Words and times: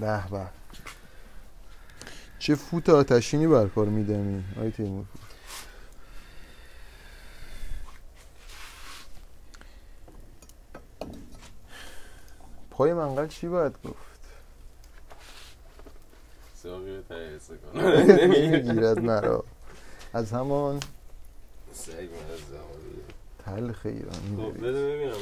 به 0.00 0.28
به. 0.30 0.46
چه 2.38 2.54
فوت 2.54 2.88
آتشینی 2.88 3.46
بر 3.46 3.68
کار 3.68 3.86
میدمی 3.86 4.44
آی 4.60 4.70
تیمور؟ 4.70 5.04
پای 12.70 12.92
منقل 12.92 13.26
چی 13.26 13.48
باید 13.48 13.72
گفت؟ 13.84 14.20
ساقی 16.54 16.96
رو 16.96 17.02
نمی‌گیرد 18.26 18.98
مرا. 18.98 19.44
از 20.12 20.32
همان 20.32 20.80
زمانی. 21.74 23.00
تلخ 23.44 23.86
ایرانی 23.86 24.36
خب. 24.36 24.58
بده 24.58 24.96
ببینم. 24.96 25.14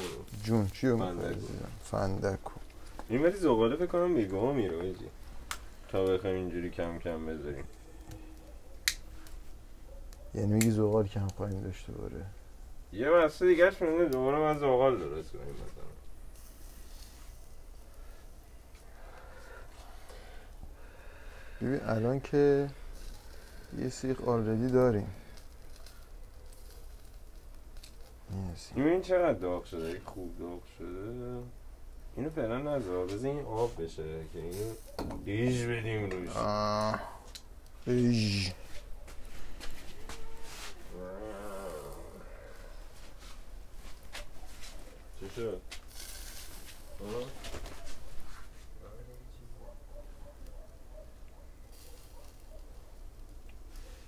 جون 0.44 0.68
چی 0.68 0.88
رو 0.88 0.98
فندکو. 1.84 2.57
این 3.08 3.22
ولی 3.22 3.36
زغاله 3.36 3.76
فکر 3.76 3.86
کنم 3.86 4.10
میگاه 4.10 4.52
میره 4.52 4.78
آجی. 4.78 5.08
تا 5.88 6.04
بخوایم 6.04 6.36
اینجوری 6.36 6.70
کم 6.70 6.98
کم 6.98 7.26
بذاریم. 7.26 7.64
یعنی 10.34 10.52
میگی 10.52 10.70
زغال 10.70 11.06
کم 11.06 11.28
خواهیم 11.28 11.62
داشته 11.62 11.92
باره. 11.92 12.24
یه 12.92 13.10
بسته 13.10 13.46
دیگرش 13.46 13.82
مونده 13.82 14.04
دوباره 14.04 14.38
من 14.38 14.58
زغال 14.58 14.98
درست 14.98 15.32
کنیم 15.32 15.54
مثلا 15.54 15.88
ببین 21.60 21.80
الان 21.88 22.20
که 22.20 22.70
یه 23.78 23.88
سیخ 23.88 24.28
آلردی 24.28 24.68
داریم. 24.68 25.14
این 28.76 29.02
چقدر 29.02 29.32
داغ 29.32 29.64
شده؟ 29.64 30.00
خوب 30.04 30.38
داغ 30.38 30.60
شده. 30.78 31.42
اینو 32.18 32.30
فعلا 32.30 32.58
نذار 32.58 33.06
بذار 33.06 33.30
این 33.30 33.44
آب 33.44 33.82
بشه 33.82 34.02
که 34.32 34.38
اینو 34.38 34.74
ریژ 35.26 35.64
بدیم 35.66 36.10
روش 36.10 36.36
آه. 36.36 37.00
ایژ. 37.86 38.50
چی 45.20 45.30
شد؟ 45.36 45.60
آه؟ 47.00 47.24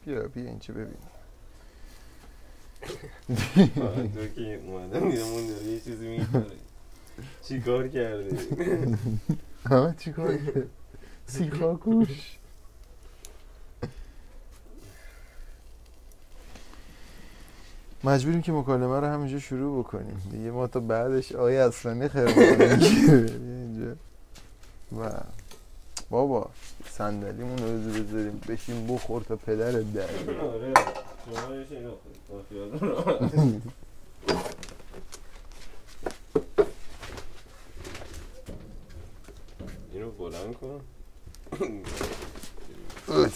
بیا 0.05 0.29
بیا 0.29 0.45
این 0.45 0.59
چه 0.59 0.73
ببین 0.73 0.97
فقط 3.75 4.15
تو 4.15 4.29
که 4.29 4.61
اومدم 4.67 5.11
دیدم 5.11 5.47
داره 5.47 5.65
یه 5.65 5.81
چیزی 5.81 6.09
می‌کنه 6.09 6.70
چی 7.43 7.61
کار 7.61 7.89
کردی؟ 7.89 8.37
ها 9.71 9.95
چی 9.99 10.13
کار 10.13 10.37
کرد؟ 10.37 10.67
سیخا 11.27 11.75
کوش 11.75 12.39
مجبوریم 18.05 18.43
که 18.43 18.53
مکالمه 18.53 19.01
رو 19.01 19.07
همینجا 19.07 19.39
شروع 19.39 19.83
بکنیم 19.85 20.23
دیگه 20.31 20.51
ما 20.51 20.67
تا 20.67 20.81
بعدش 20.81 21.33
آقای 21.33 21.57
اصلانی 21.57 22.09
خیلی 22.09 22.33
اینجا 22.43 23.97
و 24.99 25.11
بابا 26.11 26.51
صندلیمون 26.91 27.59
رو 27.59 27.65
بذار 27.79 28.03
بذاریم 28.03 28.41
بشین 28.49 28.87
بخور 28.87 29.23
تا 29.23 29.37
پدرت 29.37 29.93
در. 29.93 30.03
آره 30.41 30.73
شما 31.25 31.55
یه 31.55 31.67
شیء 31.69 31.89
با 32.29 32.43
خیال 32.49 32.79
راحت. 32.79 33.35
اینو 39.93 40.10
بلند 40.21 40.55
کن. 40.55 40.81
اوش. 43.09 43.33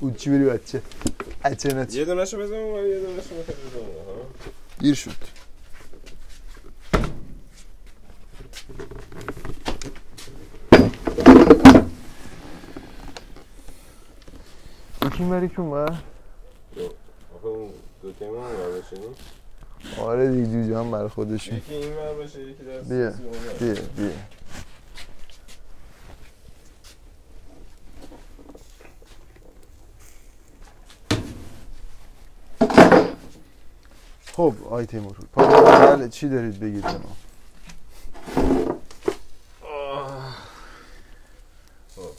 او 0.00 0.10
چی 0.10 0.30
بری 0.30 0.44
بچه؟ 0.44 0.82
بچه 1.44 1.68
یه 1.68 1.74
نچه 1.74 2.04
دونشو 2.04 2.38
بزن 2.38 2.56
و 2.56 2.86
یه 2.88 3.00
دونشو 3.00 3.34
می‌خوای 3.34 3.56
بزن 3.56 3.78
ها 4.06 4.16
گیر 4.80 4.94
شد. 4.94 5.10
یکی 15.06 15.24
بری 15.30 15.48
که 15.48 15.60
اون 15.60 15.70
آخه 17.36 17.46
اون 17.46 17.70
دو 18.02 18.12
اون 18.12 18.80
بشینیم 18.80 19.14
آره 19.98 20.30
دیگه 20.30 20.46
جوجه 20.46 20.78
هم 20.78 20.90
برای 20.90 21.08
خودشون. 21.08 21.56
یکی 21.56 21.74
این 21.74 21.96
ور 21.96 22.14
باشه 22.14 22.40
یکی 22.40 22.64
دست 22.64 22.88
بیا 22.88 23.06
اون. 23.08 23.14
بیا 23.60 23.74
بیا. 23.96 24.10
خب 34.36 34.54
آی 34.70 34.86
تیمور 34.86 35.16
بله 35.34 36.08
چی 36.08 36.28
دارید 36.28 36.60
بگید 36.60 36.84
ما. 36.86 37.16
خب 41.96 42.10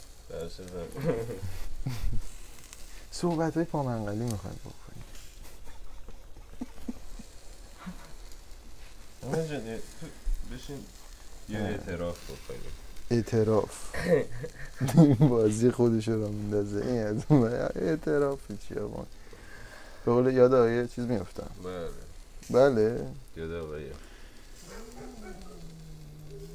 صحبت 3.10 3.54
های 3.56 3.64
پامنقلی 3.64 4.24
یه- 9.66 9.80
تو 10.00 10.06
بشین 10.54 10.78
یه. 11.48 11.58
اعتراف 11.58 12.18
بکنیم. 12.24 12.72
اعتراف. 13.10 13.96
بازی 15.30 15.70
خودش 15.70 16.08
رو 16.08 16.28
میندازه. 16.28 16.84
این 16.86 17.02
از 17.06 17.22
اعتراف 17.76 18.38
چی 18.68 18.74
آقا؟ 18.74 19.06
به 20.04 20.12
قول 20.12 20.34
یاد 20.34 20.54
آقای 20.54 20.88
چیز 20.88 21.04
میفتم 21.04 21.50
بله. 22.50 22.70
بله. 22.70 23.06
یاد 23.36 23.52
آقایی 23.52 23.86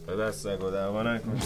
و 0.08 0.16
دست 0.16 0.40
سگو 0.44 0.72
دعوا 0.72 1.04
نکن. 1.04 1.42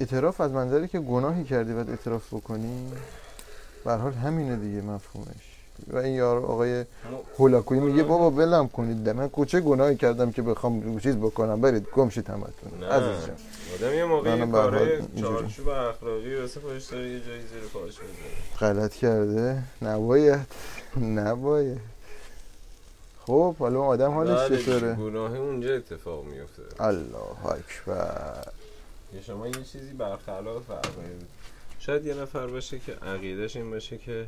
اعتراف 0.00 0.40
از 0.40 0.50
منظری 0.50 0.88
که 0.88 1.00
گناهی 1.00 1.44
کردی 1.44 1.72
باید 1.72 1.90
اعتراف 1.90 2.34
بکنی 2.34 2.92
به 3.84 3.92
حال 3.92 4.12
همینه 4.12 4.56
دیگه 4.56 4.80
مفهومش. 4.80 5.53
و 5.88 5.96
این 5.96 6.14
یار 6.14 6.38
آقای 6.38 6.84
هولاکویی 7.38 7.80
میگه 7.80 8.02
بابا 8.02 8.30
ولم 8.30 8.68
کنید 8.68 9.08
من 9.08 9.28
کوچه 9.28 9.60
گناهی 9.60 9.96
کردم 9.96 10.32
که 10.32 10.42
بخوام 10.42 10.98
چیز 10.98 11.16
بکنم. 11.16 11.60
برید 11.60 11.86
گم 11.94 12.08
شید 12.08 12.28
همتون 12.28 12.82
عزیز 12.82 13.26
جان. 13.26 13.36
آدم 13.74 13.94
یه 13.94 14.04
موقع 14.04 14.30
یه 14.30 14.36
منم 14.36 14.52
به 14.52 14.58
هر 14.58 14.62
حال 14.62 14.70
کاره 14.70 15.02
اینجوری. 15.14 15.38
چارچوب 15.38 15.68
اخلاقی 15.68 16.34
واسه 16.36 16.60
خودش 16.60 16.84
داره 16.84 17.08
یه 17.08 17.20
جایی 17.20 17.40
زیر 17.40 17.60
پاش 17.72 17.82
می‌ذاره. 17.84 18.72
غلط 18.74 18.94
کرده. 18.94 19.62
نباید. 19.82 20.46
نباید. 21.00 21.80
خب 23.26 23.56
حالا 23.56 23.82
آدم 23.82 24.10
حالش 24.10 24.48
چطوره؟ 24.48 24.94
گناه 24.94 25.36
اونجا 25.36 25.74
اتفاق 25.74 26.24
میفته 26.24 26.62
الله 26.84 27.46
اکبر. 27.46 28.46
شما 29.26 29.48
یه 29.48 29.54
چیزی 29.72 29.92
برخلاف 29.92 30.62
فرمایید. 30.62 31.26
شاید 31.78 32.06
یه 32.06 32.14
نفر 32.14 32.46
باشه 32.46 32.78
که 32.78 32.92
عقیدش 32.92 33.56
این 33.56 33.70
باشه 33.70 33.98
که 33.98 34.26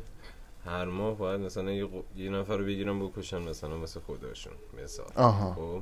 هر 0.67 0.85
ماه 0.85 1.17
باید 1.17 1.41
مثلا 1.41 1.71
یه, 1.71 1.89
یه 2.15 2.29
نفر 2.29 2.57
رو 2.57 2.65
بگیرن 2.65 2.99
بکشن 2.99 3.37
مثلا 3.37 3.77
مثل 3.77 3.99
خودشون 3.99 4.53
مثال. 4.83 5.05
آها. 5.15 5.53
خب 5.53 5.81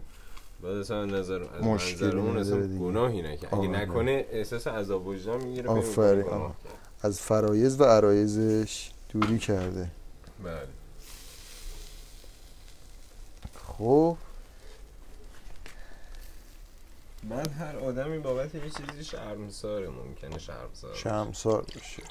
بعد 0.63 0.75
اصلا 0.75 1.05
نظر 1.05 1.43
از 1.43 1.63
منظر 1.63 2.17
اون 2.17 2.37
اصلا. 2.37 2.77
گناهی 2.77 3.21
نکرد. 3.21 3.55
اگه. 3.55 3.67
نکنه 3.67 4.25
احساس 4.31 4.67
عذاب 4.67 5.07
وجدان 5.07 5.43
می‌گیره 5.43 5.69
آفرین، 5.69 6.23
آه. 6.23 6.55
از 7.01 7.21
فرایز 7.21 7.81
و 7.81 7.83
عرایزش 7.83 8.91
دوری 9.09 9.39
کرده. 9.39 9.89
بله. 10.43 10.67
خب. 13.77 14.17
بعد 17.29 17.51
هر 17.51 17.77
آدمی 17.77 18.19
بابت 18.19 18.55
یه 18.55 18.61
چیزی 18.61 19.03
شرمساره 19.03 19.89
ممکنه 19.89 20.39
شرمسار 20.39 20.95
شمسار 20.95 21.61
باشه 21.61 22.03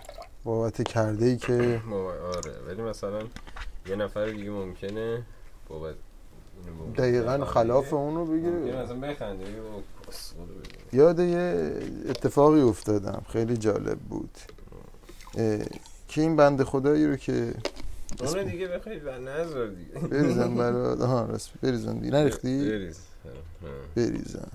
بابت 0.45 0.83
کرده 0.83 1.25
ای 1.27 1.37
که 1.37 1.81
آره. 2.37 2.53
ولی 2.67 2.83
مثلا 2.83 3.23
یه 3.89 3.97
نفر 3.97 4.27
دیگه 4.27 4.51
ممکنه 4.51 5.23
بابت 5.69 5.95
دقیقا. 6.97 7.45
خلاف 7.45 7.93
اونو 7.93 8.25
ممکنه 8.25 8.51
بگیره 8.51 8.83
مثلا 8.83 9.01
بخنده. 9.01 9.45
یاد 10.93 11.19
یه 11.19 11.73
اتفاقی 12.09 12.61
افتادم. 12.61 13.23
خیلی 13.29 13.57
جالب 13.57 13.99
بود. 13.99 14.31
که 16.09 16.21
این 16.21 16.37
بند 16.37 16.63
خدایی 16.63 17.07
رو 17.07 17.17
که 17.17 17.55
اونو 18.21 18.45
دیگه 18.45 18.69
بخوای 18.69 18.99
و 18.99 19.19
نذار 19.19 19.67
دیگه. 19.69 20.09
بریزن 20.09 20.55
برات. 20.59 21.01
آها 21.01 21.25
راست. 21.27 21.51
بریزن 21.63 21.99
دیگه. 21.99 22.13
نریختی؟ 22.15 22.69
بریز 22.71 22.99
ها. 23.25 23.31
بریزن 23.97 24.49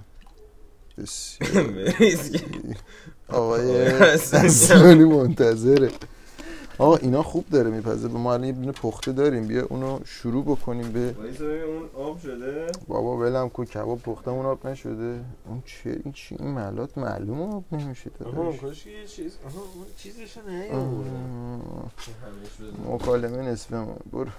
بسیار. 0.97 1.83
آقای. 3.31 3.87
حسنی 4.31 5.03
منتظره. 5.03 5.91
آقا 6.77 6.95
اینا 6.95 7.23
خوب 7.23 7.45
داره 7.51 7.69
میپزه. 7.69 8.07
به 8.07 8.17
ما 8.17 8.33
الان 8.33 8.45
یه 8.47 8.51
دونه 8.51 8.71
پخته 8.71 9.11
داریم. 9.11 9.47
بیا 9.47 9.65
اونو 9.69 9.99
شروع 10.05 10.43
بکنیم 10.43 10.91
به 10.91 11.15
اون 11.19 12.05
آب 12.05 12.19
شده. 12.19 12.67
بابا 12.87 13.17
ولم 13.17 13.49
کو 13.49 13.65
کباب 13.65 13.99
پخته 14.01 14.31
اون 14.31 14.45
آب 14.45 14.67
نشده. 14.67 15.19
اون 15.47 15.63
چه 15.65 15.99
این 16.03 16.13
چی 16.13 16.35
این 16.39 16.47
ملات 16.47 16.97
معلومه 16.97 17.55
آب 17.55 17.63
نمیشه 17.71 18.11
آها 18.25 18.51
کاش 18.51 18.85
یه 18.85 19.07
چیز 19.07 19.31
آها 19.45 19.59
اون 19.75 19.85
چیزش 19.97 20.37
بده 20.37 20.71
مکالمه 22.93 23.37
نصفه 23.37 23.75
ما 23.77 23.95
برو. 24.11 24.29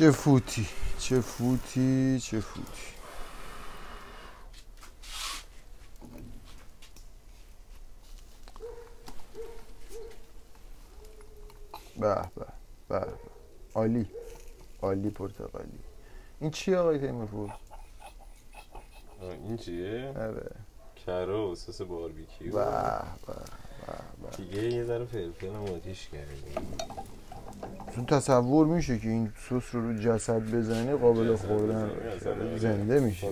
چه 0.00 0.10
فوتی 0.10 0.66
چه 0.98 1.20
فوتی 1.20 2.20
چه 2.20 2.40
فوتی 2.40 2.82
به 11.98 12.14
به 12.14 12.46
به 12.88 13.00
به. 13.00 13.06
عالی 13.74 14.06
عالی 14.82 15.10
پرتقالی 15.10 15.78
این 16.40 16.50
چی 16.50 16.74
آقای 16.74 16.98
تیمورپور؟ 16.98 17.50
آه، 19.22 19.30
این 19.30 19.56
چیه؟ 19.56 20.14
آره 20.16 20.50
کره 21.06 21.34
و 21.34 21.54
سس 21.54 21.82
باربیکیو 21.82 22.52
به 22.52 23.02
به 24.22 24.36
دیگه 24.36 24.72
یه 24.72 24.84
ذره 24.84 25.04
فلفل 25.04 25.46
هم 25.46 25.64
آتیش 25.64 26.08
کردیم 26.08 26.89
تو 27.94 28.04
تصور 28.04 28.66
میشه 28.66 28.98
که 28.98 29.08
این 29.08 29.32
سس 29.36 29.74
رو 29.74 29.92
رو 29.92 29.98
جسد 29.98 30.50
بزنی 30.50 30.94
قابل 30.94 31.36
خوردن 31.36 31.90
زنده 32.56 33.00
میشه. 33.00 33.28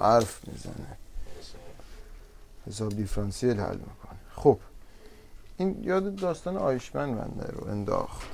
حرف 0.00 0.48
می‌زنه. 0.48 0.96
حساب 2.66 2.88
دیفرانسیل 2.88 3.60
حل 3.60 3.76
می‌کنه. 3.76 4.18
خب 4.34 4.58
این 5.56 5.84
یاد 5.84 6.16
داستان 6.16 6.56
آیشمن 6.56 7.14
بنده 7.14 7.52
رو 7.52 7.68
انداخت. 7.68 8.26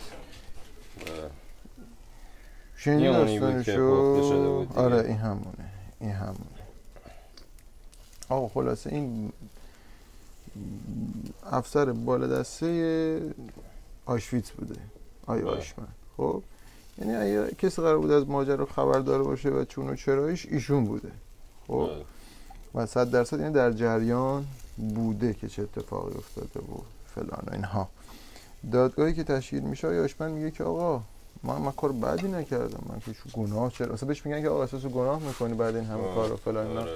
شنیدی 2.77 3.39
داستانشو. 3.39 4.67
آره 4.75 5.01
این 5.01 5.17
همونه 5.17 5.71
این 6.01 6.11
همونه. 6.11 6.39
آقا 8.29 8.49
خلاصه 8.49 8.91
این 8.91 9.33
افسر 11.51 11.93
بالا 11.93 12.27
دسته 12.27 13.21
آشویتز 14.07 14.51
بوده. 14.51 14.75
آی 15.27 15.43
بله. 15.43 15.63
خب 16.17 16.43
یعنی 16.99 17.15
اگه 17.15 17.55
کسی 17.55 17.83
قرار 17.83 17.99
بود 17.99 18.11
از 18.11 18.29
ماجرا 18.29 18.67
خبر 18.67 18.99
داره 18.99 19.23
باشه 19.23 19.49
و 19.49 19.65
چون 19.65 19.89
و 19.89 19.97
چرایش 19.97 20.47
ایشون 20.47 20.85
بوده. 20.85 21.11
خب 21.67 21.89
و 22.75 22.87
صد 22.87 23.11
درصد 23.11 23.41
یعنی 23.41 23.53
در 23.53 23.73
جریان 23.73 24.47
بوده 24.77 25.35
که 25.35 25.49
چه 25.49 25.63
اتفاقی 25.63 26.15
افتاده 26.19 26.61
و 26.61 26.79
فلان 27.15 27.43
و 27.47 27.53
اینها. 27.53 27.89
دادگاهی 28.73 29.15
که 29.15 29.25
تشکیل 29.25 29.63
میشه 29.63 29.87
آقای 29.87 30.01
آشمن 30.01 30.31
میگه 30.31 30.51
که 30.51 30.65
آقا 30.65 31.03
من 31.43 31.57
من 31.57 31.73
کار 31.73 31.93
بدی 31.93 32.29
نکردم. 32.29 32.85
من 32.89 33.01
که 33.01 33.13
گناه 33.33 33.73
چرا؟ 33.73 33.95
اصلا 33.95 34.07
بهش 34.09 34.27
میگن 34.27 34.43
که 34.43 34.49
آقا 34.49 34.63
احساس 34.63 34.83
گناه 34.83 35.23
می‌کنی 35.23 35.55
بعد 35.55 35.77
این 35.77 35.85
همه. 35.85 36.15
کار 36.15 36.33
و 36.33 36.37
فلان 36.37 36.67
آره، 36.67 36.81
آره. 36.81 36.91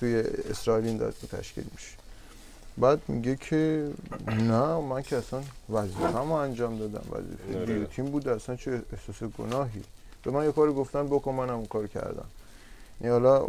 توی 0.00 0.16
اسرائیل 0.50 0.86
این 0.86 0.96
دادگاه 0.96 1.40
تشکیل 1.40 1.64
میشه. 1.72 2.05
بعد 2.78 3.00
میگه 3.08 3.36
که 3.36 3.90
نه 4.28 4.80
من 4.80 5.02
که 5.02 5.16
اصلا 5.16 5.42
وظیفه‌مو 5.70 6.32
انجام 6.32 6.78
دادم 6.78 7.04
وظیفه 7.10 7.58
آره. 7.58 7.66
دیوتیم 7.66 8.04
بود 8.04 8.28
اصلا 8.28 8.56
چه 8.56 8.82
احساس 8.92 9.30
گناهی. 9.30 9.82
به 10.22 10.30
من 10.30 10.44
یه 10.44 10.52
کاری 10.52 10.72
گفتن 10.72 11.06
بکن 11.06 11.34
منم 11.34 11.54
اون 11.54 11.66
کار 11.66 11.86
کردم. 11.86 12.26
یعنی 13.00 13.12
حالا 13.12 13.48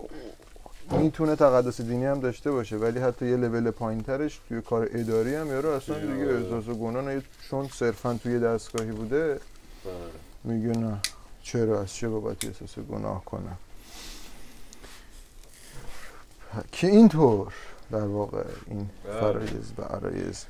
می‌تونه 0.91 1.35
تقدس 1.35 1.81
دینی 1.81 2.05
هم 2.05 2.19
داشته 2.19 2.51
باشه 2.51 2.75
ولی 2.75 2.99
حتی 2.99 3.29
یه 3.29 3.35
لول 3.35 3.71
پایینترش 3.71 4.41
توی 4.49 4.61
کار 4.61 4.89
اداری 4.93 5.35
هم 5.35 5.47
یارو 5.47 5.69
اصلا 5.69 5.99
دیگه، 5.99 6.13
دیگه 6.13 6.25
آره. 6.25 6.43
احساس 6.43 6.75
گناه 6.75 7.03
نه. 7.03 7.21
چون 7.49 7.67
صرفا 7.67 8.19
توی 8.23 8.39
دستگاهی 8.39 8.91
بوده 8.91 9.31
آره. 9.31 9.39
میگه 10.43 10.79
نه. 10.79 10.97
چرا؟ 11.43 11.81
از 11.81 11.93
چه 11.93 12.09
بابت 12.09 12.45
احساس 12.45 12.79
گناه 12.79 13.25
کنم؟ 13.25 13.57
که 16.71 16.87
اینطور. 16.87 17.53
در 17.91 18.05
واقع 18.05 18.43
این 18.67 18.89
بله. 19.03 19.19
فرایز 19.19 19.71
و 19.77 19.81
عرایز. 19.81 20.45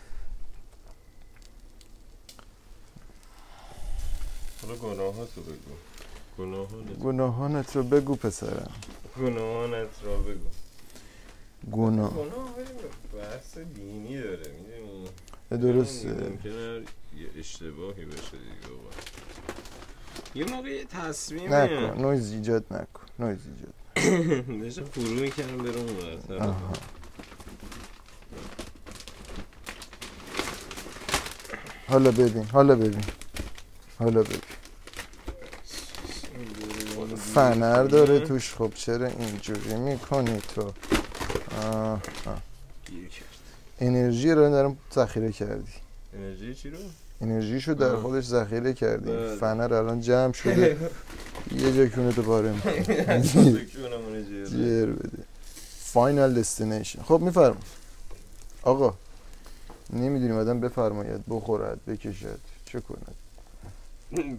حالا 4.62 4.76
گناهاتو 4.76 5.42
بگو. 5.42 5.74
گناهانت 6.38 7.00
گناهانت 7.00 7.76
رو 7.76 7.84
بگو 7.84 8.16
پسرم. 8.16 8.72
گناهانت 9.18 9.90
را 10.04 10.18
بگو. 10.18 10.48
گناه. 11.72 12.14
گناه 12.14 12.50
بحث 13.14 13.58
دینی 13.58 14.22
داره. 14.22 14.52
می‌دونی؟ 14.52 15.10
درسته. 15.74 16.08
ممکنه 16.08 16.82
یه 17.18 17.30
اشتباهی 17.40 18.06
بشه 18.06 18.32
دیگه. 18.32 18.78
یه 20.36 20.46
موقع 20.56 20.70
یه 20.70 20.86
تصمیمی 20.86 21.48
نکن. 21.48 22.02
نویز 22.02 22.32
ایجاد 22.32 22.66
نکن. 22.74 23.06
نویز 23.20 23.40
ایجاد 23.48 23.74
داشتم 24.62 24.86
فرو 24.94 25.04
می‌کنم 25.04 25.58
برم 25.58 25.76
اون 25.76 25.96
ورتر. 25.96 26.38
آها. 26.38 26.74
حالا 31.88 32.12
ببین 32.12 32.44
حالا 32.44 32.76
ببین 32.76 33.04
حالا 34.00 34.24
ببین 34.24 34.42
فنر 37.16 37.84
داره 37.84 38.20
توش 38.20 38.54
خب 38.56 38.72
چرا 38.76 39.08
اینجوری 39.08 39.76
می‌کنی 39.76 40.42
تو 40.56 40.62
آه، 41.62 41.92
آه. 41.94 42.02
انرژی 43.80 44.32
رو 44.32 44.50
دارم 44.50 44.78
ذخیره 44.96 45.32
کردی 45.32 45.72
انرژی 46.14 46.56
چی 46.56 46.70
رو؟ 46.70 46.78
انرژیشو 47.22 47.74
در. 47.74 47.96
خودش 47.96 48.24
ذخیره 48.26 48.74
کردی 48.74 49.12
بله. 49.12 49.36
فنر 49.36 49.74
الان 49.74 50.02
جمع 50.02 50.34
شده 50.34 50.78
یه 51.62 51.76
جا 51.76 51.88
کونه 51.96 52.12
تو 52.12 52.22
پاره 52.22 52.50
رو. 52.52 52.58
جر 54.46 54.86
بده 54.86 55.24
فاینال 55.80 56.34
دستینیشن 56.34 57.02
خب 57.02 57.22
میفرم 57.22 57.58
آقا 58.62 58.94
نمی‌دونیم 59.94 60.36
آدم 60.36 60.60
بفرماید 60.60 61.22
بخورد 61.30 61.86
بکشد 61.86 62.40
چه 62.66 62.82
کند. 62.82 63.16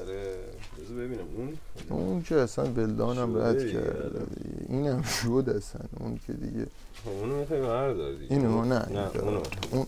آره 0.00 0.36
بذار 0.78 0.96
ببینم. 0.96 1.24
اون؟ 1.36 1.58
اون 1.88 2.22
که 2.22 2.34
اصلا 2.34 2.64
ولدانم 2.64 3.32
شده 3.32 3.48
رد 3.48 3.72
کرده 3.72 4.18
آره. 4.20 4.26
اینم 4.68 5.02
شد 5.02 5.54
اصلا. 5.56 5.80
اون 6.00 6.20
که 6.26 6.32
دیگه 6.32 6.66
خب 7.04 7.10
اونو 7.10 7.36
می‌خوای 7.36 7.60
بردار 7.60 8.14
دیگه. 8.14 8.32
اینو 8.32 8.64
نه 8.64 8.78
نه 8.78 9.10
اونو 9.16 9.42
اون 9.70 9.86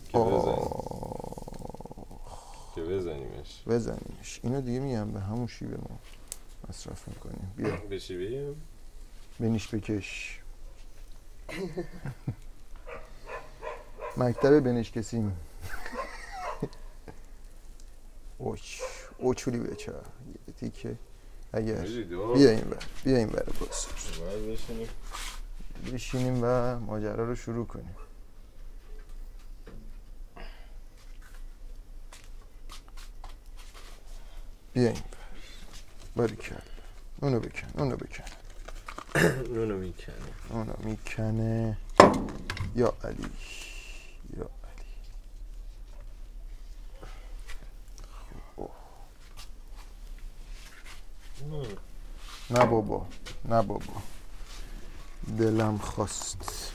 که 2.75 2.83
بزنیمش. 2.83 3.62
بزنیمش. 3.67 4.41
اینو 4.43 4.61
دیگه 4.61 4.81
میگم 4.81 5.11
به 5.11 5.21
همون 5.21 5.47
شیوه 5.47 5.75
ما 5.75 5.99
مصرف 6.69 7.09
می‌کنیم. 7.09 7.53
بیا. 7.57 7.77
به 7.91 8.00
چی 8.00 8.27
بگم؟ 8.27 8.55
بنیش 9.41 9.75
بکش. 9.75 10.41
مکتب 14.19 14.61
بنش 14.61 14.91
کسیم 14.93 15.37
اوچ 18.39 18.81
اوچولی 19.19 19.59
بچه. 19.59 19.93
یه 20.49 20.55
تیکه. 20.61 20.97
اگر. 21.53 21.81
بیا 22.35 22.51
این 22.51 22.61
بر 22.61 22.79
بیا 23.05 23.17
این 23.17 23.29
بر 23.29 23.43
بشینیم. 24.53 24.89
بشینیم 25.93 26.41
و 26.43 26.79
ماجرا 26.79 27.25
رو 27.25 27.35
شروع 27.35 27.67
کنیم. 27.67 27.97
بیا 34.73 34.89
این 34.89 34.93
بر. 34.93 35.19
باریکل 36.17 36.55
اونو 37.21 37.41
بکن 37.41 37.69
اونو 37.79 37.97
بکن. 37.97 38.25
اونو 39.55 39.79
می‌کنیم 39.79 40.35
اونو 40.51 40.73
می‌کنه. 40.79 41.77
یا 42.77 42.95
علی. 43.05 43.31
نه. 52.50 52.64
بابا. 52.66 53.07
نه 53.45 53.62
بابا. 53.62 54.02
دلم 55.38 55.78
خواست. 55.78 56.73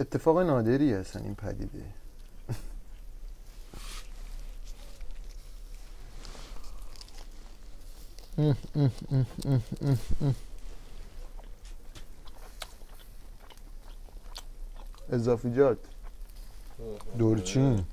اتفاق 0.00 0.38
نادری 0.38 0.92
هستن 0.92 1.22
این 1.22 1.34
پدیده. 1.34 1.84
Mm, 8.38 8.56
mm, 8.74 8.90
mm, 9.10 9.26
mm, 9.44 9.60
mm, 9.82 9.98
mm. 10.22 10.49
اضافیجات 15.12 15.78
دورچین. 17.18 17.84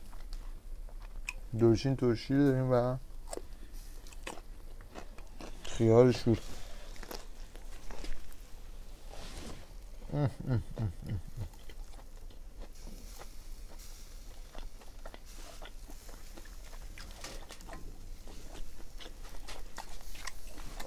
دورچین 1.59 1.95
ترشی 1.95 2.33
داریم 2.33 2.71
و 2.71 2.97
خیار 5.63 6.11
شور 6.11 6.39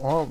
آه. 0.02 0.28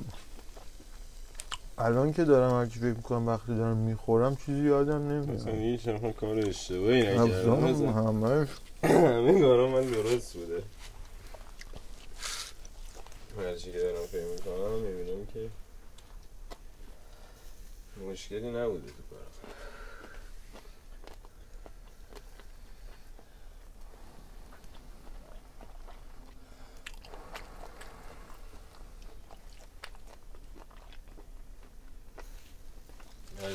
الان 1.80 2.12
که 2.12 2.24
دارم 2.24 2.50
هرچی 2.50 2.78
فکر 2.78 2.96
می‌کنم 2.96 3.28
وقتی 3.28 3.56
دارم 3.56 3.76
می‌خورم 3.76 4.36
چیزی 4.36 4.62
یادم 4.62 5.02
مثلا 5.02 5.52
نمیاد 5.52 5.70
هیچ 5.70 5.88
هم 5.88 6.12
کار 6.12 6.38
اشتباهی 6.38 7.02
نکردم. 7.02 7.50
مثلا 7.50 7.92
همش. 7.92 8.48
همه 8.82 9.40
کارا 9.40 9.68
من 9.68 9.86
درست 9.86 10.36
بوده. 10.36 10.62
هرچی 13.38 13.72
که 13.72 13.78
دارم 13.78 14.06
فکر 14.06 14.24
می‌کنم 14.24 14.78
می‌بینم 14.80 15.26
که 15.34 15.48
مشکلی 18.10 18.50
نبوده 18.50 18.86
تو 18.86 19.02
کارم 19.10 19.29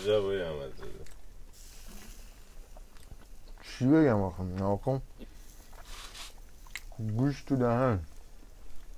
عجب 0.05 0.23
های 0.23 0.41
احمد 0.41 0.77
زاده؟ 0.77 1.05
چی 3.63 3.85
بگم 3.85 4.21
آخه؟ 4.21 4.43
ناکن 4.43 5.01
گوش 7.17 7.41
تو 7.41 7.55
دهن. 7.55 7.99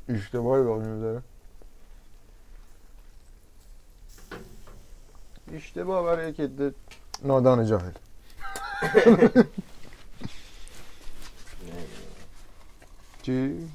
اشتباهی 0.09 0.63
باقی 0.63 0.85
می‌ذاره 0.87 1.23
اشتباه 5.53 6.03
برای 6.05 6.29
یک 6.29 6.39
عده 6.39 6.73
نادان 7.23 7.65
جاهل. 7.65 7.91
چی؟ 13.21 13.69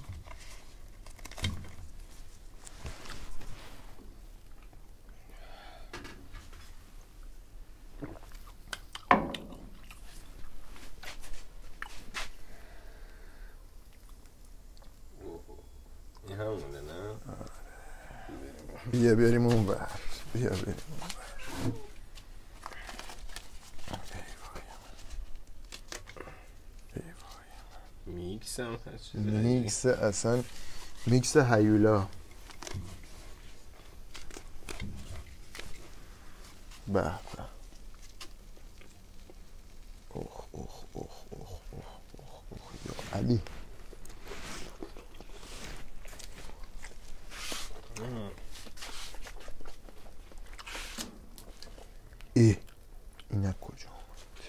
این 16.29 16.41
همونه 16.41 16.81
نه 16.81 17.15
بیا 18.93 19.15
بریم 19.15 19.47
اون 19.47 19.67
بر 19.67 19.89
بیا 20.35 20.51
بریم 20.51 20.67
اون 20.67 20.99
بر. 20.99 21.23
میکس 29.15 29.87
اصلا 29.87 30.45
میکس 31.07 31.37
هیولا 31.37 32.07
به 36.89 37.03
به 37.03 37.13
اوخ 40.11 40.45
اوخ 40.53 40.85
اوخ 40.93 41.13
اوخ 41.31 41.51
اوخ 41.71 41.89
اوخ 42.19 42.43
اوخ 42.51 42.61
یا 42.87 43.19
علی 43.19 43.41
ای 52.35 52.57
اینک 53.31 53.61
کجا 53.61 53.89
آمد 53.89 54.43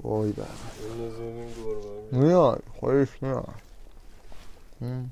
وای 0.00 0.32
بابا 0.32 0.48
بندازیم 0.80 1.54
گربه 1.54 2.16
میاد 2.18 2.62
خودش 2.80 3.22
میاد 3.22 3.54
هم. 4.80 5.10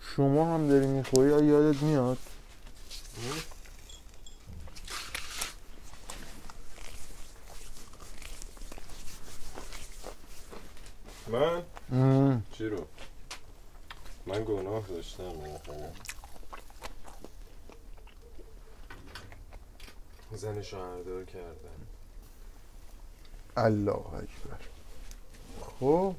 شما 0.00 0.54
هم 0.54 0.68
داری 0.68 0.86
می‌خوری 0.86 1.30
یا 1.30 1.40
یادت 1.40 1.82
میاد 1.82 2.18
من 11.28 11.62
هم. 11.90 12.42
چی 12.52 12.68
رو 12.68 12.86
من 14.26 14.44
گناه 14.44 14.86
داشتم 14.88 15.32
بالاخره. 15.32 15.92
زن 20.32 20.62
شوهردار 20.62 21.24
کردن 21.24 21.86
الله 23.56 23.92
اکبر. 23.92 24.58
خب. 25.80 26.14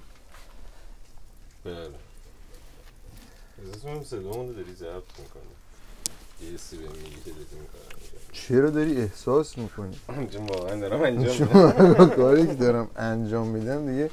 بله. 1.63 1.89
می‌کنم 3.57 4.03
صدامون 4.03 4.51
داری 4.51 4.73
ضبط 4.75 5.19
می‌کنی؟ 5.19 6.51
یه 6.51 6.57
سی 6.57 6.77
به 6.77 6.83
میگی 6.83 7.15
که 7.25 7.31
دیدی 7.31 7.55
می‌کنم 7.55 7.97
چرا 8.31 8.69
داری 8.69 9.01
احساس 9.01 9.57
می‌کنی؟ 9.57 9.99
چون 10.31 10.47
واقعا 10.47 10.79
دارم 10.79 11.01
انجام 11.01 11.35
میدم. 11.35 11.93
چون 11.95 12.09
کاری 12.09 12.47
که 12.47 12.53
دارم 12.53 12.89
انجام 12.95 13.47
میدم 13.47 13.91
دیگه 13.91 14.09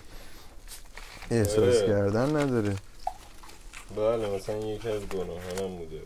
احساس 1.31 1.59
آره. 1.59 1.87
کردن 1.87 2.37
نداره. 2.37 2.77
بله 3.97 4.37
مثلا 4.37 4.57
یکی 4.57 4.89
از 4.89 5.03
گناهانم 5.03 5.77
بوده. 5.79 6.01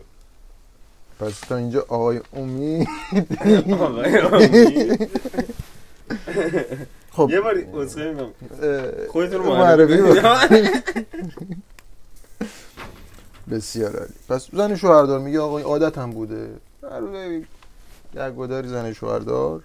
پس 1.19 1.39
تا 1.39 1.55
اینجا 1.55 1.85
آقای 1.87 2.21
امید؟ 2.33 2.87
آقای 3.73 4.19
آمین. 4.19 5.07
خب. 7.11 7.29
یه 7.31 7.41
باری 7.41 7.63
اصخه 7.63 8.11
میگم. 8.11 8.27
خودتون 9.07 9.43
رو 9.43 9.55
معرفی. 9.55 9.97
بسیار 13.51 13.97
عالی. 13.99 14.13
پس 14.29 14.47
زن 14.53 14.75
شوهردار 14.75 15.19
میگه 15.19 15.39
آقا 15.39 15.57
این 15.57 15.65
عادت 15.65 15.97
هم 15.97 16.11
بوده. 16.11 16.49
هر 16.91 16.99
روز 16.99 17.43
یک 18.13 18.35
گداری 18.35 18.67
زن 18.67 18.93
شوهردار. 18.93 19.61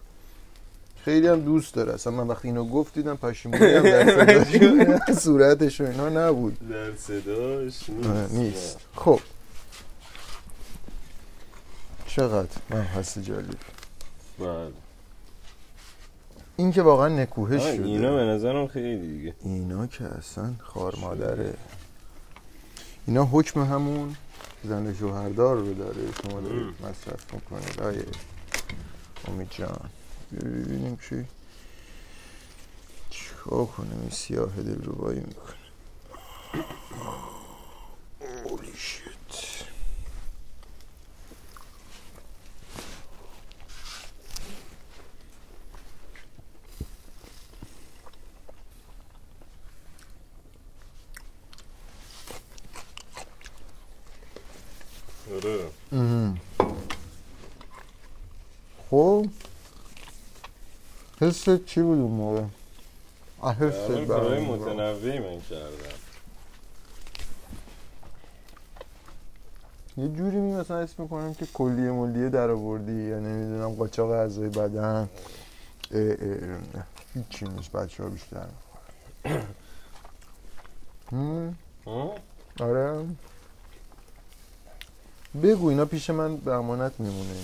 خیلی 1.05 1.29
هم 1.29 1.41
دوست 1.41 1.75
داره. 1.75 1.93
اصلا 1.95 2.13
من 2.13 2.27
وقتی 2.27 2.49
اینو 2.49 2.65
گفت 2.69 2.95
دیدم 2.95 3.17
پشیمونی 3.17 3.73
هم 3.73 3.83
در 3.83 5.13
صورتش 5.25 5.81
و 5.81 5.85
اینا 5.85 6.09
نبود. 6.09 6.69
در 6.69 6.97
صداش 6.97 7.91
نیست. 7.91 8.35
نیست. 8.35 8.79
خب. 8.97 9.21
چقدر؟ 12.07 12.49
من 12.71 12.81
هستی 12.81 13.23
جالب. 13.23 13.55
بله. 14.39 14.73
این 16.56 16.73
که 16.73 16.82
واقعا 16.82 17.08
نکوهش 17.08 17.62
شده. 17.62 17.84
اینا 17.84 18.14
به 18.16 18.23
نظرم 18.23 18.66
خیلی 18.66 19.16
دیگه. 19.16 19.34
اینا 19.44 19.87
که 19.87 20.04
اصلا 20.04 20.54
خار 20.58 20.96
مادره. 21.00 21.54
اینا 23.06 23.25
حکم 23.25 23.62
همون 23.62 24.16
زن 24.64 24.94
شوهردار 24.94 25.56
رو 25.56 25.75
داره. 25.75 26.00
شما 26.23 26.40
دارید. 26.40 26.75
مصرف 26.82 27.34
می‌کنید. 27.34 27.80
آیه. 27.80 28.06
امید 29.28 29.50
جان. 29.50 29.90
ببینیم 30.32 30.99
چی؟ 31.08 31.25
چیکار 33.11 33.66
کنم؟ 33.66 33.99
این 34.00 34.11
سیاه 34.11 34.62
دل 34.62 34.82
رو 34.82 34.92
بایی 34.92 35.20
می‌کنه 35.20 35.54
اولی 38.20 38.73
شت 38.76 39.64
آره 55.34 55.70
ام. 55.92 56.40
خب 58.90 59.26
حست 61.49 61.65
چی 61.65 61.83
بود 61.83 61.99
اون 61.99 62.11
موقع 62.11 62.43
الان 63.43 64.05
برای. 64.05 64.45
متنوعی 64.45 65.19
من 65.19 65.41
کردم 65.41 65.95
یه 69.97 70.09
جوری 70.09 70.37
می 70.37 70.53
مثلا 70.53 70.79
اسم 70.79 71.03
می‌کنم 71.03 71.35
که 71.35 71.47
کلیه 71.47 71.91
ملیه 71.91 72.29
در 72.29 72.51
آوردی 72.51 72.93
یا 72.93 73.19
نمی‌دونم 73.19 73.75
قاچاق 73.75 74.11
اعضای 74.11 74.49
بدن. 74.49 75.09
هیچی 77.15 77.45
نیست 77.45 77.73
بچه 77.73 78.03
ها 78.03 78.09
بیشتر؟ 78.09 78.47
آره 82.61 83.07
بگو 85.43 85.69
اینا 85.69 85.85
پیش 85.85 86.11
من 86.11 86.37
به 86.37 86.53
امانت 86.53 86.93
میمونه 86.99 87.35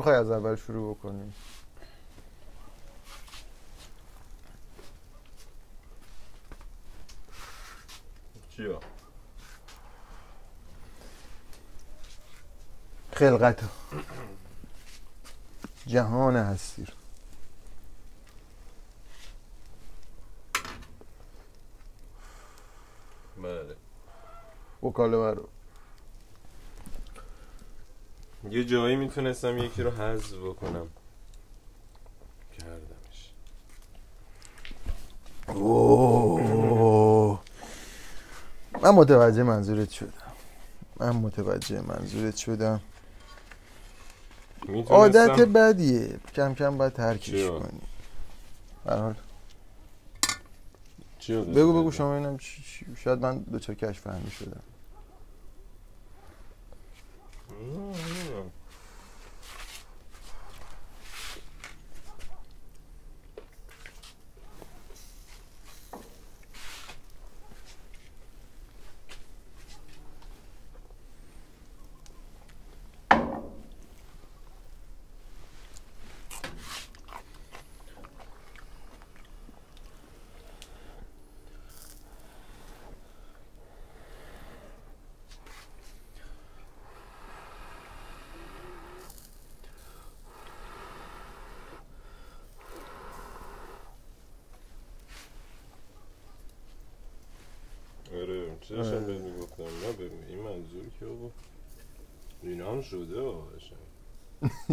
می‌خوای 0.00 0.16
از 0.16 0.30
اول 0.30 0.56
شروع 0.56 0.94
بکنیم 0.94 1.34
چیا 8.50 8.80
خلقت. 13.12 13.68
جهان 15.86 16.36
هستی 16.36 16.84
رو. 16.84 16.94
بله. 23.42 23.76
مکالمه 24.82 25.30
رو 25.30 25.48
یه 28.50 28.64
جایی 28.64 28.96
می‌تونستم 28.96 29.58
یکی 29.58 29.82
رو 29.82 29.90
حذف 29.90 30.34
بکنم. 30.34 30.88
کردمش. 32.58 33.32
اوه. 35.48 37.40
من 38.82 38.90
متوجه 38.90 39.42
منظورت 39.42 39.90
شدم. 39.90 40.12
من 40.96 41.10
متوجه 41.10 41.80
منظورت 41.80 42.36
شدم. 42.36 42.80
عادت 44.86 45.40
بدیه. 45.40 46.20
کم 46.34 46.54
کم 46.54 46.78
باید 46.78 46.92
ترکش؟ 46.92 47.48
کنی. 47.48 47.80
به 48.84 48.92
هر 48.92 48.98
حال. 48.98 49.14
چی 51.18 51.34
رو 51.34 51.44
بگو 51.44 51.80
بگو؟ 51.80 51.90
شما 51.90 52.14
اینم 52.14 52.38
شاید 52.96 53.18
من 53.18 53.38
دو 53.38 53.58
چه 53.58 53.74
کش 53.74 54.00
فهمی 54.00 54.30
شدم. 54.30 54.62
داشتم. 98.76 99.06
بهت 99.06 99.20
می‌گفتم؟ 99.20 99.62
نه 99.62 99.92
به 99.98 100.10
این 100.28 100.38
منظور 100.38 100.84
که 101.00 101.06
آقا 101.06 101.30
اینا 102.42 102.72
هم 102.72 102.82
شده 102.82 103.20
آقا 103.20 103.40
قشنگ. 103.46 103.78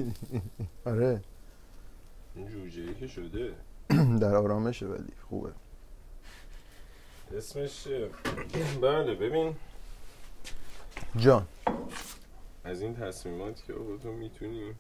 آره. 0.86 1.22
این 2.36 2.48
جوجه 2.48 2.82
ای 2.82 2.94
که 2.96 3.08
شده. 3.08 3.54
در 4.22 4.36
آرامشه 4.36 4.86
ولی 4.86 5.14
خوبه. 5.30 5.52
اسمش؟ 7.38 7.88
بله 8.82 9.16
ببین. 9.16 9.56
جان. 11.18 11.48
از 12.64 12.82
این 12.82 12.96
تصمیمات 12.96 13.64
که 13.68 13.74
آقا 13.74 13.98
تو 13.98 14.12
می‌تونی. 14.12 14.74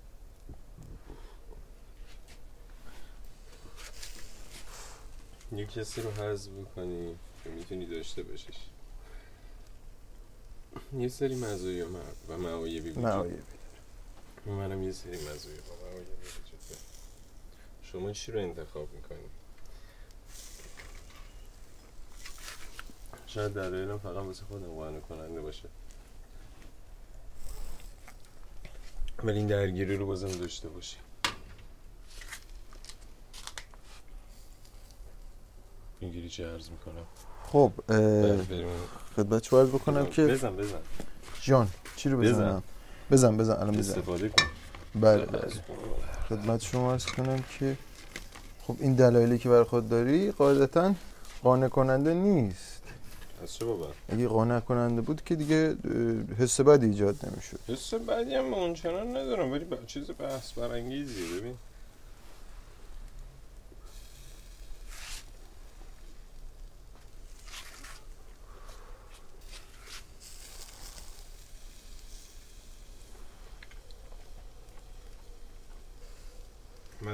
یه 5.52 5.66
کسی 5.66 6.02
رو 6.02 6.12
حذف 6.12 6.52
بکنی 6.52 7.16
که 7.44 7.50
می‌تونی 7.50 7.86
داشته 7.86 8.24
باشیش. 8.24 8.56
یه 10.94 11.08
سری 11.08 11.36
مزایا 11.36 11.88
و 12.30 12.38
معایبی 12.38 12.90
وجود 12.90 13.04
معایب 13.04 13.44
منم 14.46 14.84
یه 14.84 14.92
سری 14.92 15.18
مزایا 15.18 15.58
و 15.58 15.86
معایبی 15.86 16.12
وجود 16.12 16.60
داره. 16.70 16.82
شما 17.84 18.12
چی 18.12 18.32
رو 18.32 18.40
انتخاب 18.40 18.94
می‌کنی؟ 18.94 19.30
شاید 23.28 23.52
دلایلم 23.52 24.00
فقط 24.00 24.16
واسه 24.16 24.46
خودم 24.46 24.76
قانع 24.76 25.00
کننده 25.00 25.42
باشه. 25.42 25.70
ولی 29.24 29.38
این 29.38 29.48
درگیری 29.48 29.98
رو 29.98 30.06
بازم 30.06 30.32
داشته 30.32 30.70
باشی. 30.70 30.98
می‌گیری 36.02 36.30
چه 36.30 36.48
عرض 36.48 36.70
می‌کنم؟ 36.70 37.08
خب 37.52 37.72
خدمت 39.16 39.42
چه 39.42 39.58
عرض 39.58 39.70
بکنم 39.70 40.06
که 40.06 40.28
بزن 40.28 40.56
بزن. 40.56 40.78
جان 41.42 41.68
چی 41.96 42.10
رو 42.10 42.18
بزن. 42.18 42.32
بزنم؟ 42.32 42.64
بزن. 43.12 43.38
بزن 43.38 43.54
الان 43.54 43.78
بزن. 43.78 43.92
استفاده 43.92 44.30
کن. 44.30 44.46
بله 44.96 45.26
بله. 45.26 45.52
خدمت 46.30 46.62
شما 46.62 46.92
عرض 46.94 47.06
کنم 47.06 47.44
که 47.60 47.78
خب 48.62 48.76
این 48.80 48.96
دلایلی 48.96 49.38
که 49.38 49.50
بر 49.50 49.64
خود 49.64 49.90
داری 49.90 50.32
قاعدتا 50.32 50.94
قانع 51.44 51.68
کننده 51.68 52.14
نیست. 52.14 52.82
از 53.44 53.54
چه 53.54 53.66
بابا 53.66 53.88
اگه 54.10 54.28
قانع 54.28 54.60
کننده 54.60 55.02
بود 55.02 55.22
که 55.26 55.36
دیگه 55.36 55.76
حس 56.40 56.62
بدی 56.62 56.86
ایجاد 56.86 57.16
نمی‌شد. 57.26 57.60
حس 57.68 57.94
بعدی 57.94 58.36
هم 58.36 58.54
اونچنان 58.54 59.18
ندارم 59.18 59.52
ولی 59.52 59.66
چیز 59.88 60.12
بحث 60.20 60.52
برانگیزیه 60.52 61.40
ببین. 61.40 61.56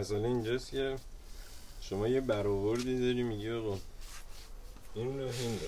مسئله 0.03 0.27
اینجاست 0.27 0.71
که 0.71 0.95
شما 1.81 2.07
یه 2.07 2.21
برآوردی 2.21 2.99
داری 2.99 3.23
میگی 3.23 3.51
آقا 3.51 3.77
این 4.95 5.19
راه 5.19 5.31
این 5.39 5.59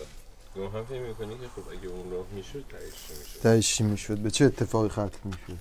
راه. 0.56 0.74
هم 0.74 0.86
فکر 0.86 1.00
می‌کنی 1.00 1.38
که 1.38 1.48
خب 1.56 1.70
اگه 1.70 1.88
اون 1.88 2.12
راه 2.12 2.26
می‌شد 2.32 2.66
تایش 2.70 2.94
می‌شد؟ 3.10 3.40
تهش 3.40 3.76
چی 3.76 3.84
می‌شد؟ 3.84 4.18
به 4.18 4.32
چه 4.32 4.46
اتفاقی 4.46 4.90
ختم 4.90 5.20
می‌شد؟ 5.24 5.58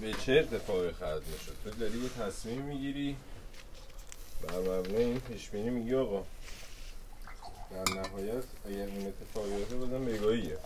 به 0.00 0.12
چه 0.12 0.32
اتفاقی 0.32 0.92
ختم 0.92 1.22
می‌شد؟ 1.32 1.56
تو 1.64 1.70
داری 1.70 1.98
یه 1.98 2.08
تصمیم 2.08 2.62
می‌گیری. 2.62 3.16
بر 4.42 4.58
مبنای 4.58 5.04
این 5.04 5.20
پیش 5.20 5.48
بینی 5.48 5.70
میگی 5.70 5.94
آقا. 5.94 6.24
در 7.70 7.94
نهایت 7.94 8.44
اگر 8.66 8.86
این 8.86 9.06
اتفاق 9.06 9.56
بیفته 9.56 9.76
بازم 9.76 10.04
بگاهیه 10.04 10.58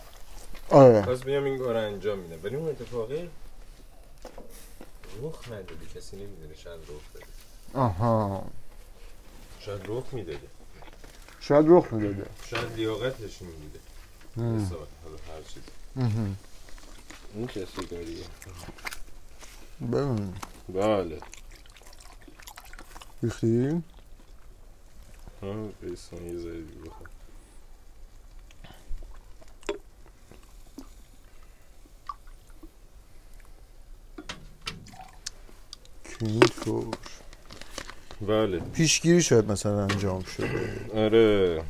آره. 0.69 1.01
پس 1.01 1.23
بیام 1.23 1.43
این 1.43 1.57
کار 1.57 1.77
انجام 1.77 2.19
میدم. 2.19 2.43
ولی 2.43 2.55
اون 2.55 2.69
اتفاقی 2.69 3.29
رخ 5.21 5.47
ندادی؟ 5.47 5.85
کسی 5.95 6.15
نمی‌دونه 6.17 6.55
شاید 6.55 6.81
رخ 6.81 7.11
بده 7.15 7.25
آها. 7.73 8.45
شاید 9.59 9.81
رخ 9.85 10.13
می‌داده. 10.13 10.47
شاید 11.39 11.65
رخ 11.69 11.93
می‌داده. 11.93 12.29
شاید 12.49 12.73
لیاقتش 12.73 13.41
میمیده 13.41 13.79
مم. 14.37 14.65
حالا 14.65 15.17
هر 15.27 15.41
چیز. 15.47 15.63
این 17.35 17.47
کسی 17.47 17.85
داری 17.91 18.23
ببین. 19.81 20.33
بله. 20.69 21.19
ریختی؟ 23.23 23.83
هم 25.41 25.67
بیستان 25.81 26.25
یه 26.25 26.37
ذره 26.37 26.61
دیگه 26.61 26.91
اینطور 36.21 36.97
بله. 38.21 38.59
پیشگیری 38.59 39.21
شاید 39.21 39.51
مثلا 39.51 39.83
انجام 39.83 40.23
شده. 40.23 40.89
آره. 40.95 41.63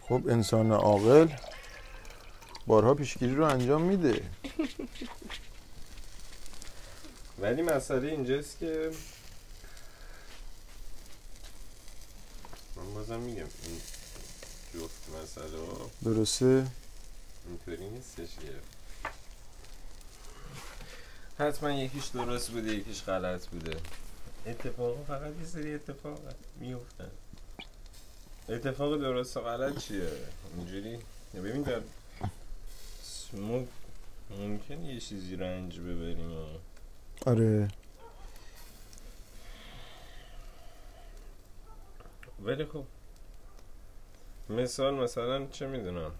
خب 0.00 0.22
انسان 0.28 0.72
عاقل 0.72 1.28
بارها 2.66 2.94
پیشگیری 2.94 3.34
رو 3.34 3.44
انجام 3.44 3.82
میده. 3.82 4.22
ولی 7.38 7.62
مسئله 7.62 8.08
اینجاست 8.08 8.58
که 8.58 8.90
من 12.76 12.94
بازم 12.94 13.20
میگم 13.20 13.36
این 13.38 13.80
جفت 14.74 15.22
مسئله 15.22 15.46
درسته؟ 16.04 16.66
اینطوری 17.48 17.90
نیستش 17.90 18.28
که 18.40 18.52
حتما 21.38 21.70
یکیش 21.72 22.06
درست 22.06 22.50
بوده 22.50 22.74
یکیش 22.74 23.02
غلط 23.04 23.46
بوده. 23.46 23.76
اتفاق 24.46 25.04
فقط 25.08 25.32
یه 25.40 25.46
سری 25.46 25.74
اتفاق 25.74 26.18
میفتن 26.60 27.10
اتفاق 28.48 29.00
درست 29.00 29.36
و 29.36 29.40
غلط 29.40 29.78
چیه؟ 29.78 30.10
اینجوری؟ 30.56 30.98
ببین 31.34 31.62
در 31.62 31.80
ما 33.32 33.64
ممکن 34.30 34.82
یه 34.84 35.00
چیزی 35.00 35.36
رنج 35.36 35.80
ببریم. 35.80 36.32
و 36.32 36.46
آره. 37.26 37.68
ولی 42.42 42.64
خب 42.64 42.84
مثال 44.50 44.94
مثلا 44.94 45.46
چه 45.46 45.66
می‌دونم؟ 45.66 46.10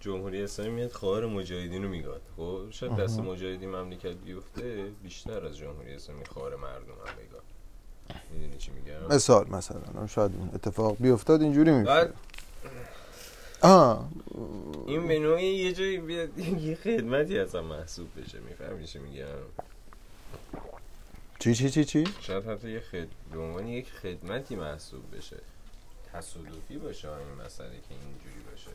جمهوری 0.00 0.42
اسلامی 0.42 0.70
میاد 0.70 0.92
خواهر 0.92 1.26
مجاهدین 1.26 1.82
رو 1.82 1.88
میگاد. 1.88 2.22
خب 2.36 2.60
شاید 2.70 2.96
دست. 2.96 3.18
مجاهدین 3.20 3.70
مملکت 3.70 4.14
بیفته 4.14 4.90
بیشتر 5.02 5.46
از 5.46 5.56
جمهوری 5.56 5.94
اسلامی 5.94 6.24
خواهر 6.24 6.56
مردم 6.56 6.92
هم 7.06 7.14
بگاد 7.26 7.42
می‌دونی 8.30 8.58
چی 8.58 8.70
میگم؟ 8.70 9.14
مثال 9.14 9.48
مثلا. 9.48 10.06
شاید 10.06 10.32
اتفاق 10.54 10.96
بیفتاد 11.00 11.42
اینجوری 11.42 11.70
میشه 11.70 11.84
بعد 11.84 12.14
آه. 13.62 14.08
این 14.86 15.08
به 15.08 15.18
نوعی 15.18 15.46
یه 15.46 15.72
جایی 15.72 15.98
بیاد 15.98 16.38
یه 16.38 16.74
خدمتی 16.74 17.38
اصلا 17.38 17.62
محسوب 17.62 18.08
بشه. 18.20 18.38
می‌فهمی 18.40 18.86
چی 18.86 18.98
میگم؟ 18.98 19.24
چی 21.38 21.54
چی 21.54 21.70
چی 21.70 21.84
چی؟ 21.84 22.04
شاید 22.20 22.44
حتی 22.46 22.70
یه 22.70 22.80
خد... 22.80 23.08
به 23.32 23.38
عنوان 23.38 23.66
یک 23.66 23.90
خدمتی 23.90 24.56
محسوب 24.56 25.16
بشه. 25.16 25.36
تصادفی 26.12 26.78
باشه 26.78 27.08
این 27.08 27.46
مسئله 27.46 27.68
که 27.68 27.94
اینجوری 27.94 28.40
باشه. 28.50 28.70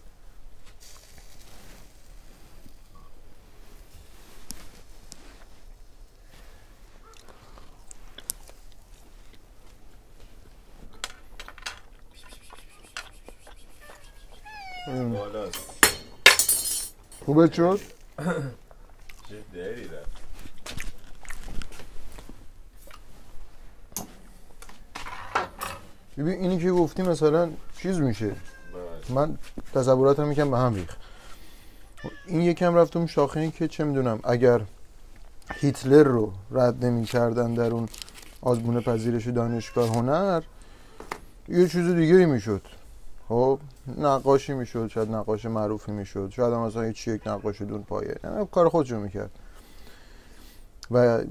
خوبه 17.26 17.54
شد 17.54 17.80
چه 19.30 19.44
دری 19.54 19.90
ببین 26.18 26.34
اینی 26.34 26.60
که 26.60 26.72
گفتی 26.72 27.04
مثلا 27.04 27.52
چیز 27.78 28.00
میشه. 28.00 28.28
بله. 28.28 28.36
من 29.10 29.38
تصوراتم 29.74 30.32
یکم 30.32 30.52
به 30.52 30.58
هم 30.58 30.74
ریخت. 30.74 30.98
این 32.26 32.42
یکم 32.42 32.76
رفت 32.76 32.98
اون 32.98 33.08
شاخه 33.08 33.40
این 33.40 33.52
که 33.52 33.68
چه 33.68 33.84
می‌دونم 33.84 34.20
اگر 34.24 34.62
هیتلر 35.54 36.04
رو 36.04 36.34
رد 36.52 36.86
نمی 36.86 37.06
کردن 37.06 37.54
در 37.54 37.72
اون 37.72 37.90
آزمون 38.42 38.82
پذیرش 38.82 39.28
دانشگاه 39.28 39.90
هنر 39.90 40.42
یه 41.48 41.68
چیز 41.68 41.88
دیگه 41.88 42.26
می‌شد. 42.26 42.62
خب 43.30 43.60
نقاشی 43.98 44.54
می‌شد 44.54 44.88
شاید 44.88 45.12
نقاش 45.12 45.46
معروفی 45.46 45.92
می‌شد. 45.92 46.30
شاید 46.32 46.54
هم 46.54 46.60
مثلا 46.60 46.82
هیچ 46.82 47.08
یک 47.08 47.28
نقاش 47.28 47.62
دون 47.62 47.84
پایه. 47.84 48.16
نه 48.24 48.46
کار 48.46 48.70
خودشو 48.70 49.00
می‌کرد. 49.00 49.32
و 50.92 51.24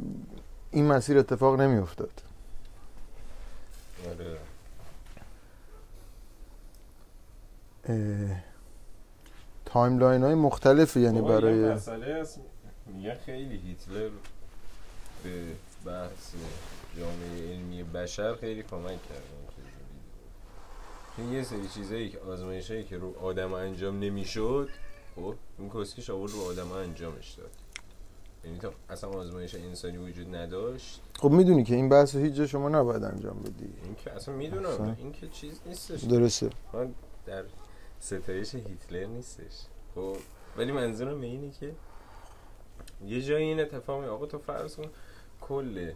این 0.71 0.87
مسیر 0.87 1.19
اتفاق 1.19 1.61
نمیافتاد. 1.61 2.23
آره. 4.11 4.39
timeline 9.67 10.23
های 10.23 10.35
مختلفی 10.35 11.01
یعنی 11.01 11.21
بابا، 11.21 11.35
یه 11.35 11.41
برای 11.41 11.75
مسئله 11.75 12.25
میگن 12.87 13.15
خیلی 13.15 13.57
هیتلر 13.57 14.11
به 15.25 15.43
بحث 15.87 16.33
جامعه 16.99 17.53
علمی 17.53 17.83
بشر 17.83 18.35
خیلی 18.35 18.63
کمک 18.63 19.09
کرد 19.09 19.34
یه 21.19 21.43
سری 21.43 21.69
چیزایی 21.69 22.09
که 22.09 22.19
آزمایش 22.19 22.71
هایی 22.71 22.85
که 22.85 22.99
رو 22.99 23.15
آدم 23.19 23.53
انجام 23.53 23.99
نمی‌شد 23.99 24.69
خب 25.17 25.35
این 25.59 25.71
کسکش 25.71 26.11
آورد 26.11 26.33
رو 26.33 26.41
آدم 26.41 26.73
انجامش 26.73 27.33
داد. 27.33 27.51
یعنی 28.45 28.59
تا 28.59 28.73
اصلا 28.91 29.11
آزمایش 29.11 29.55
انسانی 29.55 29.97
وجود 29.97 30.35
نداشت. 30.35 31.01
خب 31.19 31.31
می‌دونی 31.31 31.65
که 31.65 31.75
این 31.75 31.89
بحث 31.89 32.17
هیچ 32.17 32.35
جا 32.35 32.47
شما 32.47 32.69
نباید 32.69 33.05
انجام 33.05 33.43
بدی. 33.43 33.73
این 33.85 33.95
که 34.05 34.13
اصلا 34.13 34.35
می‌دونم. 34.35 34.97
این 34.99 35.13
که 35.13 35.29
چیز 35.29 35.61
نیستش. 35.67 36.01
درسته. 36.01 36.51
من 36.73 36.95
در 37.27 37.45
ستایش 38.01 38.55
هیتلر 38.55 39.07
نیستش. 39.07 39.61
خب 39.95 40.17
ولی 40.57 40.73
منظورم 40.73 41.21
اینه 41.21 41.51
که 41.51 41.73
یه 43.07 43.23
جایی 43.23 43.45
این 43.45 43.61
اتفاق 43.61 44.01
می 44.01 44.07
آقا 44.07 44.27
تو 44.27 44.39
فرض 44.39 44.77
کن 44.77 44.87
کل 45.41 45.93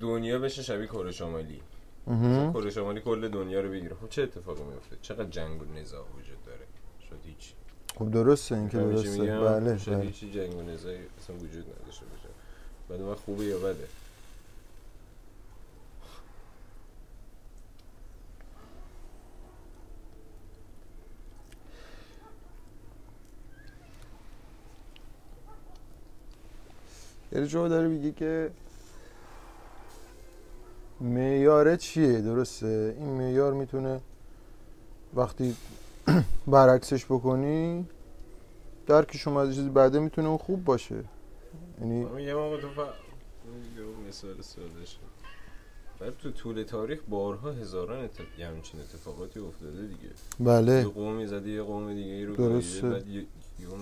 دنیا 0.00 0.38
بشه 0.38 0.62
شبیه 0.62 0.86
کره 0.86 1.12
شمالی. 1.12 1.60
کره 2.06 2.70
شمالی 2.70 3.00
کل 3.00 3.28
دنیا 3.28 3.60
رو 3.60 3.70
بگیره. 3.70 3.96
خب 4.00 4.08
چه 4.08 4.22
اتفاقی 4.22 4.62
میفته؟ 4.62 4.96
چقدر 5.02 5.24
جنگ 5.24 5.62
و 5.62 5.64
نزاع 5.64 6.00
وجود 6.18 6.44
داره؟ 6.46 6.66
شاید 7.08 7.20
هیچ. 7.24 7.52
خب 7.98 8.10
درسته 8.10 8.54
این 8.54 8.68
که 8.68 8.76
می‌فهمی 8.78 9.02
چی 9.02 9.18
درسته؟ 9.18 9.40
بله 9.40 9.78
شاید 9.78 9.98
بله. 9.98 10.06
هیچی 10.06 10.30
جنگ 10.30 10.56
و 10.56 10.62
نزاعی 10.62 10.98
اصلا 11.18 11.36
وجود 11.36 11.64
نداشته 11.82 12.06
باشه. 12.06 12.28
بعد 12.88 13.00
من 13.00 13.14
خوبه 13.14 13.44
یا 13.44 13.58
بده؟ 13.58 13.88
یعنی 27.32 27.48
شما 27.48 27.68
داره 27.68 27.88
میگه 27.88 28.12
که 28.12 28.50
معیاره 31.04 31.76
چیه؟ 31.76 32.20
درسته. 32.20 32.96
این 32.98 33.08
معیار 33.08 33.52
می‌تونه 33.52 34.00
وقتی 35.14 35.56
برعکسش 36.46 37.04
بکنی 37.04 37.86
درک 38.86 39.16
شما 39.16 39.42
از 39.42 39.54
چیزی 39.54 39.68
بعده 39.68 39.98
می‌تونه 39.98 40.28
اون 40.28 40.38
خوب 40.38 40.64
باشه. 40.64 41.04
یعنی 41.80 42.00
یه 42.22 42.34
موقع 42.34 42.60
تو. 42.60 42.66
یه 42.66 44.08
مثال 44.08 44.40
ساده 44.40 44.84
شد. 44.84 45.14
بعد 46.00 46.18
تو 46.18 46.30
طول 46.30 46.62
تاریخ 46.62 47.00
بارها 47.08 47.52
هزاران 47.52 48.04
اتف... 48.04 48.20
یه 48.38 48.46
همچین 48.46 48.80
اتفاقاتی 48.80 49.40
افتاده 49.40 49.82
دیگه. 49.82 50.04
یه 50.04 50.10
بله 50.40 50.84
قومی 50.84 51.26
زده 51.26 51.50
یه 51.50 51.62
قوم 51.62 51.94
دیگه 51.94 52.12
ای 52.12 52.24
رو 52.24 52.36
درسته. 52.36 52.88
بعد 52.88 53.08
یه... 53.08 53.26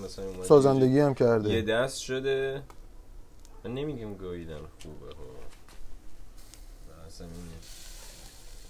مثلا 0.05 0.43
سازندگی 0.43 0.99
هم 0.99 1.09
یه 1.09 1.15
کرده 1.15 1.61
دست 1.61 1.99
شده. 2.01 2.61
من 3.63 3.73
نمیگم 3.73 4.13
گاییدن 4.13 4.59
خوبه 4.83 5.15
ها. 5.15 5.23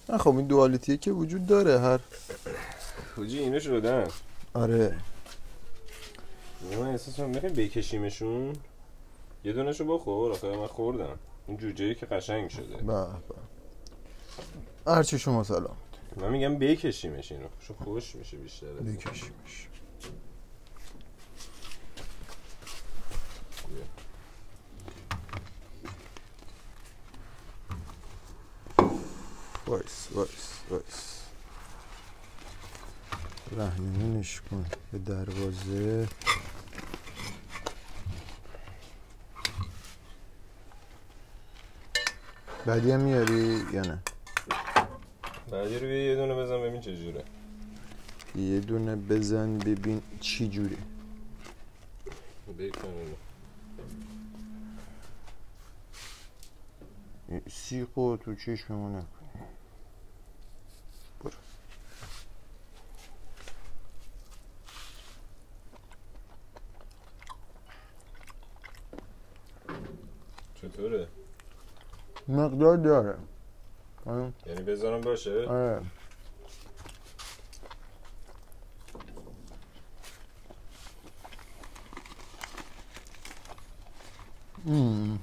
نه 0.08 0.18
خب 0.18 0.36
این 0.36 0.46
دوالیتیه 0.46 0.96
که 0.96 1.10
وجود 1.10 1.46
داره 1.46 1.80
هر 1.80 2.00
کجی 3.16 3.38
اینو 3.38 3.60
شدن. 3.60 4.08
آره. 4.54 4.96
من 6.72 6.88
احساس 6.88 7.16
کنم 7.16 7.30
می‌خوایم 7.30 7.54
بکشیمشون؟ 7.54 8.56
یه 9.44 9.52
دونشو 9.52 9.84
بخور 9.84 10.32
آخه 10.32 10.56
من 10.56 10.66
خوردم. 10.66 11.18
این 11.48 11.56
جوجه 11.56 11.94
که 11.94 12.06
قشنگ 12.06 12.50
شده. 12.50 12.76
به 12.76 13.06
به. 14.86 14.92
هرچی 14.92 15.18
شما 15.18 15.44
سلام. 15.44 15.76
من 16.16 16.30
میگم 16.30 16.58
بکشیمش 16.58 17.32
اینو. 17.32 17.46
شو 17.60 17.74
خوش 17.74 18.14
میشه 18.14 18.36
بیشتر. 18.36 18.66
بکشیمش. 18.66 19.68
وایس 29.66 30.08
وایس 30.12 30.60
وایس. 30.70 31.20
رهنمونش 33.56 34.40
کن 34.40 34.66
به 34.92 34.98
دروازه. 34.98 36.08
بعدی 42.66 42.92
هم 42.92 43.00
میاری 43.00 43.62
یا 43.72 43.82
نه؟ 43.82 43.98
بعدی 45.50 45.78
رو 45.78 45.86
یه 45.86 46.16
دونه 46.16 46.34
بزن 46.34 46.60
ببین 46.60 46.80
چجوره 46.80 47.24
یه 48.36 48.60
دونه 48.60 48.96
بزن 48.96 49.58
ببین 49.58 50.02
چی 50.20 50.48
جوری 50.48 50.76
بکن 52.58 52.88
اینو 52.88 53.14
سیخو 57.50 58.16
تو 58.16 58.34
چشممون 58.34 59.04
Który? 70.72 71.06
No 72.28 72.50
kto 72.50 72.78
biorę? 72.78 73.16
Ja 74.46 74.54
nie 74.54 74.64
wiedzę, 74.64 75.00
proszę. 75.02 75.30
E. 75.30 75.80
Mm. 84.66 85.18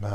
به 0.00 0.06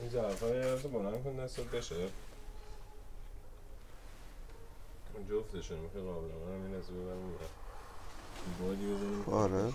این 0.00 0.10
ظرفا 0.10 0.48
یه 0.48 0.74
رو 0.74 0.88
بلند 0.88 1.24
کن 1.24 1.36
دستت 1.36 1.62
بشه. 1.62 2.08
جفتشون 5.30 5.78
می‌خوای 5.78 6.04
قابل 6.04 6.28
من 6.28 6.66
این 6.66 6.74
از 6.74 6.90
ببرم 6.90 7.34
بادی 8.60 8.94
بزنیم 8.94 9.24
آره. 9.34 9.72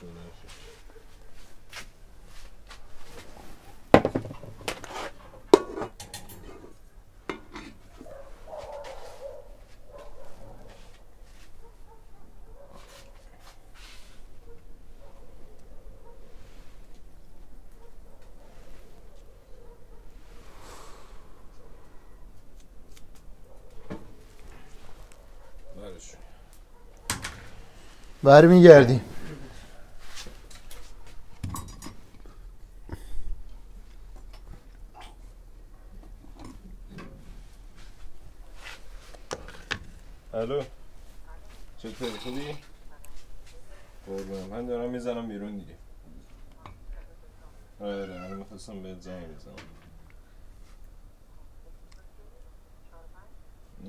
برمیگردیم 28.26 29.02
الو 40.34 40.64
چطوری 41.78 42.12
خوبی؟ 42.12 42.58
قربونم 44.08 44.48
من 44.48 44.66
دارم 44.66 44.90
می‌زنم 44.90 45.28
بیرون 45.28 45.58
دیگه 45.58 45.76
آره 47.80 48.20
من 48.20 48.34
می‌خواستم 48.34 48.84
بهت 48.84 49.02
زنگ 49.02 49.36
بزنم 49.36 49.56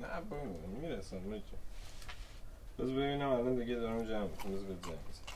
نه 0.01 0.21
بابا 0.21 0.45
می‌رسم 0.83 1.17
مجه 1.17 1.43
بذار 2.79 2.95
ببینم 2.95 3.29
الان 3.29 3.55
دیگه 3.55 3.75
دارم 3.75 4.05
جمع 4.05 4.23
می‌کنم 4.23 4.53
بذار 4.53 4.67
بهت 4.67 4.85
زنگ 4.85 4.99
بزنم 5.09 5.27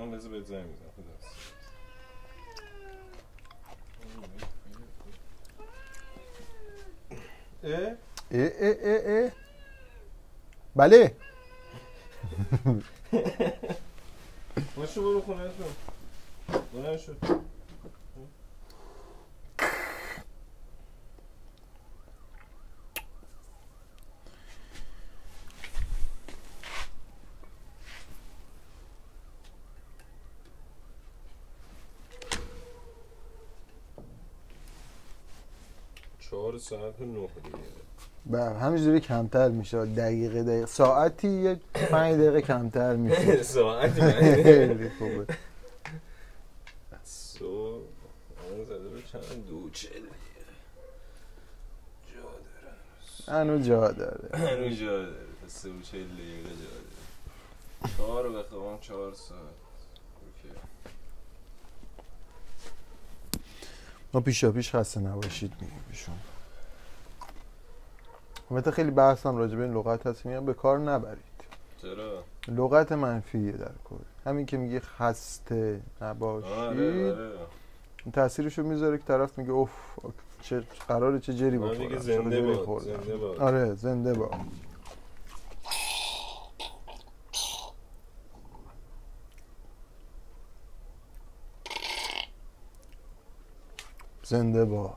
من 0.00 0.10
بذار 0.10 0.30
بهت 0.30 0.44
زنگ 0.46 0.64
بزنم 0.64 0.90
خدا 0.96 1.12
اه؟ 7.64 7.96
اه 8.30 8.50
اه 8.60 8.76
اه 8.82 9.24
اه. 9.24 9.30
بله 10.76 11.16
باشو 14.76 15.02
برو 15.02 15.20
خونه 15.20 15.48
تو 15.48 15.64
بلند 16.72 16.98
شد 16.98 17.16
چهار 36.50 36.58
ساعت 36.58 37.00
نه 37.00 37.06
دیگه 37.06 37.58
به 38.26 38.38
همینجوری 38.44 39.00
کمتر 39.00 39.48
میشه. 39.48 39.84
دقیقه 39.84 40.42
دقیقه. 40.42 40.66
ساعتی 40.66 41.28
یه 41.28 41.60
پنج 41.74 42.14
دقیقه 42.14 42.40
کمتر 42.42 42.96
میشه. 42.96 43.42
ساعت 43.56 44.10
خیلی 44.10 44.90
خوبه. 44.90 45.34
صبح 47.04 47.82
الان 48.46 48.64
زده 48.64 48.88
به 48.88 49.02
چند؟ 49.02 49.46
دو 49.48 49.70
چل. 49.70 49.88
جا 52.14 52.22
داره. 53.26 53.40
هنو 53.40 53.62
جا 53.62 53.92
داره. 53.92 54.38
هنوز 54.38 54.78
جا 54.78 55.02
داره. 55.02 55.16
سه 55.46 55.68
و 55.68 55.80
چل 55.82 56.04
دقیقه 56.04 56.48
جا 56.48 56.70
داره. 56.70 57.96
چهار 57.96 58.24
رو 58.24 58.32
بخوابم 58.32 58.78
چهار 58.80 59.14
ساعت. 59.14 59.40
ما 64.12 64.20
پیشا 64.20 64.52
پیش 64.52 64.74
خسته 64.74 65.00
نباشید 65.00 65.52
میگیم 65.60 65.84
بهشون. 65.88 66.14
البته 68.50 68.70
خیلی 68.70 68.90
بحثم 68.90 69.36
راجع 69.36 69.56
به 69.56 69.62
این 69.62 69.72
لغت 69.74 70.06
هست. 70.06 70.26
میگم 70.26 70.44
به 70.44 70.54
کار 70.54 70.78
نبرید. 70.78 71.20
چرا؟ 71.82 72.24
لغت 72.48 72.92
منفیه 72.92 73.52
در 73.52 73.70
کل. 73.84 73.96
همین 74.26 74.46
که 74.46 74.56
میگی 74.56 74.80
خسته 74.80 75.80
نباشید. 76.00 76.52
آره 76.52 77.12
آره. 77.12 77.30
تاثیرشو 78.12 78.62
می‌ذاره 78.62 78.98
که 78.98 79.04
طرف 79.04 79.38
میگه 79.38 79.50
اوف 79.50 79.70
چه 80.42 80.62
قراره 80.88 81.20
چه 81.20 81.34
جری 81.34 81.58
من 81.58 81.68
بخورم. 81.68 81.80
میگه 81.80 81.98
زنده 81.98 82.42
باد 82.42 82.64
خوردم. 82.64 82.86
زنده 82.86 83.16
باد. 83.16 83.38
آره 83.40 83.74
زنده 83.74 84.14
با 84.14 84.30
زنده 94.22 94.64
با 94.64 94.96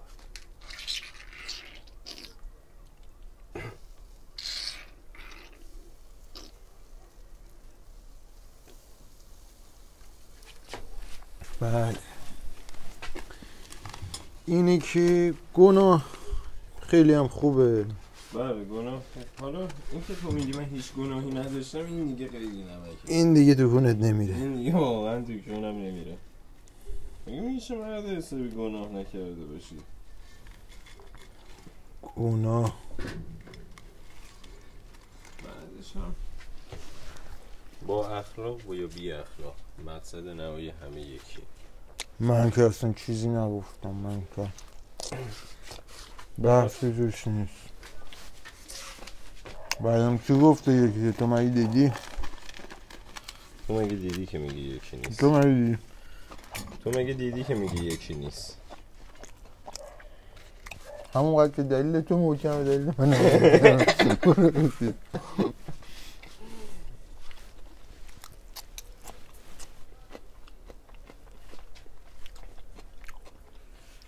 بله 11.60 11.96
اینی 14.54 14.80
که 14.80 15.34
گناه 15.54 16.06
خیلی 16.82 17.14
هم 17.14 17.28
خوبه. 17.28 17.86
بله 18.34 18.64
گناه 18.64 19.02
حالا 19.40 19.60
این 19.92 20.04
که 20.08 20.16
تو 20.16 20.32
میگی 20.32 20.52
من 20.52 20.66
هیچ 20.66 20.94
گناهی 20.94 21.32
نداشتم 21.32 21.86
این 21.86 22.06
دیگه 22.06 22.30
خیلی 22.32 22.64
نمکه. 22.64 22.98
این 23.08 23.34
دیگه 23.34 23.56
تو 23.56 23.70
خونت 23.70 23.96
نمیره. 23.96 24.36
این 24.36 24.56
دیگه 24.56 24.76
واقعا 24.76 25.22
تو 25.22 25.34
جونم 25.34 25.76
نمیره. 25.76 26.18
مگه 27.28 27.42
میشه 27.42 27.76
مرد 27.76 28.06
حسابی 28.06 28.50
گناه 28.50 28.90
نکرده 28.90 29.46
باشی؟ 29.46 29.78
گناه. 32.16 32.76
بعدش 35.44 35.96
هم. 35.96 36.16
با 37.88 38.10
اخلاق 38.10 38.70
و 38.70 38.76
یا 38.76 38.88
بی 38.88 39.12
اخلاق؟ 39.12 39.56
مقصد 39.86 40.28
نهایی 40.28 40.70
همه 40.70 41.02
یکی. 41.02 41.42
من 42.24 42.52
که 42.52 42.64
اصلا 42.64 42.94
چیزی 42.94 43.30
نگفتم 43.30 43.90
من 43.90 44.22
که 44.36 44.48
بحثی 46.44 46.92
روش 46.92 47.28
نیست. 47.28 47.52
بعدم 49.82 50.18
چی 50.18 50.40
گفته 50.40 50.72
یکی؟ 50.74 51.12
تو 51.12 51.28
مگه 51.28 51.50
دیدی؟ 51.50 51.92
تو 53.68 53.74
مگه 53.74 53.96
دیدی 53.96 54.26
که 54.26 54.38
میگی 54.38 54.62
یکی 54.62 54.98
نیست؟ 54.98 55.20
تو 55.20 55.32
مگه 55.32 55.50
دیدی؟ 55.50 55.78
تو 56.84 56.90
مگه 56.90 57.14
دیدی 57.14 57.44
که 57.44 57.56
میگی 57.56 57.86
یکی 57.86 58.14
نیست؟ 58.14 58.58
همون 61.14 61.38
قد 61.48 61.56
که 61.56 61.64
دلیل 61.64 62.02
تو 62.02 62.18
محکمه 62.18 62.64
دلیل 62.64 62.92
من 62.98 63.10
نمی‌کنه. 63.14 64.94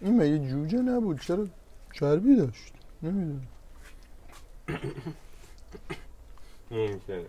این 0.02 0.18
مگه 0.22 0.50
جوجه 0.50 0.82
نبود. 0.96 1.22
چرا 1.22 1.48
چربی 1.94 2.36
داشت؟ 2.36 2.74
نمی‌دونم. 3.04 3.48
ممکنه 6.72 7.26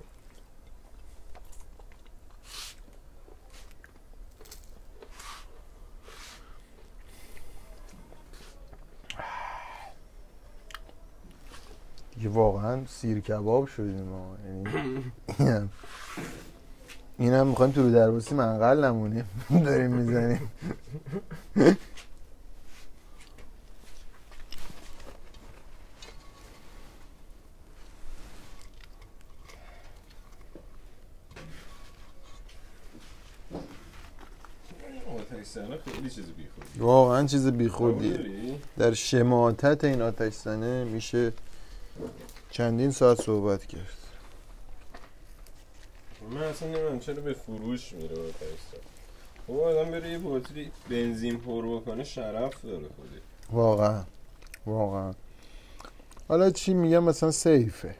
دیگه 12.14 12.28
واقعا 12.28 12.86
سیر 12.86 13.20
کباب 13.20 13.66
شدیم 13.66 14.02
ما. 14.02 14.36
یعنی 14.46 15.12
اینم 15.38 15.70
اینم 17.18 17.46
می‌خوایم 17.46 17.72
تو 17.72 17.82
رو 17.82 17.92
درواسی 17.92 18.34
منقل 18.34 18.84
نمونیم. 18.84 19.24
داریم 19.64 19.90
می‌زنیم. 19.90 20.50
زنه 35.56 35.78
خیلی 35.84 36.10
چیز 36.10 36.24
بیخودی. 36.24 36.78
واقعا 36.78 37.26
چیز 37.26 37.46
بیخودیه؟ 37.46 38.20
در 38.78 38.94
شماتت 38.94 39.84
این 39.84 40.02
آتش 40.02 40.32
زنه 40.32 40.84
میشه 40.84 41.32
چندین 42.50 42.90
ساعت 42.90 43.22
صحبت 43.22 43.66
کرد. 43.66 43.80
من 46.30 46.42
اصلا 46.42 46.68
نمی‌دونم 46.68 46.98
چرا 46.98 47.14
به 47.14 47.32
فروش 47.32 47.92
میره 47.92 48.14
آتش 48.14 48.60
زن 48.72 48.78
خب 49.46 49.60
آدم 49.60 49.90
بره 49.90 50.10
یه 50.10 50.18
بطری 50.18 50.70
بنزین 50.90 51.40
پر 51.40 51.76
بکنه 51.76 52.04
شرف 52.04 52.64
داره 52.64 52.86
خودی. 52.96 53.20
واقعا. 53.52 54.02
واقعا. 54.66 55.14
حالا 56.28 56.50
چی 56.50 56.74
میگم؟ 56.74 57.04
مثلا 57.04 57.30
سیفه. 57.30 57.94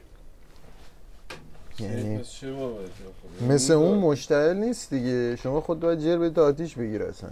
یعنی 1.79 2.23
خب 2.23 3.43
مثل 3.49 3.73
اون 3.73 3.97
مشتعل 3.97 4.57
نیست 4.57 4.89
دیگه. 4.93 5.35
شما 5.35 5.61
خود 5.61 5.79
باید 5.79 5.99
جر 5.99 6.17
بدید 6.17 6.39
آتیش 6.39 6.75
بگیر 6.75 7.03
اصلا. 7.03 7.29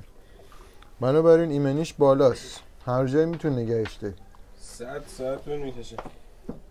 بنابراین 1.00 1.52
ایمنیش 1.52 1.94
بالاست. 1.94 2.60
هر 2.86 3.06
جایی 3.08 3.26
می‌تونه 3.26 3.56
نگهش 3.56 3.98
ده 4.02 4.14
صد 4.62 5.04
ساعت 5.08 5.46
طول 5.46 5.58
می‌کشه. 5.58 5.98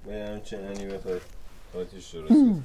به 0.06 0.26
همچین 0.28 0.60
انی 0.66 0.86
بخوای. 0.86 1.20
آتیش 1.74 2.14
درست. 2.14 2.32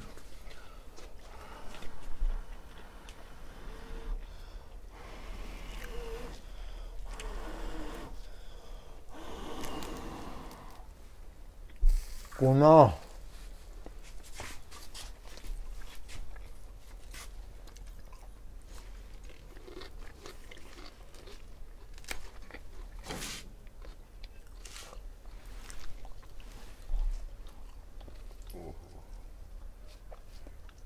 گناه 12.40 12.98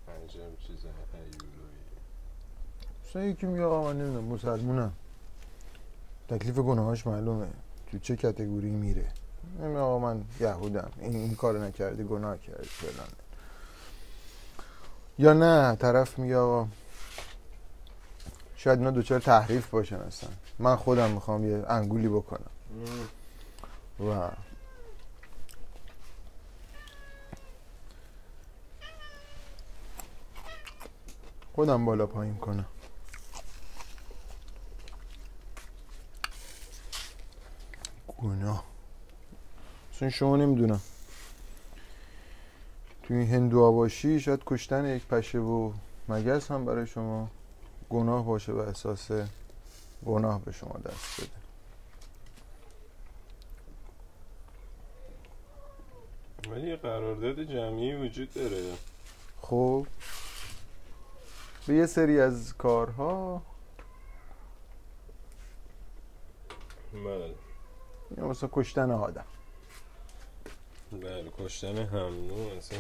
عجب 0.09 0.59
چیز 0.67 0.85
هیولایی 0.85 1.85
مثلا 3.05 3.23
یکی 3.35 3.47
میگه 3.47 3.65
آقا 3.65 3.93
من 3.93 3.99
نمی‌دونم 3.99 4.25
مسلمونم. 4.25 4.93
تکلیف 6.29 6.59
گناهاش 6.59 7.07
معلومه. 7.07 7.47
تو 7.91 7.99
چه 7.99 8.17
کتگوری 8.17 8.71
میره؟ 8.71 9.09
نمیگه 9.61 9.79
آقا 9.79 9.99
من 9.99 10.25
یهودم. 10.41 10.91
این, 11.01 11.17
این 11.17 11.35
کار 11.35 11.59
نکردی 11.59 12.05
گناه 12.05 12.39
کردی 12.39 12.69
فلان. 12.69 13.09
یا 15.19 15.33
نه 15.33 15.77
طرف 15.77 16.19
میگه 16.19 16.37
آقا 16.37 16.69
شاید 18.57 18.79
اینا 18.79 18.91
دوچار 18.91 19.21
تحریف 19.21 19.71
باشن 19.71 19.97
اصلا. 19.97 20.31
من 20.59 20.77
خودم 20.77 21.11
می‌خوام 21.11 21.51
یه 21.51 21.65
انگولی 21.69 22.09
بکنم. 22.09 22.51
و 24.11 24.31
خودم 31.55 31.85
بالا 31.85 32.07
پایین 32.07 32.37
کنم. 32.37 32.67
گناه. 38.25 38.65
اصلا 39.95 40.11
شما 40.11 40.37
نمی‌دونم. 40.37 40.81
تو 43.03 43.15
این 43.15 43.29
هندوها 43.29 43.73
باشی 43.73 44.21
شاید 44.21 44.43
کشتن 44.47 44.97
یک 44.97 45.07
پشه 45.07 45.39
و 45.39 45.73
مگس 46.09 46.51
هم 46.51 46.65
برای 46.65 46.87
شما 46.87 47.31
گناه 47.91 48.25
باشه 48.25 48.53
و 48.53 48.59
احساس 48.59 49.11
گناه 50.07 50.41
به 50.41 50.53
شما 50.53 50.79
دست 50.79 51.21
بده. 51.21 51.31
ولی 56.51 56.77
قرارداد 56.77 57.43
جمعی 57.43 57.95
وجود 57.95 58.35
داره. 58.35 58.73
خب. 59.43 59.87
به 61.67 61.75
یه 61.75 61.87
سری 61.87 62.21
از 62.21 62.55
کارها. 62.57 63.43
بله. 66.93 67.44
یا 68.17 68.29
مثلا 68.29 68.49
کشتن 68.53 68.91
آدم. 68.91 69.25
بله 70.93 71.31
کشتن 71.39 71.79
همنو 71.79 72.49
اصلا. 72.59 72.79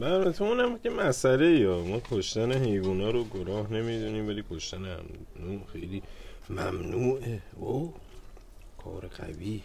بله 0.00 0.32
تو 0.32 0.44
اونم 0.44 0.78
که 0.78 0.90
مسئله 0.90 1.60
یا. 1.60 1.80
ما 1.80 2.00
کشتن 2.10 2.52
حیوونا 2.52 3.10
رو 3.10 3.24
گناه 3.24 3.72
نمی‌دونیم 3.72 4.28
ولی 4.28 4.44
کشتن 4.50 4.84
همنو 4.84 5.64
خیلی 5.72 6.02
ممنوعه. 6.50 7.42
او 7.56 7.94
کار 8.84 9.06
قوی؟ 9.06 9.62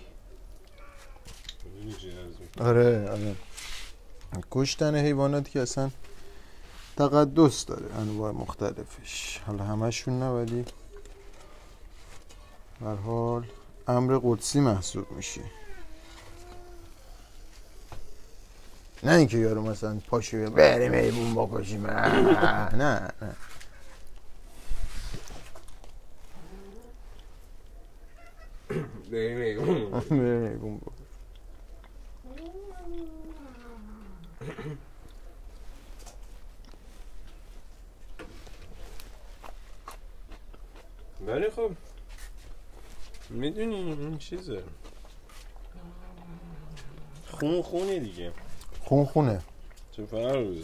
آره 2.60 3.10
آره. 3.10 3.36
کشتن 4.52 4.96
حیوانات 4.96 5.50
که 5.50 5.60
اصلا 5.60 5.92
تقدس 6.98 7.66
داره 7.66 7.96
انواع 7.96 8.32
مختلفش. 8.32 9.40
حالا 9.48 9.64
همشون 9.64 10.20
نه 10.20 10.30
ولی 10.30 10.66
هر 12.82 12.96
حال 12.96 13.48
امر 13.88 14.20
قدسی 14.24 14.60
محسوب 14.60 15.12
میشه 15.12 15.42
نه 19.04 19.12
اینکه 19.12 19.38
یارو 19.38 19.62
مثلا 19.62 20.00
پاشو 20.08 20.38
بگه 20.38 20.50
بریم 20.50 20.94
حیوان 20.94 21.48
بکشیم. 21.48 21.88
نه 21.88 22.76
نه 22.76 23.14
حیوان 29.12 30.78
بکشیم. 30.78 31.04
ولی 41.28 41.50
خب. 41.50 41.72
می‌دونی 43.30 43.76
این 43.76 44.18
چیزه. 44.18 44.64
خون 47.32 47.62
خونی 47.62 48.00
دیگه. 48.00 48.32
خون 48.82 49.06
خونه. 49.06 49.42
چه 49.92 50.06
فرق 50.06 50.22
داره 50.22 50.62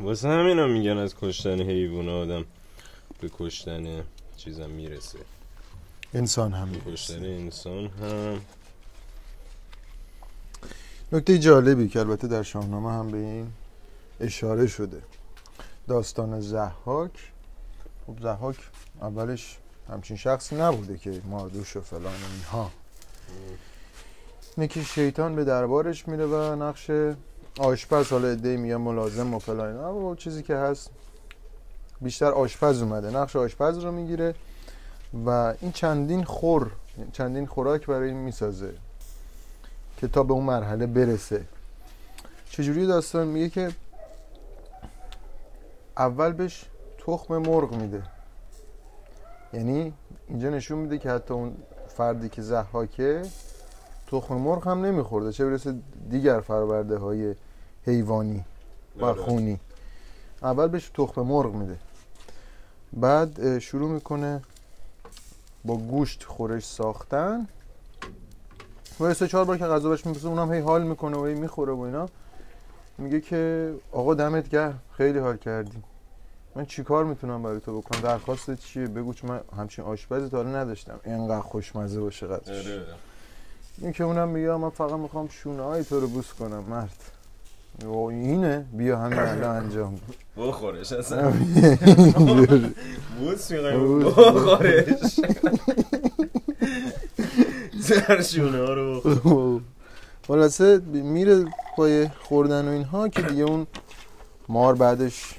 واسه 0.00 0.28
همینا 0.28 0.66
میگن 0.66 0.98
از 0.98 1.14
کشتن 1.20 1.60
حیوان 1.60 2.08
آدم 2.08 2.44
به 3.20 3.30
کشتن 3.38 4.04
چیزم 4.36 4.70
می‌رسه. 4.70 5.18
انسان 6.14 6.52
هم 6.52 6.72
به 6.72 6.92
کشتن 6.92 7.24
انسان 7.24 7.86
هم. 7.86 8.40
نکته 11.12 11.38
جالبی 11.38 11.88
که 11.88 12.00
البته 12.00 12.28
در 12.28 12.42
شاهنامه 12.42 12.90
هم 12.90 13.10
به 13.10 13.18
این 13.18 13.52
اشاره 14.20 14.66
شده. 14.66 15.02
داستان 15.88 16.40
زحاک 16.40 17.32
خب 18.08 18.22
زحاک 18.22 18.56
اولش 19.00 19.58
همچین 19.88 20.16
شخصی 20.16 20.56
نبوده 20.56 20.98
که 20.98 21.20
ماردوش 21.30 21.76
و 21.76 21.80
فلان 21.80 22.02
و 22.02 22.26
اینها. 22.32 22.70
اینه 24.56 24.84
شیطان 24.84 25.36
به 25.36 25.44
دربارش 25.44 26.08
میره 26.08 26.26
و 26.26 26.56
نقش 26.56 26.90
آشپز 27.58 28.08
حالا 28.08 28.28
ادهی 28.28 28.56
میگن 28.56 28.76
ملازم 28.76 29.34
و 29.34 29.38
فلان 29.38 29.76
و 29.76 30.14
چیزی 30.14 30.42
که 30.42 30.56
هست 30.56 30.90
بیشتر 32.00 32.32
آشپز 32.32 32.82
اومده. 32.82 33.10
نقش 33.10 33.36
آشپز 33.36 33.78
رو 33.78 33.92
می‌گیره 33.92 34.34
و 35.26 35.54
این 35.60 35.72
چندین 35.72 36.24
خور 36.24 36.70
چندین 37.12 37.46
خوراک 37.46 37.86
برای 37.86 38.08
این 38.08 38.18
می‌سازه 38.18 38.74
که 39.96 40.08
تا 40.08 40.22
به 40.22 40.32
اون 40.32 40.44
مرحله 40.44 40.86
برسه. 40.86 41.44
چجوری 42.50 42.86
داستان 42.86 43.26
میگه 43.26 43.48
که 43.48 43.72
اول 45.96 46.32
بهش 46.32 46.64
تخم 47.08 47.38
مرغ 47.38 47.74
میده. 47.74 48.02
یعنی 49.52 49.92
اینجا 50.28 50.50
نشون 50.50 50.78
میده 50.78 50.98
که 50.98 51.10
حتی 51.10 51.34
اون 51.34 51.56
فردی 51.88 52.28
که 52.28 52.42
زحاکه 52.42 53.22
تخم 54.06 54.34
مرغ 54.34 54.68
هم 54.68 54.86
نمیخورده. 54.86 55.32
چه 55.32 55.46
برسه 55.46 55.74
دیگر 56.10 56.40
فرورده 56.40 56.96
های 56.96 57.34
حیوانی 57.86 58.44
و. 59.00 59.14
خونی. 59.14 59.60
اول 60.42 60.68
بهش 60.68 60.90
تخم 60.94 61.22
مرغ 61.22 61.54
میده. 61.54 61.76
بعد 62.92 63.58
شروع 63.58 63.90
می‌کنه 63.90 64.42
با 65.64 65.76
گوشت 65.76 66.24
خورش 66.24 66.66
ساختن. 66.66 67.48
و 69.00 69.14
سه 69.14 69.28
چهار 69.28 69.44
بار 69.44 69.58
که 69.58 69.64
غذا 69.64 69.88
بهش 69.88 70.06
می‌رسه 70.06 70.28
اونم 70.28 70.52
هی 70.52 70.60
حال 70.60 70.82
می‌کنه 70.82 71.16
و 71.16 71.24
هی 71.24 71.34
می‌خوره 71.34 71.72
و 71.72 71.80
اینا. 71.80 72.08
میگه 72.98 73.20
که 73.20 73.74
آقا 73.92 74.14
دمت 74.14 74.48
گرم. 74.48 74.78
خیلی 74.92 75.18
حال 75.18 75.36
کردی 75.36 75.82
من 76.58 76.64
چیکار 76.64 77.04
می‌تونم 77.04 77.42
برای 77.42 77.60
تو 77.60 77.80
بکنم 77.80 78.00
درخواست 78.00 78.54
چیه 78.54 78.86
بگو 78.86 79.14
چون 79.14 79.30
من 79.30 79.40
همچین 79.58 79.84
آشپزی 79.84 80.28
تا 80.28 80.36
حالا 80.36 80.50
نداشتم 80.50 81.00
اینقدر 81.04 81.40
خوشمزه 81.40 82.00
باشه 82.00 82.26
قدرش 82.26 82.66
آره. 82.66 82.84
این 83.78 83.92
که 83.92 84.04
اونم 84.04 84.28
میگه 84.28 84.56
من 84.56 84.70
فقط 84.70 84.92
می‌خوام 84.92 85.28
شونه 85.28 85.62
های 85.62 85.84
تو 85.84 86.00
رو 86.00 86.08
بوس 86.08 86.32
کنم 86.32 86.64
مرد 86.68 86.96
او 87.84 88.08
اینه 88.08 88.66
بیا 88.72 88.98
همین 88.98 89.18
الان 89.18 89.56
انجام. 89.56 90.00
بخورش 90.36 90.92
اصلا. 90.92 91.30
بوس 93.18 93.52
بوس. 93.52 93.52
بخورش 93.52 95.20
سرشونه 97.80 98.58
ها 98.58 98.74
رو. 98.74 99.60
خلاصه 100.26 100.78
میره 100.92 101.44
پای 101.76 102.08
خوردن 102.08 102.68
و 102.68 102.70
اینها 102.70 103.08
که 103.08 103.22
دیگه 103.22 103.42
اون 103.42 103.66
مار 104.48 104.74
بعدش 104.74 105.34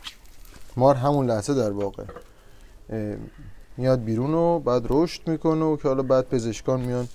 مار 0.80 0.96
همون 0.96 1.26
لحظه 1.26 1.54
در 1.54 1.72
واقع 1.72 2.04
میاد 3.78 4.04
بیرون 4.04 4.34
و 4.34 4.60
بعد 4.60 4.86
رشد 4.90 5.28
می‌کنه 5.28 5.66
و 5.66 5.78
که 5.78 5.88
حالا 5.88 6.04
بعد 6.04 6.30
پزشکان 6.30 6.80
میان. 6.82 7.08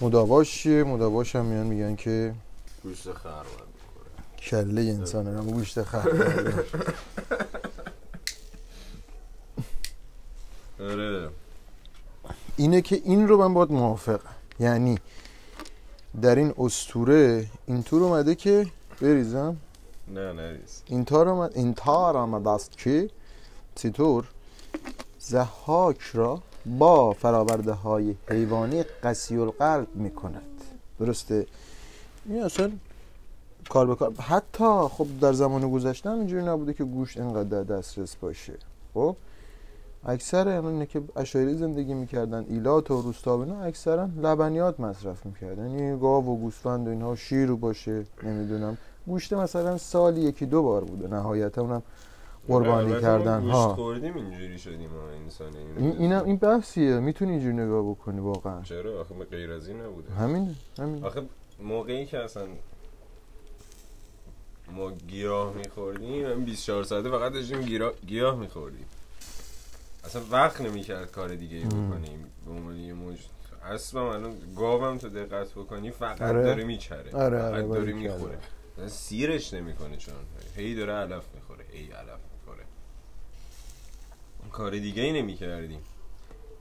مداواش 0.00 0.58
چیه؟ 0.62 0.84
مداواش 0.84 1.36
هم 1.36 1.44
میان 1.44 1.66
میگن 1.66 1.96
که 1.96 2.34
گوشت 2.82 3.12
خر 3.12 3.44
کله 4.38 4.80
انسان 4.82 5.26
هم 5.26 5.50
گوشت 5.50 5.82
خر 5.82 6.08
آره. 10.80 11.28
اینه 12.56 12.80
که 12.80 13.00
این 13.04 13.28
رو 13.28 13.38
من 13.38 13.54
باید 13.54 13.72
موافقم. 13.72 14.34
یعنی 14.60 14.98
در 16.22 16.34
این 16.34 16.54
استوره 16.58 17.46
اینطور 17.66 18.02
اومده 18.02 18.34
که 18.34 18.66
بریزم. 19.00 19.56
نه 20.08 20.32
نریز 20.32 20.82
این 20.86 21.04
تار 21.04 21.28
آمد 21.28 21.52
این 21.54 21.74
تار 21.74 22.16
آمده 22.16 22.50
است 22.50 22.78
که 22.78 23.10
چطور؟ 23.74 24.24
زحاک 25.18 26.00
را 26.00 26.42
با 26.78 27.12
فراورده 27.12 27.72
های 27.72 28.14
حیوانی 28.28 28.82
قسی 28.82 29.36
القلب 29.36 29.86
می 29.94 30.10
کند 30.10 30.42
درسته؟ 31.00 31.46
این 32.26 32.42
اصلا 32.42 32.70
کار 33.68 33.86
به 33.86 33.94
کار 33.94 34.14
حتی 34.14 34.88
خب 34.88 35.06
در 35.20 35.32
زمان 35.32 35.70
گذشته 35.70 36.10
اینجوری 36.10 36.44
نبوده 36.44 36.72
که 36.72 36.84
گوشت 36.84 37.18
اینقدر 37.20 37.48
در 37.48 37.62
دسترس 37.62 38.16
باشه. 38.16 38.52
خب؟ 38.94 39.16
اکثر 40.04 40.48
اینه 40.48 40.86
که 40.86 41.02
اشایری 41.16 41.54
زندگی 41.54 41.94
می‌کردن 41.94 42.44
ایلات 42.48 42.90
و 42.90 43.02
روستا 43.02 43.38
و 43.38 43.52
اکثرا 43.62 44.08
لبنیات 44.22 44.80
مصرف 44.80 45.26
می‌کردن. 45.26 45.70
یعنی 45.70 46.00
گاو 46.00 46.26
و 46.26 46.36
گوسفند 46.36 46.86
و 46.86 46.90
اینها 46.90 47.16
شیر 47.16 47.52
باشه 47.52 48.06
نمی‌دونم. 48.22 48.78
گوشت 49.06 49.32
مثلا 49.32 49.78
سالی 49.78 50.20
یکی 50.20 50.46
دو 50.46 50.62
بار 50.62 50.84
بوده 50.84 51.08
نهایتا 51.08 51.62
اونم 51.62 51.82
قربانی 52.48 53.00
کردن 53.00 53.38
ما 53.38 53.52
ها 53.52 53.66
گوشت 53.66 53.76
خوردیم 53.76 54.16
اینجوری 54.16 54.58
شدیم 54.58 54.90
ما 54.90 55.08
انسان 55.24 55.52
این 55.78 55.96
اینم 55.98 56.24
این 56.24 56.36
بحثیه. 56.36 56.98
می‌تونی 57.00 57.30
اینجوری 57.30 57.54
نگاه 57.56 57.90
بکنی 57.90 58.20
واقعا. 58.20 58.62
چرا؟ 58.62 59.00
آخه 59.00 59.14
غیر 59.30 59.52
از 59.52 59.68
این 59.68 59.80
نبوده. 59.80 60.12
همینه 60.12 60.54
همین. 60.78 61.04
آخه 61.04 61.22
موقعی 61.62 62.06
که 62.06 62.18
اصلا 62.18 62.42
ما 64.72 64.90
گیاه 64.90 65.52
میخوردیم 65.54 66.26
هم 66.26 66.44
24 66.44 66.84
ساعته 66.84 67.10
فقط 67.10 67.32
داشتیم 67.32 67.60
گیرا- 67.62 68.06
گیاه 68.06 68.36
میخوردیم. 68.36 68.84
اصلا 70.04 70.22
وقت 70.30 70.60
نمی‌کرد 70.60 71.10
کار 71.12 71.28
دیگه 71.34 71.56
ای. 71.56 71.64
بکنیم. 71.64 72.24
به 72.46 72.52
عنوان 72.52 72.76
یه 72.76 72.92
موج 72.92 73.16
اصلا 73.64 74.12
الان 74.14 74.32
گاوم 74.56 74.98
تو 74.98 75.08
دقت 75.08 75.50
بکنی 75.52 75.90
فقط 75.90 76.22
آره. 76.22 76.42
داره 76.42 76.64
میچره. 76.64 77.10
آره، 77.14 77.38
فقط 77.38 77.52
آره، 77.52 77.62
داره 77.62 77.66
باریکلا. 77.66 78.14
می‌خوره. 78.14 78.38
سیرش 78.88 79.54
نمی‌کنه 79.54 79.96
چون. 79.96 80.14
هی 80.56 80.74
داره 80.74 80.92
علف 80.92 81.24
می‌خوره 81.34 81.64
هی 81.72 81.92
علف 81.92 82.20
می‌خوره. 82.34 82.64
کار 84.52 84.70
دیگه 84.70 85.02
ای 85.02 85.12
نمی‌کردیم. 85.12 85.80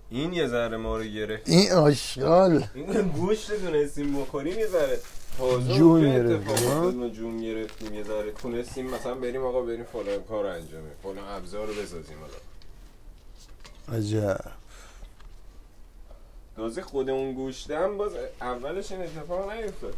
این 0.10 0.34
یه 0.34 0.48
ذره 0.48 0.78
ما 0.78 0.98
رو 0.98 1.04
گرفت. 1.04 1.50
این 1.50 1.72
آشغال. 1.72 2.68
این 2.76 3.02
گوشت 3.02 3.52
دونستیم 3.52 4.22
بخوریم 4.22 4.60
یه 4.60 4.68
ذره 4.68 5.00
جون 5.78 6.02
گرفتیم، 6.02 7.10
جون 7.10 7.42
گرفتیم 7.42 7.94
یه 7.94 8.04
ذره 8.04 8.32
تونستیم 8.32 8.90
مثلا 8.90 9.16
بریم 9.16 9.44
آقا 9.44 9.62
بریم 9.62 9.84
فلان 9.84 10.24
کار 10.24 10.46
انجامه 10.46 10.90
فلان 11.04 11.28
ابزار 11.28 11.68
رو 11.68 11.74
بسازیم 11.74 12.18
آقا 12.18 13.98
عجب. 13.98 14.42
تازه 16.56 16.82
خود 16.82 17.10
اون 17.10 17.34
گوشت 17.34 17.72
هم 17.72 17.98
باز 17.98 18.12
اولش 18.42 18.92
این 18.92 19.02
اتفاق 19.02 19.52
نیفتاد. 19.52 19.96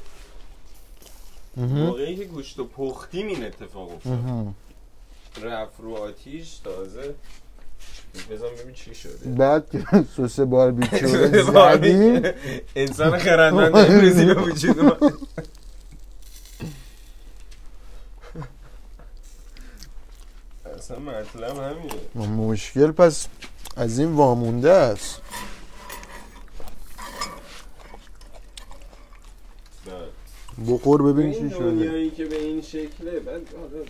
موقعی 1.58 2.16
که 2.16 2.24
گوشت 2.26 2.58
رو 2.60 2.66
پختیم 2.66 3.28
این 3.28 3.46
اتفاق 3.46 3.92
افتاد. 3.92 4.20
رفت 5.44 5.80
رو 5.80 5.96
آتیش 5.96 6.58
تازه. 6.58 7.16
بزن 8.32 8.46
ببین 8.62 8.74
چی 8.74 8.96
شده. 8.96 9.30
بعد 9.30 9.70
که 9.70 9.84
سس 10.18 10.40
باربیکیو 10.40 11.16
رو 11.16 11.52
زدیم. 11.78 12.22
انسان 12.76 13.18
خردمند 13.20 13.76
امروزی 13.92 14.26
به 14.26 14.34
وجود 14.34 14.78
اصلا 20.78 21.00
مطلب 21.00 21.58
همینه. 22.16 22.28
مشکل 22.28 22.92
پس 22.92 23.28
از 23.76 24.00
این 24.00 24.12
وامونده 24.14 24.72
است 24.72 25.22
بعد 29.86 29.96
بخور 30.66 31.02
ببین 31.04 31.34
چی 31.34 31.50
شده. 31.50 31.60
دنیایی 31.60 32.12
که 32.12 32.26
به 32.26 32.42
این 32.42 32.62
شکله 32.62 33.20
بعد 33.20 33.56
حالا 33.56 33.86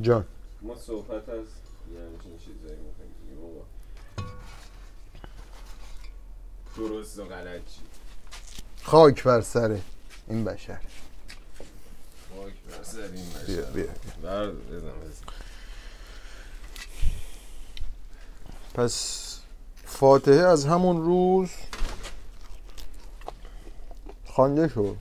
جان. 0.00 0.24
ما 0.62 0.76
صحبت 0.76 1.28
از 1.28 1.44
یه 1.94 2.00
همچین 2.00 2.38
چیزایی 2.38 2.78
می‌کنیم. 2.78 3.10
بابا. 3.42 3.64
درست 6.76 7.18
و 7.18 7.24
غلط 7.24 7.60
چی؟ 7.60 7.80
خاک 8.82 9.22
بر 9.22 9.40
سر 9.40 9.78
این 10.28 10.44
بشر. 10.44 10.80
خاک 12.36 12.52
بر 12.70 12.82
سر 12.82 13.00
این 13.00 13.24
بیا 13.46 13.62
بشر. 13.62 13.70
بیا. 13.70 13.86
بر 14.22 14.50
بزن 14.50 14.76
بزن. 14.76 15.26
پس 18.74 19.26
فاتحه 19.84 20.34
از 20.34 20.64
همون 20.64 21.04
روز 21.04 21.50
خوانده 24.26 24.68
شد. 24.68 24.96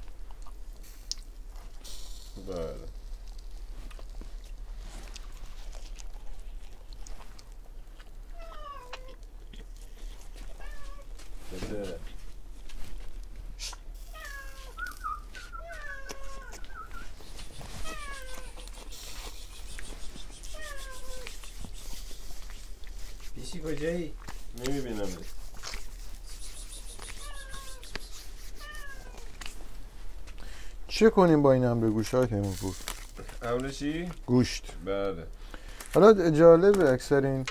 بله 2.49 2.75
بده. 11.51 11.99
پیشی 23.35 23.59
کجایی؟ 23.61 24.13
نمی‌بینم 24.57 25.17
چه 30.99 31.09
کنیم 31.09 31.41
با 31.41 31.53
این 31.53 31.63
هم 31.63 31.79
به 31.79 31.89
گوش 31.89 32.13
های 32.13 32.27
تیمور 32.27 32.55
امر 33.41 33.69
چی؟ 33.69 34.09
گوشت. 34.25 34.73
بله. 34.85 35.23
حالا 35.93 36.29
جالبه 36.29 36.91
اکثر 36.91 37.25
این 37.25 37.45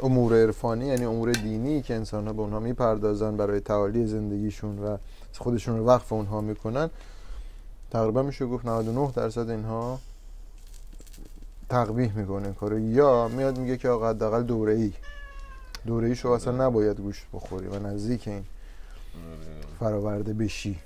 امور 0.00 0.34
عرفانی 0.34 0.86
یعنی 0.86 1.04
امور 1.04 1.32
دینی 1.32 1.82
که 1.82 1.94
انسان 1.94 2.26
ها 2.26 2.32
به 2.32 2.42
اونها 2.42 2.60
می‌پردازن 2.60 3.36
برای 3.36 3.60
تعالی 3.60 4.06
زندگیشون 4.06 4.78
و 4.78 4.96
خودشون 5.38 5.78
رو 5.78 5.86
وقف 5.86 6.12
اونها 6.12 6.40
می‌کنن. 6.40 6.90
تقریبا 7.90 8.22
میشه 8.22 8.46
گفت 8.46 8.66
99 8.66 9.12
درصد 9.16 9.50
اینها 9.50 9.98
تقبیح 11.68 12.12
می‌کنه 12.12 12.52
کارو. 12.52 12.78
یا 12.78 13.28
میاد 13.28 13.58
میگه 13.58 13.76
که 13.76 13.88
آقا 13.88 14.10
حداقل 14.10 14.42
دوره 14.42 14.72
ای 14.72 14.92
دوره 15.86 16.08
ای 16.08 16.16
شو 16.16 16.28
اصلا 16.28 16.66
نباید 16.66 17.00
گوشت 17.00 17.26
بخوری 17.32 17.66
و 17.66 17.78
نزدیک 17.78 18.28
این. 18.28 18.44
فراورده 19.80 20.32
بشی 20.32 20.78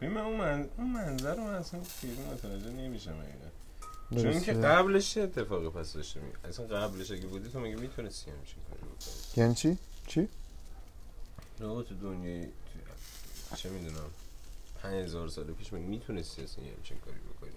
من 0.00 0.16
اون, 0.16 0.36
من... 0.36 0.68
اون 0.78 0.92
منظر 0.92 1.34
رو 1.34 1.42
من 1.42 1.54
اصلا 1.54 1.80
خیلی 2.00 2.22
متوجه 2.32 2.70
نمیشم 2.70 3.10
حقیقت. 3.10 3.52
چون 4.22 4.40
که؟ 4.40 4.52
قبلش 4.52 5.14
چه 5.14 5.20
اتفاقی 5.20 5.68
پس 5.68 5.92
داشته 5.92 6.20
می 6.20 6.32
اصلا 6.44 6.66
قبلش 6.66 7.10
اگه 7.10 7.26
بودی 7.26 7.48
تو 7.48 7.60
مگه 7.60 7.76
می‌تونستی 7.76 8.30
همچین 8.30 8.58
کاری 8.70 8.82
بکنی 8.82 9.42
یعنی 9.42 9.54
چی؟ 9.54 9.78
چی؟ 10.06 10.20
نه 11.60 11.82
تو 11.82 11.94
دنیای 12.02 12.48
چه 13.56 13.70
می‌دونم 13.70 14.10
پنج 14.82 14.94
هزار 14.94 15.28
سال 15.28 15.44
پیش 15.44 15.72
مگه 15.72 15.82
می‌تونستی 15.82 16.42
اصلا 16.42 16.64
یه 16.64 16.72
همچین 16.72 16.98
کاری 16.98 17.18
بکنی 17.18 17.50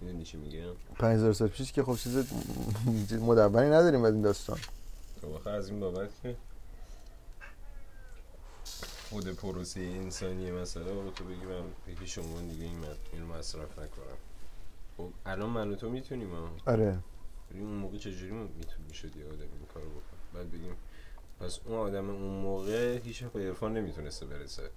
می‌دونی 0.00 0.24
چی 0.24 0.36
میگم؟ 0.36 0.72
5000 0.98 1.32
سال 1.32 1.48
پیش 1.48 1.72
که 1.72 1.82
خب 1.82 1.96
چیز 1.96 2.16
مدونی 3.20 3.70
نداریم 3.70 4.04
از 4.04 4.12
این 4.12 4.22
داستان. 4.22 4.58
آخه 5.34 5.50
از 5.50 5.68
این 5.68 5.80
بابت 5.80 6.10
که 6.22 6.36
خود 9.10 9.28
پروسه 9.28 9.80
انسانی 9.80 10.50
مثلا 10.50 10.94
با 10.94 11.10
تو 11.10 11.24
بگی 11.24 11.44
من 11.44 11.92
یکی 11.92 12.06
شما 12.06 12.40
دیگه 12.40 12.64
این 12.64 12.84
اینو 13.12 13.26
مصرف 13.26 13.72
نکنم. 13.72 14.16
خب 14.96 15.08
الان 15.26 15.50
من 15.50 15.70
و 15.70 15.74
تو 15.74 15.90
می‌تونیم 15.90 16.34
ها؟ 16.34 16.50
آره. 16.66 16.98
ولی 17.50 17.60
اون 17.60 17.72
موقع 17.72 17.98
چجوری 17.98 18.32
می‌تونی 18.32 18.94
شدی 18.94 19.22
آدم 19.22 19.40
این 19.40 19.66
کارو 19.74 19.86
بکن 19.90 20.16
بعد 20.34 20.50
بگیم 20.50 20.76
پس 21.40 21.58
اون 21.64 21.78
آدم 21.78 22.10
اون 22.10 22.42
موقع 22.42 22.98
هیچ 22.98 23.24
به 23.24 23.40
عرفان 23.40 23.76
نمی‌تونسته 23.76 24.26
برسه. 24.26 24.70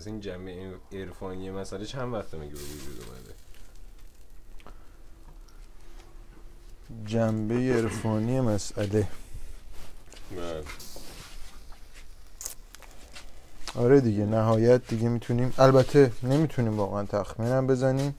پس 0.00 0.06
این 0.06 0.20
جمعه 0.20 0.74
عرفانی 0.92 1.50
مسئله 1.50 1.86
چند 1.86 2.12
وقته 2.14 2.36
میگه 2.36 2.54
به 2.54 2.60
وجود 2.60 3.04
اومده؟ 3.08 3.34
جنبه 7.06 7.54
عرفانی 7.54 8.40
مسئله. 8.40 9.08
بله. 10.30 10.64
آره 13.74 14.00
دیگه 14.00 14.24
نهایت 14.24 14.86
دیگه 14.88 15.08
می‌تونیم 15.08 15.54
البته 15.58 16.12
نمی‌تونیم 16.22 16.76
واقعا 16.76 17.04
تخمینم 17.04 17.66
بزنیم. 17.66 18.14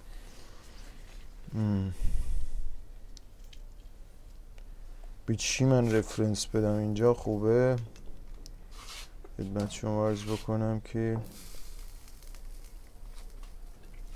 به 5.26 5.36
چی 5.36 5.66
من 5.66 5.92
رفرنس 5.92 6.46
بدم 6.46 6.76
اینجا؟ 6.78 7.14
خوبه. 7.14 7.76
خدمت 9.38 9.72
شما 9.72 10.10
عرض 10.10 10.24
بکنم 10.24 10.80
که 10.80 11.18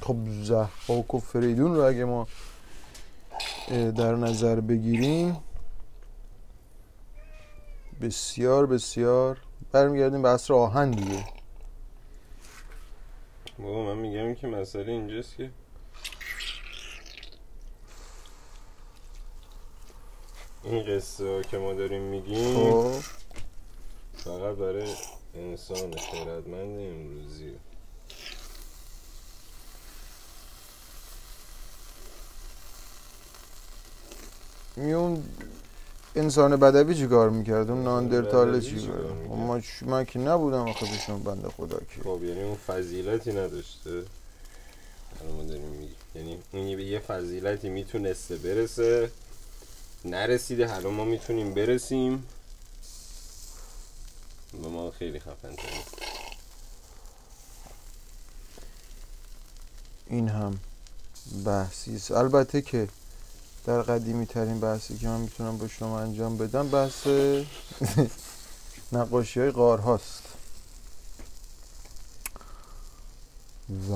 خب 0.01 0.15
زحاک 0.43 1.13
و 1.13 1.19
فریدون 1.19 1.75
رو 1.75 1.81
اگه 1.81 2.05
ما 2.05 2.27
در 3.69 4.15
نظر 4.15 4.59
بگیریم 4.59 5.37
بسیار 8.01 8.65
بسیار 8.65 9.37
برمیگردیم 9.71 10.21
به 10.21 10.29
عصر 10.29 10.53
آهن 10.53 10.91
دیگه 10.91 11.25
بابا 13.59 13.83
من 13.83 13.97
میگم 14.01 14.35
که 14.35 14.47
مسئله 14.47 14.91
اینجاست 14.91 15.37
که 15.37 15.49
این 20.63 20.85
قصه 20.85 21.27
ها 21.27 21.41
که 21.41 21.57
ما 21.57 21.73
داریم 21.73 22.01
میگیم 22.01 22.55
خب. 22.55 22.91
فقط 24.13 24.55
برای 24.55 24.93
انسان 25.35 25.97
خیرتمند 25.97 26.79
امروزی 26.79 27.53
میون 34.77 35.23
انسان 36.15 36.55
بدوی 36.55 36.95
چی 36.95 37.07
کار 37.07 37.29
می‌کرد؟ 37.29 37.69
اون 37.71 37.83
ناندرتاله 37.83 38.57
بدوی 38.59 38.81
چی 38.81 38.87
کار؟ 38.87 39.37
من, 39.37 39.61
ش- 39.61 39.83
من 39.83 40.05
که 40.05 40.19
نبودم 40.19 40.67
آخه 40.69 40.85
پیشون 40.85 41.23
بنده 41.23 41.49
خدا 41.49 41.77
که. 41.77 42.01
خب 42.03 42.23
یعنی 42.23 42.43
اون 42.43 42.55
فضیلتی 42.55 43.31
نداشته. 43.31 44.03
ما 45.37 45.43
یعنی 46.15 46.39
اون 46.51 46.75
به 46.75 46.83
یه 46.83 46.99
فضیلتی 46.99 47.69
می‌تونسته 47.69 48.35
برسه. 48.35 49.11
نرسیده 50.05 50.67
حالا 50.67 50.89
ما 50.89 51.05
می‌تونیم 51.05 51.53
برسیم. 51.53 52.25
به 54.61 54.67
ما 54.67 54.91
خیلی 54.91 55.19
خفن 55.19 55.55
تره 55.55 55.71
این 60.07 60.27
هم 60.29 60.59
بحثی 61.45 61.95
است. 61.95 62.11
البته 62.11 62.61
که 62.61 62.87
در 63.65 63.81
قدیمی 63.81 64.25
ترین 64.25 64.59
بحثی 64.59 64.97
که 64.97 65.07
من 65.07 65.19
می‌تونم 65.19 65.57
با 65.57 65.67
شما 65.67 65.99
انجام 65.99 66.37
بدم 66.37 66.67
بحث 66.69 67.07
نقاشی 68.91 69.39
های 69.39 69.51
غار 69.51 69.79
هاست 69.79 70.23
و 73.69 73.93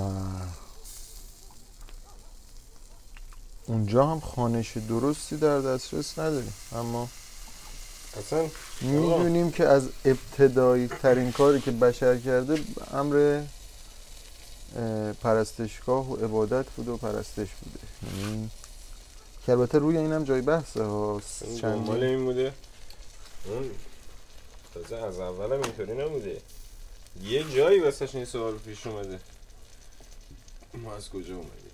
اونجا 3.68 4.06
هم 4.06 4.20
خانش 4.20 4.78
درستی 4.78 5.38
در 5.38 5.62
دسترس 5.62 6.20
نداریم 6.20 6.54
اما 6.76 7.10
اصلا 8.18 8.46
می‌دونیم 8.82 9.52
که 9.52 9.68
از 9.68 9.90
ابتدایی 10.06 10.88
ترین 10.88 11.32
کاری 11.32 11.62
که 11.62 11.72
بشر 11.72 12.18
کرده 12.18 12.64
امر 12.94 13.42
اه، 14.76 15.14
پرستشگاه 15.14 16.12
و 16.12 16.16
عبادت 16.16 16.66
بوده 16.70 16.92
و 16.92 16.98
پرستش 16.98 17.48
بوده. 17.62 17.80
یعنی 18.22 18.50
که 19.46 19.52
البته 19.52 19.78
روی 19.78 19.98
اینم 19.98 20.24
جای 20.24 20.42
بحثه 20.42 20.84
ها. 20.84 21.22
دنبال 21.62 22.04
این 22.04 22.26
بوده. 22.26 22.54
اون 23.46 23.72
تازه 24.74 24.96
از 24.96 25.20
اول 25.20 25.46
هم 25.46 25.64
اینطوری 25.64 25.94
نبوده. 25.94 26.42
یه 27.24 27.44
جایی 27.44 27.80
واسش 27.80 28.16
این 28.16 28.26
سوال 28.26 28.58
پیش 28.58 28.88
اومده. 28.88 29.20
ما 30.74 30.96
از 30.96 31.10
کجا 31.10 31.36
اومدیم 31.36 31.70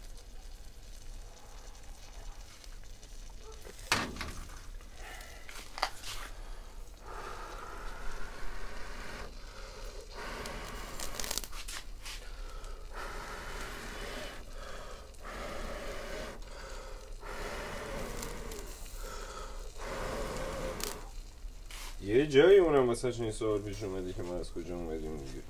یه 22.02 22.28
جایی 22.28 22.58
اونم 22.58 22.85
واسه 23.04 23.22
این 23.22 23.32
سوال 23.32 23.62
پیش 23.62 23.84
اومده 23.84 24.14
که 24.14 24.24
ما 24.24 24.36
از 24.36 24.54
کجا 24.54 24.76
اومدیم 24.76 25.18
دیگه 25.18 25.42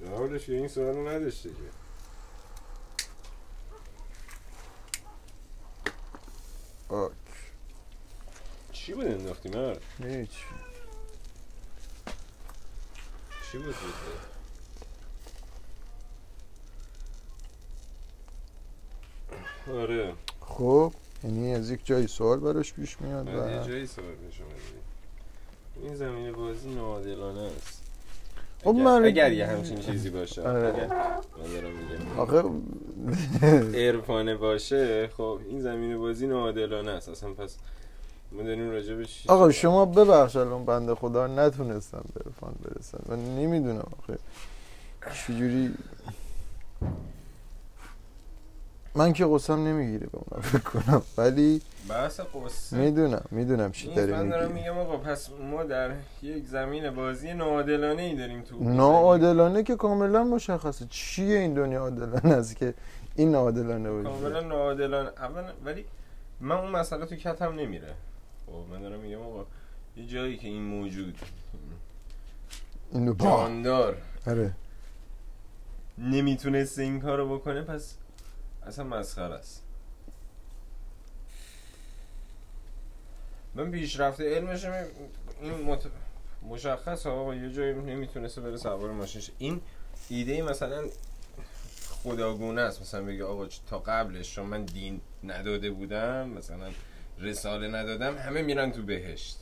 جوابش 0.00 0.46
که 0.46 0.52
این 0.52 0.68
سوال 0.68 0.94
رو 0.94 1.08
نداشته 1.08 1.48
که 1.48 1.54
آک. 6.94 7.12
چی 8.72 8.94
بود 8.94 9.06
انداختی 9.06 9.48
مرد؟ 9.48 9.82
هیچ 10.02 10.30
چی 13.52 13.58
بود 13.58 13.74
بود؟ 13.74 13.84
آره 19.76 20.14
خب 20.40 20.92
یعنی 21.24 21.54
از 21.54 21.70
یک 21.70 21.80
جایی 21.84 22.06
سوال 22.06 22.40
براش 22.40 22.72
پیش 22.72 23.00
میاد 23.00 23.24
بعد 23.24 23.50
یه 23.50 23.60
و 23.60 23.66
جایی 23.66 23.86
سوال 23.86 24.14
پیش 24.14 24.40
اومده 24.40 24.93
این 25.82 25.94
زمین 25.94 26.32
بازی 26.32 26.74
ناعادلانه 26.74 27.40
است. 27.40 27.80
خب 28.64 28.74
من- 28.74 29.04
اگر 29.04 29.32
یه 29.32 29.46
همچین 29.46 29.78
چیزی 29.78 30.10
باشه. 30.10 30.42
آره. 30.42 30.88
آخه 32.18 32.42
عرفانه 33.74 34.36
باشه 34.36 35.08
خب 35.16 35.38
این 35.48 35.60
زمین 35.60 35.98
بازی 35.98 36.26
ناعادلانه 36.26 36.90
است. 36.90 37.08
اصلا 37.08 37.32
پس 37.32 37.56
آقا 39.28 39.50
شما 39.50 39.84
ببخش 39.84 40.36
الان 40.36 40.64
بنده 40.64 40.94
خدا 40.94 41.26
نتونستم 41.26 42.04
به 42.14 42.20
عرفان 42.24 42.54
برسم. 42.64 42.98
من 43.08 43.18
نمی‌دونم 43.36 43.86
آخه 44.02 44.18
چجوری 45.26 45.74
من 48.96 49.12
که 49.12 49.26
قسم 49.26 49.66
نمی‌گیره 49.66 50.06
به 50.06 50.18
اونا 50.18 50.42
فکر 50.42 50.58
کنم. 50.58 51.02
ولی 51.18 51.62
بحث 51.88 52.20
قصه 52.20 52.76
می‌دونم 52.76 53.24
می‌دونم 53.30 53.72
چی 53.72 53.94
داری 53.94 54.12
من 54.12 54.28
دارم 54.28 54.52
میگی. 54.52 54.60
میگم 54.60 54.78
آقا 54.78 54.96
پس 54.96 55.30
ما 55.50 55.64
در 55.64 55.90
یک 56.22 56.46
زمین 56.46 56.90
بازی 56.90 57.34
ناعادلانه 57.34 58.02
ای 58.02 58.16
داریم 58.16 58.42
تو 58.42 58.64
ناعادلانه 58.64 59.62
که 59.62 59.76
کاملا 59.76 60.24
مشخصه. 60.24 60.86
چیه 60.90 61.38
این 61.38 61.54
دنیا 61.54 61.80
عادلانه 61.80 62.34
است 62.34 62.56
که 62.56 62.74
این 63.16 63.30
ناعادلانه 63.30 63.90
زندگی. 63.90 64.04
کاملا 64.04 64.30
باشه 64.30 64.46
ناعادلانه. 64.46 65.08
اولا 65.08 65.52
ولی 65.64 65.84
من 66.40 66.56
اون 66.56 66.70
مسئله 66.70 67.06
تو 67.06 67.16
کتم 67.16 67.54
نمیره. 67.54 67.94
خب 68.46 68.72
من 68.72 68.80
دارم 68.80 69.00
میگم 69.00 69.22
آقا 69.22 69.46
یه 69.96 70.06
جایی 70.06 70.36
که 70.36 70.48
این 70.48 70.62
موجود 70.62 71.18
اینو 72.92 73.14
با 73.14 73.24
جاندار 73.24 73.96
آره. 74.26 74.52
نمی‌تونسته 75.98 76.82
این 76.82 77.00
کارو 77.00 77.38
بکنه 77.38 77.62
پس 77.62 77.94
اصلا 78.66 78.84
مسخره 78.84 79.34
است. 79.34 79.62
من 83.54 83.70
پیشرفته 83.70 84.34
علمش 84.34 84.64
این 84.64 85.52
مت... 85.64 85.86
مشخص 86.48 87.06
آقا 87.06 87.34
یه 87.34 87.52
جایی 87.52 87.74
نمی‌تونسته 87.74 88.40
بره 88.40 88.56
سوار 88.56 88.90
ماشینش. 88.90 89.30
این 89.38 89.60
ایده 90.08 90.42
مثلا 90.42 90.84
خداگونه 91.88 92.60
است. 92.60 92.80
مثلا 92.80 93.04
بگه 93.04 93.24
آقا 93.24 93.46
تا 93.46 93.78
قبلش 93.78 94.34
چون 94.34 94.46
من 94.46 94.64
دین 94.64 95.00
نداده 95.24 95.70
بودم 95.70 96.28
مثلا 96.28 96.70
رساله 97.18 97.68
ندادم 97.68 98.18
همه 98.18 98.42
میرن 98.42 98.72
تو 98.72 98.82
بهشت. 98.82 99.38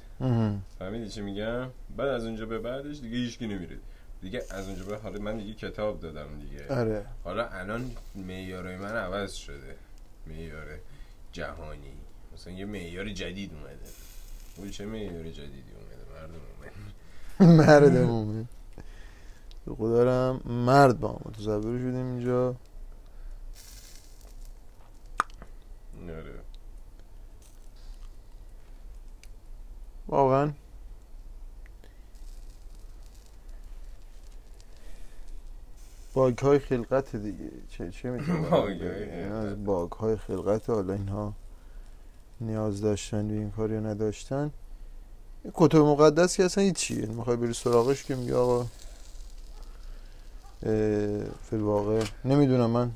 فهمیدی 0.78 1.08
چی 1.08 1.20
میگم؟ 1.20 1.70
بعد 1.96 2.08
از 2.08 2.24
اونجا 2.24 2.46
به 2.46 2.58
بعدش 2.58 3.00
دیگه 3.00 3.16
هیچکی 3.16 3.46
نمیره. 3.46 3.78
دیگه 4.22 4.42
از 4.50 4.66
اونجا 4.68 4.84
به 4.84 4.96
حالا 4.96 5.18
من 5.20 5.38
دیگه 5.38 5.54
کتاب 5.54 6.00
دادم 6.00 6.38
دیگه. 6.38 6.74
آره. 6.74 7.06
حالا 7.24 7.48
الان 7.48 7.90
معیارای 8.14 8.76
من 8.76 8.96
عوض 8.96 9.32
شده. 9.32 9.76
معیار 10.26 10.66
جهانی. 11.32 11.92
مثلا 12.34 12.52
یه 12.52 12.64
معیار 12.64 13.08
جدید 13.08 13.52
اومده. 13.54 13.78
اون 14.56 14.70
چه 14.70 14.86
معیار 14.86 15.24
جدیدی 15.30 15.72
اومده؟ 15.72 16.20
مردم 16.20 16.40
اومد 17.40 17.58
مرد 17.68 17.96
مومن 17.96 18.48
به 19.66 19.74
خدا 19.74 20.04
دارم 20.04 20.40
مرد 20.44 21.00
با 21.00 21.12
ما 21.24 21.30
تصور 21.30 21.78
شدیم 21.78 22.06
اینجا. 22.06 22.56
آره. 26.08 26.34
واقعا 30.08 30.52
باگ 36.14 36.38
های 36.38 36.58
خلقت 36.58 37.16
دیگه. 37.16 37.50
چه 37.70 37.90
چه 37.90 38.10
باگ‌های 38.50 39.10
این 39.10 39.32
از 39.32 39.64
باگ 39.64 39.92
های 39.92 40.16
خلقت 40.16 40.70
حالا 40.70 40.92
اینها 40.92 41.32
نیاز 42.40 42.80
داشتن 42.80 43.28
به 43.28 43.34
این 43.34 43.50
کار 43.50 43.70
یا 43.70 43.80
نداشتن. 43.80 44.50
کتب 45.54 45.78
مقدس 45.78 46.36
که 46.36 46.44
اصلا 46.44 46.64
هیچیه. 46.64 47.06
می‌خوای 47.06 47.36
بری 47.36 47.52
سراغش 47.52 48.04
که 48.04 48.14
میگه 48.14 48.34
آقا 48.34 48.66
فی 51.42 51.56
الواقع 51.56 52.04
نمی‌دونم 52.24 52.70
من. 52.70 52.90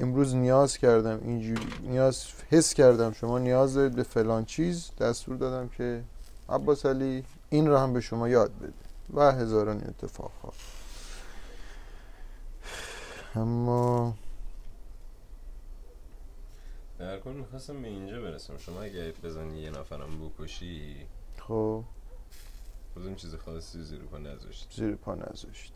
امروز 0.00 0.34
نیاز 0.34 0.78
کردم 0.78 1.20
اینجوری 1.24 1.66
نیاز 1.82 2.24
حس 2.50 2.74
کردم. 2.74 3.12
شما 3.12 3.38
نیاز 3.38 3.74
دارید 3.74 3.94
به 3.94 4.02
فلان 4.02 4.44
چیز. 4.44 4.90
دستور 5.00 5.36
دادم 5.36 5.68
که 5.68 6.02
عباس 6.48 6.86
علی 6.86 7.24
این 7.50 7.68
رو 7.68 7.76
هم 7.76 7.92
به 7.92 8.00
شما 8.00 8.28
یاد 8.28 8.50
بده. 8.60 8.72
و 9.14 9.32
هزاران 9.32 9.76
اتفاق 9.88 10.30
ها 10.42 10.52
اما 13.34 14.16
در 16.98 17.20
کل 17.20 17.30
می‌خواستم 17.30 17.82
به 17.82 17.88
اینجا 17.88 18.20
برسم. 18.20 18.58
شما 18.58 18.82
اگه 18.82 19.12
بزنی 19.22 19.60
یه 19.60 19.70
نفرم 19.70 20.28
بکشی 20.28 20.96
خب. 21.38 21.84
بازم 22.96 23.14
چیز 23.14 23.34
خاصی 23.34 23.82
زیر 23.82 23.98
پا 23.98 24.18
نذاشتی؟ 24.18 24.76
زیر 24.76 24.94
پا 24.94 25.14
نذاشتی. 25.14 25.72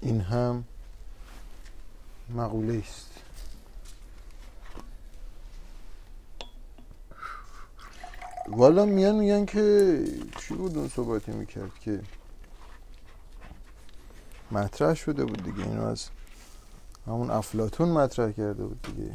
این 0.00 0.20
هم 0.20 0.64
مقوله 2.28 2.78
است 2.78 3.09
والا 8.48 8.84
میان 8.84 9.14
میگن 9.14 9.44
که 9.44 10.04
چی 10.40 10.54
بود 10.54 10.78
اون 10.78 10.88
صحبتی 10.88 11.32
می‌کرد 11.32 11.78
که 11.80 12.00
مطرح 14.52 14.94
شده 14.94 15.24
بود 15.24 15.44
دیگه 15.44 15.68
اینو 15.68 15.84
از 15.84 16.08
همون 17.06 17.30
افلاتون 17.30 17.88
مطرح 17.88 18.32
کرده 18.32 18.64
بود 18.64 18.82
دیگه. 18.82 19.12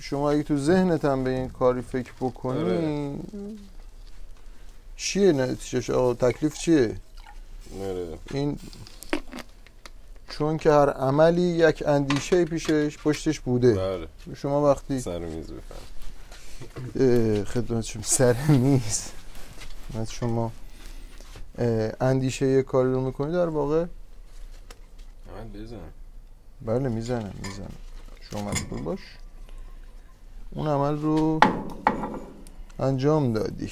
شما 0.00 0.30
اگه 0.30 0.42
تو 0.42 0.56
ذهنت 0.56 1.04
هم 1.04 1.24
به 1.24 1.30
این 1.30 1.48
کاری 1.48 1.82
فکر 1.82 2.12
بکنی 2.20 2.60
آره. 2.60 3.14
چیه 4.96 5.32
نتیجهش؟ 5.32 5.90
آقا 5.90 6.14
تکلیف 6.14 6.58
چیه؟ 6.58 6.96
نره 7.78 8.18
این 8.30 8.58
چون 10.28 10.56
که 10.56 10.70
هر 10.70 10.90
عملی 10.90 11.42
یک 11.42 11.82
اندیشه 11.86 12.44
پیشش 12.44 12.98
پشتش 12.98 13.40
بوده. 13.40 13.74
بله. 13.74 14.08
شما 14.36 14.70
وقتی 14.70 15.00
سر 15.00 15.18
میز 15.18 15.46
بفهم 15.46 15.91
خدمت 17.44 17.84
شما. 17.84 18.02
سر 18.02 18.46
میز 18.48 19.02
خدمت 19.92 20.10
شما 20.10 20.52
اندیشه 22.00 22.46
یه 22.46 22.62
کاری 22.62 22.92
رو 22.92 23.00
می‌کنی 23.00 23.32
در 23.32 23.48
واقع؟ 23.48 23.86
عمل 25.38 25.62
بزن 25.62 25.76
بله 26.62 26.88
می‌زنم 26.88 27.34
می‌زنم. 27.42 27.72
شما 28.30 28.50
مسئول 28.50 28.82
باش. 28.82 29.00
اون 30.50 30.68
عمل 30.68 30.98
رو 30.98 31.40
انجام 32.78 33.32
دادی. 33.32 33.70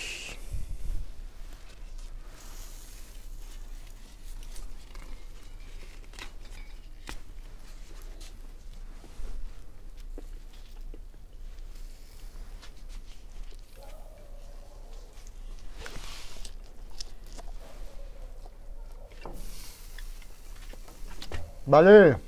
بله 21.70 22.18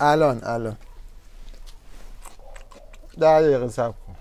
الان 0.00 0.38
الان 0.44 0.76
ده 3.18 3.40
دقیقه 3.40 3.68
صبر 3.68 3.94
کن 4.06 4.16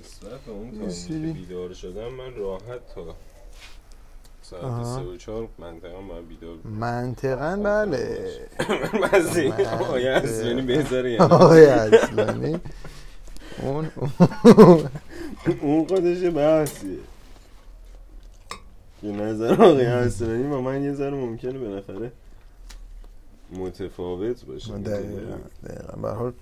نسبت 0.00 0.40
به 0.40 0.52
اون 0.52 0.66
یه 0.66 0.70
تایمی 0.72 0.86
که 0.86 0.90
سری- 0.90 1.32
بیدار 1.32 1.67
شدم 1.82 2.08
من 2.08 2.34
راحت 2.34 2.94
تا 2.94 3.14
ساعت. 4.42 4.84
سه 4.86 5.00
و 5.00 5.16
چهار 5.16 5.48
منطقه 5.58 5.92
باید 6.08 6.28
بیدار 6.28 6.56
بودم. 6.56 6.76
منطقا؟ 6.76 7.56
بله. 7.56 8.28
من- 9.02 9.66
آقای 9.66 10.08
اصلانی 10.08 10.62
بهتره 10.62 11.12
یعنی. 11.12 11.24
آقای 11.32 11.66
اصلانی 11.66 12.60
اون 13.62 13.90
اون 15.62 15.86
خودش 15.86 16.16
یه 16.18 16.30
بحثیه. 16.30 16.98
که 19.00 19.06
نظر 19.06 19.52
آقای 19.52 19.86
اصلانی 19.86 20.42
با 20.48 20.60
من 20.60 20.82
یه 20.82 20.92
ذره 20.92 21.10
ممکنه 21.16 21.58
بالاخره 21.58 22.12
متفاوت 23.52 24.44
باشه. 24.44 24.72
دقیقا 24.78 25.36
دقیقا. 25.64 25.96
به 26.02 26.08
هر 26.08 26.14
حال 26.14 26.32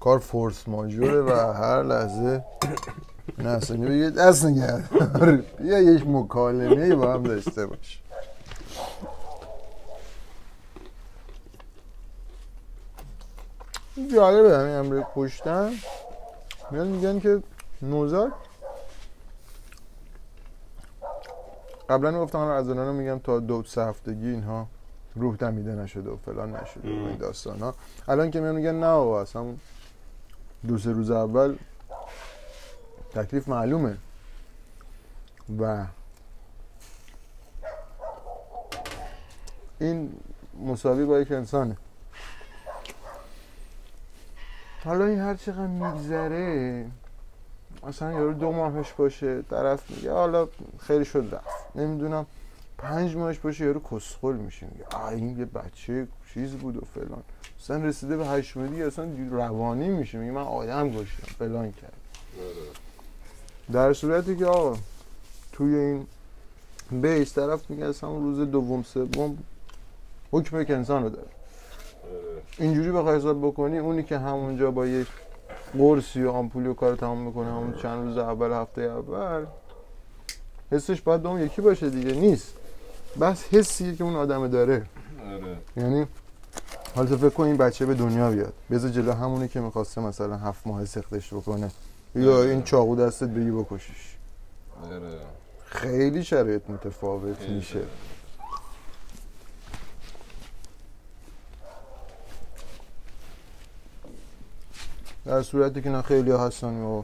کار 0.00 0.18
فورس 0.18 0.68
ماجوره 0.68 1.20
و 1.22 1.30
هر 1.52 1.82
لحظه 1.82 2.44
نه 3.38 3.58
بگه 3.88 4.10
دست 4.10 4.44
نگرد 4.44 4.90
بیا 5.58 5.78
یک 5.78 6.06
مکالمه 6.06 6.94
با 6.94 7.12
هم 7.12 7.22
داشته 7.22 7.66
باش. 7.66 8.02
جالبه 14.14 14.58
همین 14.58 14.74
امر 14.74 15.02
کشتن 15.14 15.72
میان 16.70 16.86
میگن 16.86 17.20
که 17.20 17.42
نوزاد 17.82 18.32
قبلا 21.88 22.20
گفتم 22.20 22.38
از 22.38 22.68
رو 22.68 22.92
میگم 22.92 23.18
تا 23.18 23.40
دو 23.40 23.62
سه 23.62 23.82
هفتگی 23.82 24.28
اینها 24.28 24.66
روح 25.16 25.36
دمیده 25.36 25.74
نشده 25.74 26.10
و 26.10 26.16
فلان 26.16 26.50
نشده 26.50 27.02
و 27.02 27.06
این 27.06 27.16
داستان 27.16 27.58
ها 27.60 27.74
الان 28.08 28.30
که 28.30 28.40
میان 28.40 28.54
میگن 28.54 28.74
نه 28.74 28.86
آقا 28.86 29.20
اصلا 29.20 29.44
دو 30.68 30.78
سه 30.78 30.92
روز 30.92 31.10
اول 31.10 31.56
تکلیف 33.14 33.48
معلومه. 33.48 33.96
و 35.60 35.86
این 39.78 40.12
مساوی 40.66 41.04
با 41.04 41.20
یک 41.20 41.32
انسانه. 41.32 41.76
حالا 44.84 45.04
این 45.04 45.18
هر 45.18 45.34
چقدر 45.34 45.66
میگذره 45.66 46.86
مثلا 47.86 48.12
یارو 48.12 48.32
دو 48.32 48.52
ماهش 48.52 48.92
باشه 48.92 49.42
طرف 49.42 49.90
میگه 49.90 50.12
حالا 50.12 50.48
خیلی 50.78 51.04
شد 51.04 51.28
رفت. 51.32 51.76
نمی‌دونم 51.76 52.26
پنج 52.78 53.16
ماهش 53.16 53.38
باشه 53.38 53.64
یارو 53.64 53.80
کسخل 53.80 54.32
میشه 54.32 54.66
میگه 54.66 55.06
این 55.08 55.38
یه 55.38 55.44
بچه 55.44 56.08
چیز 56.34 56.50
بود 56.52 56.76
و 56.76 56.80
فلان. 56.94 57.22
مثلا 57.60 57.84
رسیده 57.84 58.16
به 58.16 58.26
هشت 58.26 58.56
ماهگی 58.56 58.82
اصلا 58.82 59.08
روانی 59.30 59.88
میشه 59.88 60.18
میگه 60.18 60.32
من 60.32 60.42
آدم 60.42 60.90
کشتم 60.90 61.32
فلان 61.38 61.72
کرد. 61.72 61.92
در 63.72 63.92
صورتی 63.92 64.36
که 64.36 64.46
آقا 64.46 64.76
توی 65.52 65.74
این 65.74 66.06
بیس 66.90 67.34
طرف 67.34 67.70
میگه 67.70 67.84
اصلا 67.84 68.10
اون 68.10 68.22
روز 68.22 68.50
دوم 68.50 68.82
سوم 68.82 69.38
حکم 70.32 70.60
یک 70.60 70.70
انسان 70.70 71.02
رو 71.02 71.08
داره. 71.08 71.28
اینجوری 72.58 72.92
بخوای 72.92 73.16
حساب 73.16 73.46
بکنی 73.46 73.78
اونی 73.78 74.02
که 74.02 74.18
همونجا 74.18 74.70
با 74.70 74.86
یک 74.86 75.06
قرصی 75.78 76.22
و 76.22 76.30
آمپولی 76.30 76.68
و 76.68 76.74
کار 76.74 76.96
تمام 76.96 77.18
می‌کنه 77.18 77.46
همون 77.46 77.74
چند 77.82 78.06
روز 78.06 78.18
اول 78.18 78.52
هفته 78.52 78.82
اول 78.82 79.46
حسش 80.72 81.00
باید 81.00 81.22
به 81.22 81.28
اون 81.28 81.40
یکی 81.40 81.62
باشه 81.62 81.90
دیگه. 81.90 82.12
نیست. 82.12 82.54
بس 83.20 83.44
حسیه 83.44 83.96
که 83.96 84.04
اون 84.04 84.16
آدم 84.16 84.48
داره. 84.48 84.86
آره. 85.26 85.56
یعنی 85.76 86.06
حالا 86.94 87.08
تو 87.08 87.16
فکر 87.16 87.28
کن 87.28 87.44
این 87.44 87.56
بچه 87.56 87.86
به 87.86 87.94
دنیا 87.94 88.30
بیاد. 88.30 88.52
بذار 88.70 88.90
جلو 88.90 89.12
همونی 89.12 89.48
که 89.48 89.60
می‌خواسته 89.60 90.00
مثلا 90.00 90.36
هفت 90.36 90.66
ماه 90.66 90.84
سختش 90.84 91.34
بکنه. 91.34 91.70
یا 92.14 92.42
این 92.42 92.62
چاقو 92.62 92.96
دستت 92.96 93.28
بگی 93.28 93.50
بکشیش 93.50 94.16
آره 94.82 95.18
خیلی 95.64 96.24
شرایط 96.24 96.70
متفاوت 96.70 97.40
میشه. 97.48 97.80
در 105.24 105.42
صورتی 105.42 105.82
که 105.82 105.90
نه 105.90 106.02
خیلی 106.02 106.30
هستن 106.30 106.82
و 106.82 107.02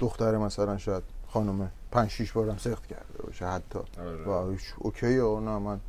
دختر 0.00 0.36
مثلا 0.36 0.78
شاید 0.78 1.02
خانومه 1.28 1.70
پنج 1.90 2.10
شیش 2.10 2.32
بارم 2.32 2.56
سخت 2.56 2.86
کرده 2.86 3.22
باشه 3.22 3.46
حتی 3.46 3.78
آره. 3.98 4.24
و 4.24 4.50
هیچ 4.50 4.74
اوکی 4.78 5.12
یا 5.12 5.40
نه 5.40 5.58
من 5.58 5.80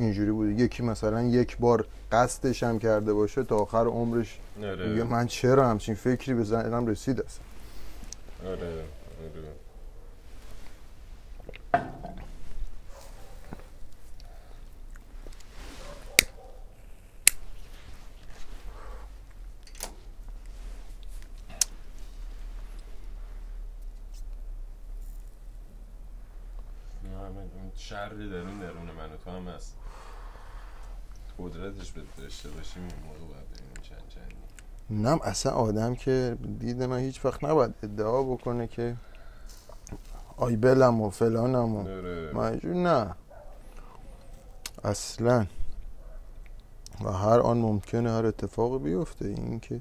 اینجوری 0.00 0.30
بوده 0.30 0.52
یکی 0.52 0.82
مثلا 0.82 1.22
یک 1.22 1.56
بار 1.58 1.86
قصدش 2.12 2.62
هم 2.62 2.78
کرده 2.78 3.12
باشه 3.12 3.44
تا 3.44 3.56
آخر 3.56 3.86
عمرش 3.86 4.38
آره. 4.62 4.88
میگه 4.88 5.04
من 5.04 5.26
چرا 5.26 5.70
همچین 5.70 5.94
فکری 5.94 6.34
به 6.34 6.44
ذهنم 6.44 6.86
رسید 6.86 7.20
اصلا؟ 7.20 7.44
آره 8.50 8.56
آره 8.56 8.84
نه، 27.04 27.18
همه 27.18 27.38
اون 27.38 27.72
شری 27.76 28.30
درون 28.30 28.60
هم 29.26 29.48
هست 29.48 29.76
قدرتش 31.38 31.92
به 31.92 32.00
داشته 32.18 32.48
باشیم 32.48 32.82
این 32.82 32.92
موقع 33.06 33.34
باید 33.34 33.48
ببینیم 33.50 33.82
چند 33.82 34.08
چندی 34.08 35.08
نم 35.08 35.18
اصلا 35.22 35.52
آدم 35.52 35.94
که 35.94 36.36
دید 36.58 36.82
من 36.82 36.98
هیچ 36.98 37.24
وقت 37.24 37.44
نباید 37.44 37.74
ادعا 37.82 38.22
بکنه 38.22 38.66
که 38.66 38.96
آی 40.36 40.56
بلم 40.56 41.00
و 41.00 41.10
فلانم 41.10 41.76
و 41.76 41.80
آره. 41.80 42.32
منجور 42.32 42.74
نه. 42.74 43.14
اصلا. 44.84 45.46
و 47.04 47.12
هر 47.12 47.40
آن 47.40 47.58
ممکنه 47.58 48.10
هر 48.10 48.26
اتفاقی 48.26 48.78
بیفته. 48.78 49.28
این 49.28 49.60
که 49.60 49.80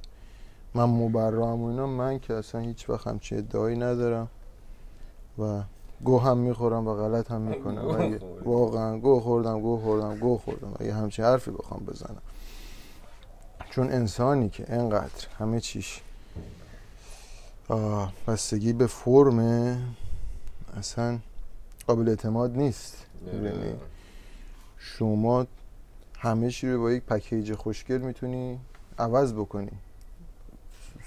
من 0.73 0.83
مبرام 0.83 1.61
و 1.61 1.67
اینا 1.67 1.87
من 1.87 2.19
که 2.19 2.33
اصلا 2.33 2.61
هیچ 2.61 2.89
وقت 2.89 3.07
همچین 3.07 3.37
ادعایی 3.37 3.77
ندارم. 3.77 4.29
و 5.39 5.61
گو 6.03 6.19
هم 6.19 6.37
می‌خورم 6.37 6.87
و 6.87 6.95
غلط 6.95 7.31
هم 7.31 7.41
می‌کنم. 7.41 8.17
واقعا 8.45 8.97
گو 8.97 9.19
خوردم 9.19 9.61
گو 9.61 9.77
خوردم 9.77 10.17
گو 10.19 10.37
خوردم 10.37 10.73
اگه 10.79 10.93
همچین 10.93 11.25
حرفی 11.25 11.51
بخوام 11.51 11.85
بزنم 11.85 12.21
چون 13.69 13.91
انسانی 13.91 14.49
که 14.49 14.73
انقدر 14.73 15.27
همه 15.39 15.59
چیش 15.59 16.01
آه، 17.67 18.13
بستگی 18.27 18.73
به 18.73 18.87
فرمه 18.87 19.77
اصلا 20.77 21.19
قابل 21.87 22.09
اعتماد 22.09 22.57
نیست؟ 22.57 23.05
آره. 23.33 23.75
شما 24.77 25.45
همه 26.17 26.51
چی 26.51 26.71
رو 26.71 26.81
با 26.81 26.91
یک 26.91 27.03
پکیج 27.03 27.53
خوشگل 27.53 27.97
می‌تونی 27.97 28.59
عوض 28.99 29.33
بکنی 29.33 29.71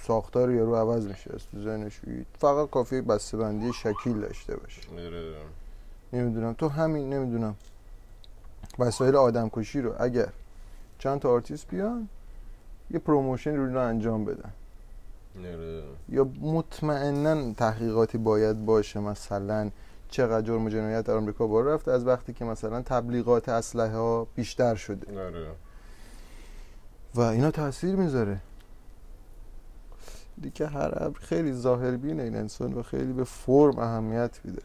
ساختار 0.07 0.51
یارو 0.51 0.75
عوض 0.75 1.07
میشه 1.07 1.31
از 1.33 1.39
تو 1.51 1.63
ذهنش 1.63 1.99
فقط 2.39 2.69
کافی 2.69 3.01
بسته 3.01 3.37
بندی 3.37 3.73
شکیل 3.73 4.21
داشته 4.21 4.55
باشه. 4.55 4.81
آره. 4.91 5.35
نمی‌دونم. 6.13 6.53
تو 6.53 6.67
همین 6.69 7.13
نمی‌دونم. 7.13 7.55
وسایل 8.79 9.15
آدم 9.15 9.49
کشی 9.49 9.81
رو 9.81 9.95
اگر 9.99 10.29
چند 10.99 11.19
تا 11.19 11.29
آرتیست 11.29 11.67
بیان 11.67 12.07
یه 12.91 12.99
promotion 12.99 13.55
رو, 13.55 13.79
انجام 13.79 14.25
بدن. 14.25 14.51
آره. 15.39 15.83
یا 16.09 16.23
مطمئنا 16.41 17.53
تحقیقاتی 17.53 18.17
باید 18.17 18.65
باشه. 18.65 18.99
مثلا 18.99 19.69
چقدر 20.09 20.41
جرم 20.47 20.65
و 20.65 20.69
جنایت 20.69 21.05
در 21.05 21.13
آمریکا 21.13 21.47
بالا 21.47 21.75
رفته 21.75 21.91
از 21.91 22.05
وقتی 22.07 22.33
که 22.33 22.45
مثلا 22.45 22.81
تبلیغات 22.81 23.49
اسلحه 23.49 23.97
ها 23.97 24.27
بیشتر 24.35 24.75
شده. 24.75 25.25
آره. 25.27 25.47
و 27.15 27.21
اینا 27.21 27.51
تاثیر 27.51 27.95
می‌ذاره. 27.95 28.37
دیگه 30.41 30.67
هر 30.67 30.93
ابر 31.03 31.19
خیلی 31.19 31.53
ظاهر 31.53 31.97
بینه 31.97 32.23
این 32.23 32.35
انسان 32.35 32.73
و 32.73 32.83
خیلی 32.83 33.13
به 33.13 33.23
فرم 33.23 33.79
اهمیت 33.79 34.39
میده. 34.43 34.61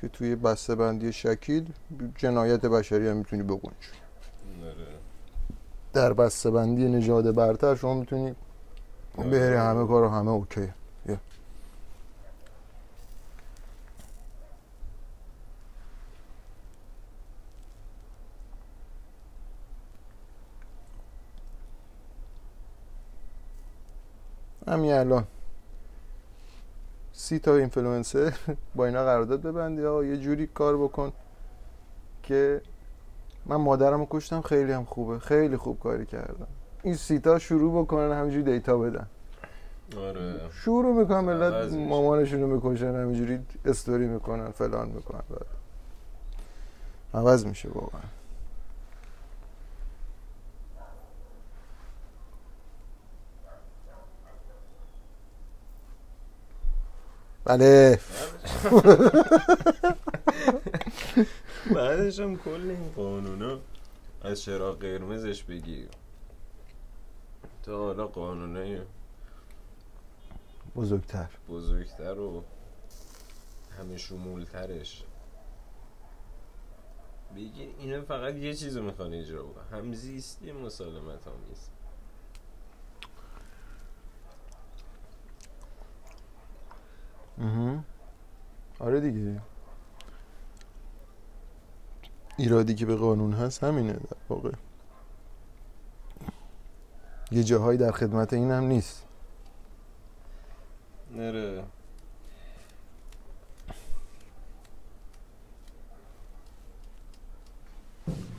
که 0.00 0.08
توی 0.08 0.36
بسته 0.36 0.74
بندی 0.74 1.12
شکیل 1.12 1.72
جنایت 2.16 2.60
بشری 2.60 3.08
هم 3.08 3.16
می‌تونی 3.16 3.42
بگنج 3.42 3.62
آره. 4.62 4.74
در 5.92 6.12
بسته 6.12 6.50
بندی 6.50 6.88
نژاد 6.88 7.34
برتر 7.34 7.74
شما 7.74 7.94
می‌تونی 7.94 8.34
بری 9.18 9.54
همه 9.54 9.86
کار 9.86 10.02
و 10.04 10.08
همه 10.08 10.30
اوکی 10.30 10.72
یه. 11.08 11.20
همین 24.68 24.92
الان. 24.92 25.24
سی 27.12 27.38
تا 27.38 27.56
اینفلوئنسر 27.56 28.32
با 28.74 28.86
اینا 28.86 29.04
قرارداد 29.04 29.42
ببندی 29.42 29.84
آقا 29.84 30.04
یه 30.04 30.16
جوری 30.16 30.46
کار 30.46 30.76
بکن 30.76 31.12
که 32.22 32.60
من 33.46 33.56
مادرمو 33.56 34.06
کشتم 34.10 34.40
خیلی 34.40 34.72
هم 34.72 34.84
خوبه. 34.84 35.18
خیلی 35.18 35.56
خوب 35.56 35.80
کاری 35.80 36.06
کردم 36.06 36.46
این 36.82 36.94
سی 36.94 37.23
تا 37.23 37.38
شروع 37.38 37.82
بکنن 37.82 38.12
همینجوری 38.12 38.42
data 38.42 38.78
بدن. 38.78 39.06
آره. 39.96 40.40
شروع 40.52 40.94
می‌کنن 41.00 41.20
ملت. 41.20 41.72
مامانشون 41.72 42.40
رو 42.40 42.46
می‌کشن 42.46 42.94
همینجوری 42.94 43.40
استوری 43.64 44.06
می‌کنن 44.06 44.50
فلان 44.50 44.88
می‌کنن. 44.88 45.22
بعد. 45.30 45.46
عوض 47.14 47.46
میشه 47.46 47.68
واقعا. 47.68 48.00
بله. 57.48 58.00
بعدش 61.74 62.20
هم 62.20 62.36
کل 62.36 62.70
این 62.70 62.92
قانونا 62.96 63.58
از 64.22 64.42
چراغ 64.42 64.78
قرمزش 64.78 65.42
بگی 65.42 65.88
تا 67.62 67.78
حالا 67.78 68.06
قانونای 68.06 68.80
بزرگتر. 70.76 71.28
بزرگتر 71.48 72.18
و 72.18 72.44
همه 73.78 73.96
شمولترش. 73.96 75.04
بگی 77.36 77.62
اینا 77.78 78.02
فقط 78.02 78.34
یه 78.34 78.54
چیز 78.54 78.76
رو 78.76 78.82
می‌خوان 78.82 79.14
اجرا 79.14 79.42
بکنن 79.42 79.78
همزیستی 79.78 80.52
مسالمت 80.52 81.28
آمیز 81.28 81.70
آره 88.78 89.00
دیگه. 89.00 89.40
ایرادی 92.36 92.74
که 92.74 92.86
به 92.86 92.96
قانون 92.96 93.32
هست 93.32 93.64
همینه 93.64 93.92
در 93.92 94.16
واقع. 94.28 94.52
یه 97.30 97.44
جاهایی 97.44 97.78
در 97.78 97.92
خدمت 97.92 98.32
این 98.32 98.50
هم 98.50 98.64
نیست. 98.64 99.04
نره. 101.16 101.64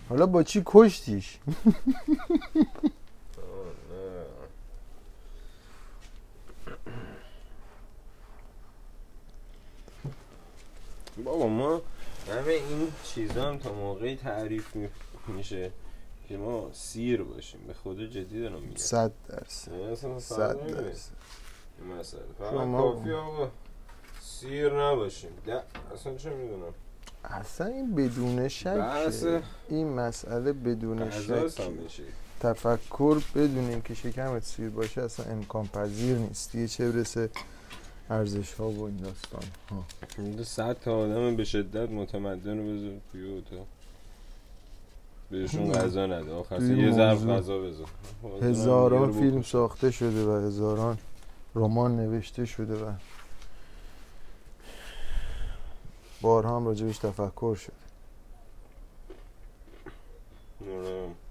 حالا 0.09 0.25
با 0.25 0.43
چی 0.43 0.63
کشتیش؟ 0.65 1.39
بابا 11.23 11.47
ما 11.47 11.81
همه 12.31 12.51
این 12.51 12.91
چیزا 13.03 13.43
هم 13.49 13.57
تا 13.57 13.73
موقعی 13.73 14.15
تعریف 14.15 14.75
می- 14.75 14.89
میشه 15.27 15.71
که 16.27 16.37
ما 16.37 16.69
سیر 16.73 17.23
باشیم. 17.23 17.59
به 17.67 17.73
خدا 17.73 18.05
جدی 18.05 18.41
دارم 18.41 18.61
میگم. 18.61 18.75
صد 18.75 19.11
درصد. 19.29 19.71
یعنی 19.71 19.95
صد. 20.19 20.57
درصد. 20.71 21.11
مسئله. 21.99 22.21
فقط 22.39 22.51
کافی 22.71 23.11
آقا 23.11 23.49
سیر 24.21 24.81
نباشیم. 24.81 25.29
ده 25.45 25.63
اصلا 25.93 26.15
چه 26.15 26.29
می‌دونم. 26.29 26.73
اصلا 27.23 27.67
این 27.67 27.95
بدون 27.95 28.47
شک 28.47 29.11
این 29.69 29.87
مسئله 29.93 30.53
بدون 30.53 31.09
شک 31.11 31.49
تفکر 32.39 33.21
بدون 33.35 33.69
اینکه 33.69 33.93
شکمت 33.93 34.43
سیر 34.43 34.69
باشه 34.69 35.01
اصلا 35.01 35.25
امکان 35.31 35.67
پذیر 35.67 36.17
نیست. 36.17 36.51
دیگه 36.51 36.67
چه 36.67 36.91
برسه 36.91 37.29
ارزش 38.09 38.53
ها 38.53 38.69
و 38.69 38.83
این 38.83 38.97
داستان 38.97 39.43
ها 39.71 39.85
این 40.17 40.43
صد 40.43 40.79
تا 40.79 40.97
آدم 40.97 41.35
به 41.35 41.43
شدت 41.43 41.89
متمدن 41.89 42.57
رو 42.57 42.73
بذار 42.73 42.99
توی 43.11 43.37
اتاق. 43.37 43.67
بهشون 45.31 45.71
غذا 45.71 46.05
نده. 46.05 46.31
آخر 46.31 46.61
یه 46.61 46.91
ظرف 46.91 47.25
غذا 47.25 47.59
بذار. 47.59 47.87
هزاران 48.41 49.11
فیلم 49.11 49.41
ساخته 49.41 49.91
شده 49.91 50.25
و 50.25 50.47
هزاران 50.47 50.97
رمان 51.55 51.95
نوشته 51.95 52.45
شده 52.45 52.85
و 52.85 52.91
بارها 56.21 56.55
هم 56.55 56.65
راجبش 56.65 56.97
تفکر 56.97 57.55
شد 57.55 57.73
آره. 60.61 60.85
شده 60.85 61.28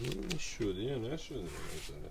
یا 0.00 0.98
نشده 0.98 1.42
به 1.42 1.48
نظره؟ 1.48 2.10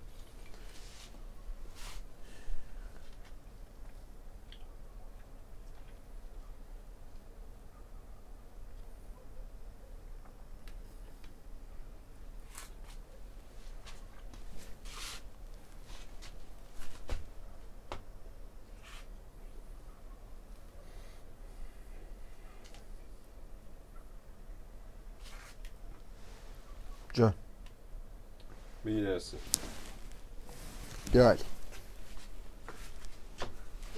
جان 27.14 27.34
بگی 27.34 27.43
دسته 27.43 27.43
گل 27.43 27.43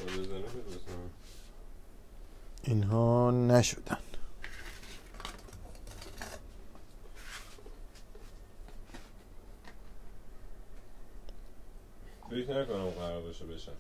بزنه 0.08 0.18
بزنه 0.18 1.10
اینها 2.64 3.32
نشدن. 3.32 3.98
فکر 12.30 12.62
نکنم 12.62 12.90
قرار 12.90 13.22
باشه 13.22 13.46
بشن. 13.46 13.72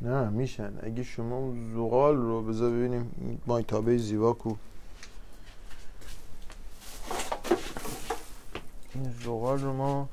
نه 0.00 0.28
میشن. 0.28 0.78
اگه 0.82 1.02
شما 1.02 1.54
زغال 1.74 2.16
رو 2.16 2.42
بذار 2.42 2.70
ببینیم 2.70 3.42
مایتابه 3.46 3.98
زیبا 3.98 4.32
کو 4.32 4.56
این 8.94 9.13
زغال 9.24 9.58
رو 9.58 9.72
ما 9.72 10.08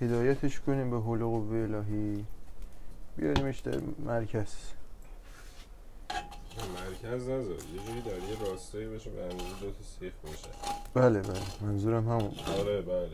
هدایتش 0.00 0.60
کنیم 0.60 0.90
به 0.90 1.00
حول 1.00 1.22
و 1.22 1.30
قوه 1.30 1.56
الهی. 1.56 2.24
بیاریمش 3.16 3.58
در 3.58 3.80
مرکز. 4.06 4.54
مرکز 6.76 7.28
نذار. 7.28 7.40
یه 7.42 7.82
جوری 7.86 8.00
در 8.00 8.28
یه 8.28 8.50
راستایی 8.50 8.86
باشه 8.86 9.10
به 9.10 9.22
اندازه 9.22 9.60
دو 9.60 9.70
تا 9.70 9.84
سیخ 10.00 10.12
باشه. 10.22 10.48
بله 10.94 11.20
بله. 11.20 11.40
منظورم 11.60 12.08
همون. 12.08 12.32
آره 12.58 12.82
بله. 12.82 13.10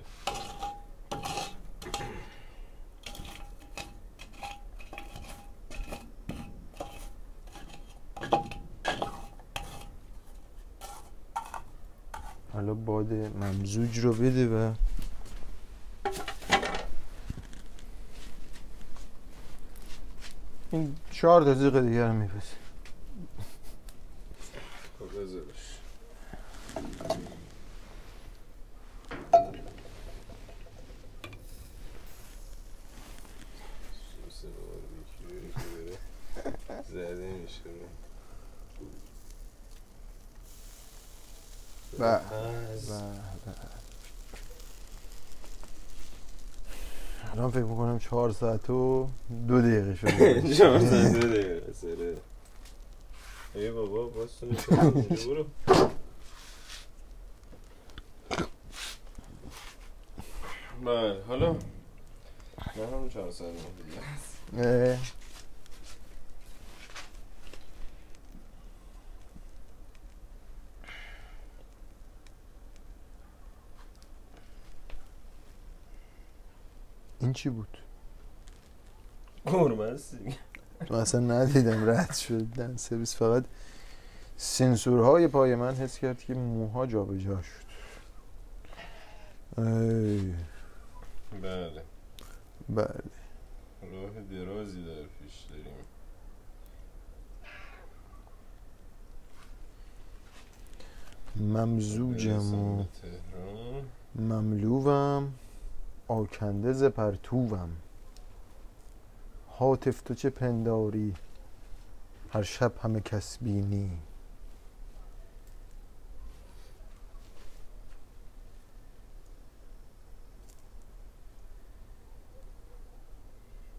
حالا 12.53 12.75
باد 12.75 13.13
ممزوج 13.13 13.99
رو 13.99 14.13
بده 14.13 14.47
و 14.49 14.75
این 20.71 20.97
چهار 21.21 21.55
دقیقه 21.55 21.81
دیگه 21.81 22.07
رو 22.07 22.13
میپسه 22.13 22.57
خب 24.99 25.07
بذارش 25.07 25.79
سوس 33.93 34.45
باربیکیویی 34.45 35.53
که 35.53 35.61
داره 35.75 36.79
زده 36.89 37.33
میشه 37.33 37.61
بله. 41.99 42.19
پس. 42.19 42.93
الان 47.33 47.51
فکر 47.51 47.63
می‌کنم 47.63 47.99
چهار 48.19 48.33
ساعت 48.33 48.71
و 48.71 49.09
دو 49.49 49.61
دقیقه 49.61 49.95
شده 49.95 50.43
چهار 50.59 50.81
ساعت 50.81 51.13
دو 51.13 51.29
دقیقه. 51.29 52.21
ای 53.55 53.71
بابا 53.71 54.07
باز 54.09 54.29
برو. 55.27 55.47
بله 60.85 61.23
حالا؟ 61.29 61.53
من 62.77 62.93
هم 62.93 63.09
چهار 63.09 63.31
ساعت 63.31 63.53
دیگه. 64.53 64.99
این 77.21 77.33
چی 77.33 77.49
بود؟ 77.49 77.79
من 80.91 80.99
اصلا 80.99 81.21
ندیدم 81.21 81.91
رد 81.91 82.15
شد 82.15 82.43
دن 82.43 82.77
سرویس 82.77 83.17
فقط 83.17 83.45
سنسورهای 84.37 85.29
پای 85.29 85.55
من 85.55 85.75
حس 85.75 85.99
کرد 85.99 86.19
که 86.19 86.35
موها 86.35 86.87
جابجا 86.87 87.43
شد. 87.43 87.69
ای، 89.59 90.35
بله. 91.43 91.83
بله. 92.69 93.03
راه 93.93 94.11
درازی 94.31 94.85
در 94.85 95.03
پیش 95.19 95.47
داریم. 95.51 95.67
ممزوجم 101.37 102.55
و 102.55 102.85
مملوم 104.15 105.35
آکنده 106.09 106.73
ز 106.73 106.85
پرتوم 106.85 107.71
حاطف 109.59 110.01
تو 110.01 110.15
چه 110.15 110.31
پنداری؟ 110.31 111.15
هر 112.33 112.43
شب 112.43 112.73
همه 112.83 113.01
کس 113.01 113.39
بینی. 113.39 113.91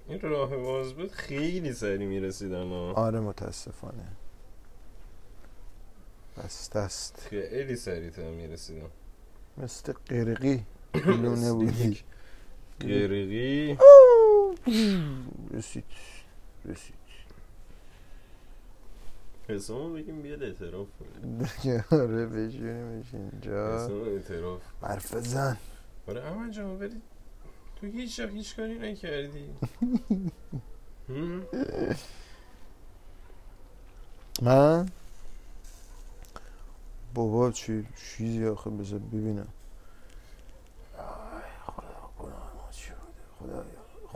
این 0.07 0.19
راه 0.21 0.57
باز 0.57 0.93
بود 0.93 1.11
خیلی 1.11 1.73
سری 1.73 2.05
می‌رسیدن 2.05 2.71
آره 2.71 3.19
متاسفانه. 3.19 4.07
بس 6.38 6.69
دست. 6.69 7.19
خیلی 7.19 7.75
سریع 7.75 8.09
تر 8.09 8.32
می‌رسیدن. 8.32 8.89
مثل 9.57 9.93
قرقی. 9.93 10.65
لونه 11.05 11.53
بودی. 11.53 11.99
قرقی. 12.80 13.77
رسید 15.51 15.84
رسید 16.65 16.95
حسامو 19.49 19.93
بگیم 19.93 20.22
بیاد 20.22 20.43
اعتراف 20.43 20.88
کنه 20.99 21.86
آره 21.91 22.26
بشینیمش 22.26 23.13
اینجا. 23.13 23.76
حسام 23.76 24.01
اعتراف 24.03 24.61
حرف 24.84 25.17
زن 25.17 25.57
آره 26.07 26.22
اما 26.22 26.49
جان 26.49 26.80
ولی 26.80 27.01
تو 27.76 27.88
هیچ 27.88 28.20
وقت 28.20 28.30
هیچ 28.30 28.55
کاری 28.55 28.80
نکردی؟ 28.80 29.49
من؟ 34.41 34.89
بابا 37.13 37.51
چی 37.51 37.88
چیزی 37.95 38.45
آخه 38.45 38.70
بذار 38.70 38.99
ببینم 38.99 39.47
آی 40.97 41.41
خدا 41.65 42.09
گناه 42.20 42.53
ما 42.55 42.72
چی 42.72 42.91
بوده 42.91 43.53
خدا 43.53 43.65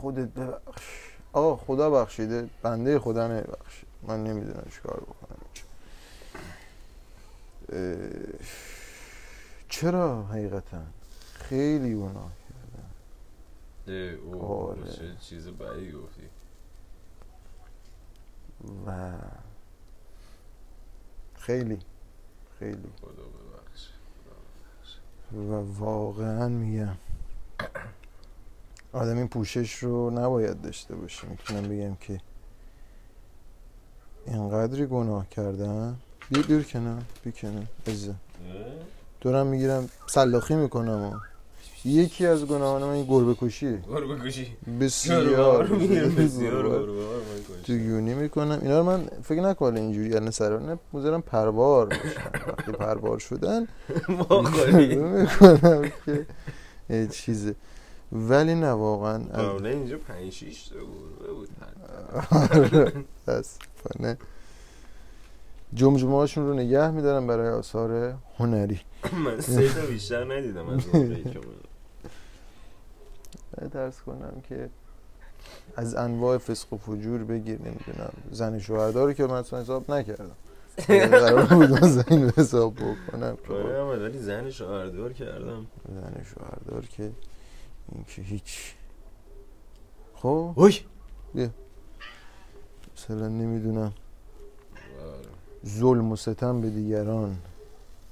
خودت 0.04 0.28
ببخش. 0.28 0.84
آقا 1.32 1.56
خدا 1.56 1.90
بخشیده 1.90 2.48
بنده 2.62 2.98
خدا 2.98 3.28
نبخشید 3.28 3.88
من 4.02 4.24
نمی‌دونم 4.24 4.66
چیکار 4.74 5.00
بکنم. 5.00 5.38
اه، 7.72 7.98
چرا 9.68 10.22
حقیقتا؟ 10.22 10.82
خیلی 11.34 11.94
گناه 11.94 12.30
اه، 13.88 13.94
اوه 13.94 14.70
آره. 14.70 15.16
چیز 15.20 15.48
بدی 15.48 15.92
گفتی؟ 15.92 16.28
و 18.86 19.12
خیلی 21.34 21.78
خیلی. 22.58 22.92
خدا 23.00 23.22
ببخش. 23.22 23.88
و 25.32 25.80
واقعا 25.84 26.48
میگم. 26.48 26.96
آدم 28.94 29.16
این 29.16 29.28
پوشش 29.28 29.74
رو 29.74 30.10
نباید 30.10 30.62
داشته 30.62 30.94
باشه 30.94 31.28
می‌تونم 31.28 31.62
بگم 31.62 31.94
که 32.00 32.20
اینقدری 34.26 34.86
گناه 34.86 35.28
کردم. 35.28 35.96
بیا 36.30 36.42
بیر 36.42 36.62
کنم 36.62 37.02
بیا 37.24 37.32
کنم. 37.32 37.66
عزیزم. 37.86 38.14
دورم 39.20 39.46
می‌گیرم 39.46 39.88
سلاخی 40.06 40.54
می‌کنم 40.54 41.02
و 41.02 41.12
یکی 41.84 42.26
از 42.26 42.44
گناهان 42.46 42.82
من 42.82 42.90
این 42.90 43.06
گربه 43.06 43.34
کشیه 43.40 43.76
برو 43.76 44.16
بکشی 44.16 44.56
بسیار. 44.80 45.66
بسیار 45.66 46.68
گربه. 46.68 46.94
تو 47.66 47.72
یونی 47.72 48.14
می‌کنم. 48.14 48.58
اینا 48.62 48.78
رو 48.78 48.84
من 48.84 49.06
فکر 49.22 49.40
نکنم 49.40 49.74
اینجوری. 49.74 50.10
یعنی 50.10 50.30
سر 50.30 50.58
نه 50.58 50.78
می‌ذارم 50.92 51.22
پربار 51.22 51.86
بشن 51.86 52.00
وقتی 52.48 52.72
پربار 52.72 53.18
شدن 53.18 53.66
ما 54.30 54.42
می‌کنم 54.72 55.92
که 56.88 57.08
چیزه. 57.12 57.54
ولی 58.12 58.54
نه 58.54 58.70
واقعا. 58.70 59.14
از 59.32 59.62
نه 59.62 59.68
اینجا 59.68 59.98
پنج 59.98 60.32
شیش 60.32 60.72
بود. 60.72 61.48
متاسفانه 63.26 64.18
جمجمه 65.74 66.12
هاشون 66.16 66.46
رو 66.46 66.54
نگه 66.54 66.90
میدارم 66.90 67.26
برای 67.26 67.48
آثار 67.48 68.14
هنری. 68.38 68.80
من 69.24 69.40
سه 69.40 69.74
تا 69.74 69.86
بیشتر 69.86 70.34
ندیدم 70.34 70.68
از 70.68 70.80
اون 70.92 71.24
ترس 73.72 74.00
کنم 74.00 74.42
که 74.48 74.68
از 75.76 75.94
انواع 75.94 76.38
فسق 76.38 76.72
و 76.72 76.76
فجور 76.76 77.24
بگیر 77.24 77.58
نمی‌دونم 77.58 78.12
زن 78.30 78.58
شوهردار 78.58 79.12
که 79.12 79.26
من 79.26 79.34
اصلا 79.34 79.60
حساب 79.60 79.90
نکردم. 79.90 80.36
قرار 80.86 81.44
بود 81.44 81.70
من 81.70 81.88
زن 81.88 82.32
حساب 82.36 82.74
بکنم 82.74 83.38
آره 83.50 83.78
اما 83.78 83.90
ولی 83.90 84.18
زن 84.18 84.50
شوهردار 84.50 85.12
کردم. 85.12 85.66
زن 85.88 86.24
شوهردار 86.34 86.86
که 86.86 87.10
این 87.92 88.04
که 88.08 88.22
هیچ. 88.22 88.74
خب؟ 90.14 90.52
اوی! 90.56 90.80
مثلا 92.96 93.28
نمی‌دونم. 93.28 93.92
ظلم 95.66 96.12
و 96.12 96.16
ستم 96.16 96.60
به 96.60 96.70
دیگران. 96.70 97.36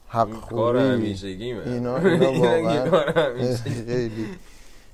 حق 0.08 0.32
خوری. 0.32 0.78
اینا 1.24 1.62
اینا 1.62 1.96
این 2.08 2.36
واقعا 2.38 3.54
خیلی. 3.86 4.26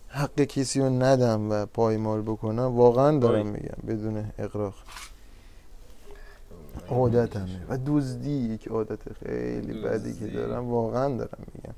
حق 0.09 0.41
کسی 0.41 0.81
رو 0.81 0.89
ندم 1.03 1.51
و 1.51 1.67
پایمال 1.67 2.23
بکنم. 2.23 2.63
واقعا 2.77 3.19
دارم. 3.19 3.47
میگم 3.47 3.79
بدون 3.89 4.31
اقراق. 4.39 4.75
عادتمه. 6.89 7.67
و 7.69 7.79
دزدی 7.87 8.31
یک 8.31 8.69
عادت 8.69 9.13
خیلی 9.13 9.83
بدی 9.83 10.15
که. 10.15 10.27
دارم. 10.27 10.71
واقعا 10.71 11.17
دارم 11.17 11.47
میگم. 11.55 11.75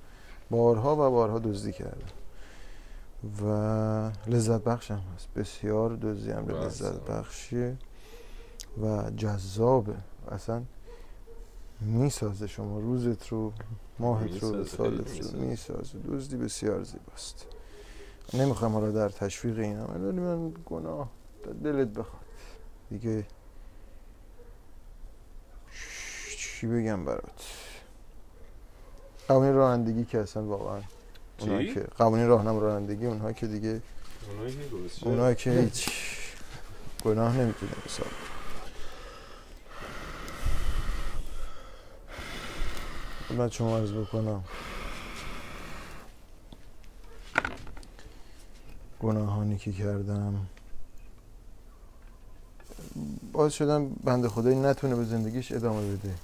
بارها 0.51 0.94
و 0.94 1.11
بارها 1.11 1.38
دزدی 1.38 1.72
کردم. 1.72 2.20
و 3.43 3.45
لذت 4.27 4.64
بخشم 4.64 5.03
هست. 5.14 5.29
بسیار 5.37 5.97
دزدی 5.97 6.31
هم 6.31 6.45
بله. 6.45 6.64
لذت 6.64 7.01
بخشیه 7.01 7.77
و 8.83 9.11
جذابه. 9.11 9.97
اصلا 10.29 10.62
می‌سازه 11.81 12.47
شما 12.47 12.79
روزت 12.79 13.29
رو 13.29 13.53
ماهت 13.99 14.43
رو 14.43 14.64
سالت 14.64 15.21
رو 15.21 15.41
می‌سازه. 15.41 15.99
دزدی 15.99 16.37
بسیار 16.37 16.83
زیباست. 16.83 17.47
نمی‌خوام 18.35 18.73
حالا 18.73 18.91
در 18.91 19.09
تشویق 19.09 19.59
ولی 19.59 20.21
من 20.21 20.53
گناه. 20.66 21.11
دلت 21.64 21.89
بخواد. 21.89 22.23
دیگه 22.91 23.27
چی 26.39 26.66
بگم 26.66 27.05
برات؟ 27.05 27.45
قوانین 29.29 29.55
رانندگی 29.55 30.05
که 30.05 30.18
اصلا 30.18 30.45
واقعا 30.45 30.81
اونها؟ 31.41 31.74
که 31.74 31.80
قوانین 31.99 32.26
راهنما 32.26 32.59
رانندگی 32.59 33.07
اونها 33.07 33.32
که 33.32 33.47
دیگه. 33.47 33.82
اونها 35.03 35.34
که 35.34 35.51
هیچ 35.51 35.88
گناه 37.05 37.36
نمی‌تونه 37.36 37.72
حساب 37.86 38.07
خدمت 43.28 43.53
شما 43.53 43.78
عرض 43.78 43.93
بکنم 43.93 44.45
گناهانی 49.01 49.59
که 49.59 49.72
کردم 49.72 50.47
باعث 53.32 53.53
شدم 53.53 53.88
بنده 53.88 54.28
خدایی 54.28 54.57
نتونه 54.57 54.95
به 54.95 55.05
زندگیش 55.05 55.53
ادامه 55.53 55.93
بده 55.93 56.14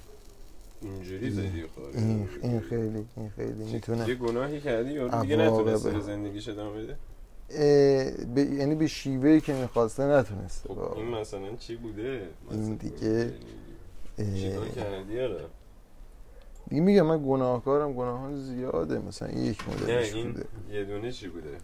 اینجوری 0.81 1.29
زدی 1.31 1.63
این 1.93 2.29
این 2.41 2.59
خیلی 2.59 3.05
این 3.17 3.29
خیلی 3.35 3.65
یه 3.65 3.73
می‌تونه 3.73 4.15
گناهی 4.15 4.61
کردی 4.61 4.91
یا 4.93 5.21
دیگه. 5.21 5.35
نتونسته 5.37 5.91
به 5.91 5.99
زندگیش 5.99 6.49
ادامه 6.49 6.81
بده؟ 6.83 6.97
به- 8.35 8.41
یعنی 8.41 8.75
به 8.75 8.87
شیوهی 8.87 9.41
که 9.41 9.53
می‌خواسته 9.53 10.03
نتونسته. 10.03 10.69
خب 10.69 10.97
این 10.97 11.07
مثلا 11.07 11.55
چی 11.55 11.75
بوده؟ 11.75 12.29
این 12.51 12.59
مثلا 12.61 12.75
دیگه، 12.75 13.33
اه، 14.19 14.35
چیکار 14.35 14.67
کردی 14.69 15.19
آره 15.21 15.45
دیگه 16.69 16.81
میگم 16.81 17.05
من 17.05 17.23
گناهکارم 17.27 17.93
گناهان 17.93 18.41
زیاده. 18.43 18.99
مثلا 18.99 19.27
این 19.27 19.45
یک 19.45 19.69
نه 19.69 19.75
مدلش 19.75 20.13
این 20.13 20.31
بوده. 20.31 20.45
یه 20.71 20.83
دونه 20.85 21.11
چی 21.11 21.27
بوده؟ 21.27 21.57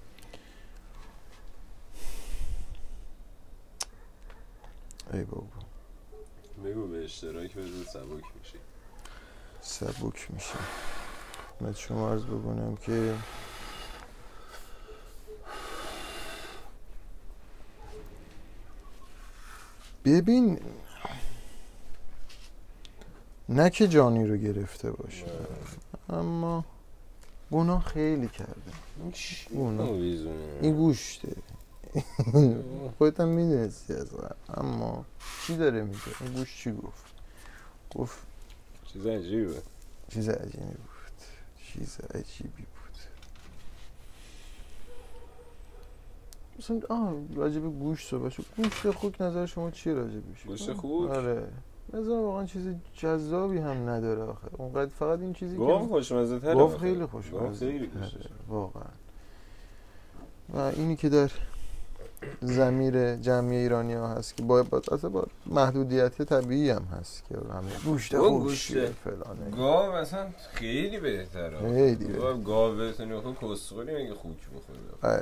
ای 5.13 5.23
بابا. 5.23 5.47
بگو 6.65 6.87
به 6.87 7.03
اشتراک 7.03 7.53
بذار 7.55 7.83
سبک 7.93 8.23
میشی 8.39 8.57
سبک 9.63 10.31
میشه. 10.31 10.55
خدمت 11.59 11.75
شما 11.77 12.11
عرض 12.11 12.23
بکنم 12.23 12.75
که 12.75 13.15
ببین 20.05 20.59
نه 23.49 23.69
که 23.69 23.87
جانی 23.87 24.27
رو 24.27 24.37
گرفته 24.37 24.91
باشه 24.91 25.25
اما 26.09 26.65
گناه 27.51 27.83
خیلی 27.83 28.27
کرده. 28.27 28.71
گناه. 29.55 29.89
این 29.89 30.75
گوشته. 30.75 31.35
خودت 32.97 33.19
هم 33.19 33.27
می‌دونستی 33.27 33.93
از. 33.93 34.07
اما 34.49 35.05
چی 35.47 35.57
داره 35.57 35.81
میگه؟ 35.81 35.99
این 36.21 36.33
گوش 36.33 36.57
چی 36.63 36.71
گفت؟ 36.71 37.05
گفت 37.95 38.17
چیز 38.93 39.07
عجیبه. 39.07 39.61
چیز 40.09 40.29
عجیبی 40.29 40.57
بود. 40.65 41.19
چیز 41.65 41.97
عجیبی 42.15 42.49
بود. 42.63 42.99
مثلا 46.59 46.81
آه 46.89 47.13
راجب 47.35 47.61
گوشت 47.61 48.09
صحبت 48.09 48.31
شد. 48.31 48.45
گوشت 48.57 48.91
خوک 48.91 49.21
نظر 49.21 49.45
شما 49.45 49.71
چیه 49.71 49.93
راجبش 49.93 50.43
گوشت؟ 50.47 50.73
خوک؟ 50.73 51.09
آره. 51.11 51.47
نظر 51.93 52.11
واقعا 52.11 52.45
چیز 52.45 52.67
جذابی 52.93 53.57
هم 53.57 53.89
نداره 53.89 54.23
آخه. 54.23 54.47
اونقدر 54.57 54.91
فقط 54.91 55.19
این 55.19 55.33
چیزی 55.33 55.57
که 55.57 55.63
خوشمزه 55.63 56.39
تره. 56.39 56.77
خیلی 56.77 57.05
خوشمزه 57.05 57.65
خیلی. 57.65 57.89
واقعا. 58.47 58.83
و 60.53 60.57
اینی 60.57 60.95
که 60.95 61.09
در 61.09 61.31
زمیر 62.41 63.15
جمعی 63.15 63.57
ایرانی 63.57 63.93
ها 63.93 64.07
هست 64.07 64.37
که 64.37 64.43
با, 64.43 64.63
با 64.63 65.25
محدودیت 65.45 66.21
طبیعی 66.21 66.69
هم 66.69 66.83
هست 66.83 67.23
که 67.29 67.35
همه 67.53 67.71
گوشت 67.85 68.15
با 68.15 68.29
خوک 68.29 68.41
گوشت. 68.41 68.67
چیه 68.67 68.85
فلانه. 69.03 69.49
گاو 69.51 69.91
اصلا 69.91 70.27
خیلی 70.53 70.99
بهتره. 70.99 71.59
خیلی 71.59 72.13
گاو 72.13 72.43
گاو 72.43 72.75
بتونی 72.77 73.13
بخوری 73.21 73.35
کسخوری 73.41 73.95
مگه 74.03 74.13
خوک 74.13 74.35
اه. 75.03 75.19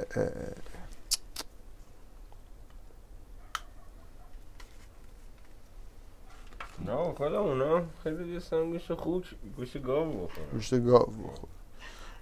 نه 6.86 7.14
خدا 7.18 7.42
اونا 7.42 7.82
خیلی 8.04 8.34
دوستان 8.34 8.72
گوشت 8.72 8.94
خوک 8.94 9.36
گوشت 9.58 9.82
گاو 9.84 10.06
بخورن. 10.12 10.46
گوشت 10.52 10.86
گاو 10.86 11.06
بخور 11.06 11.50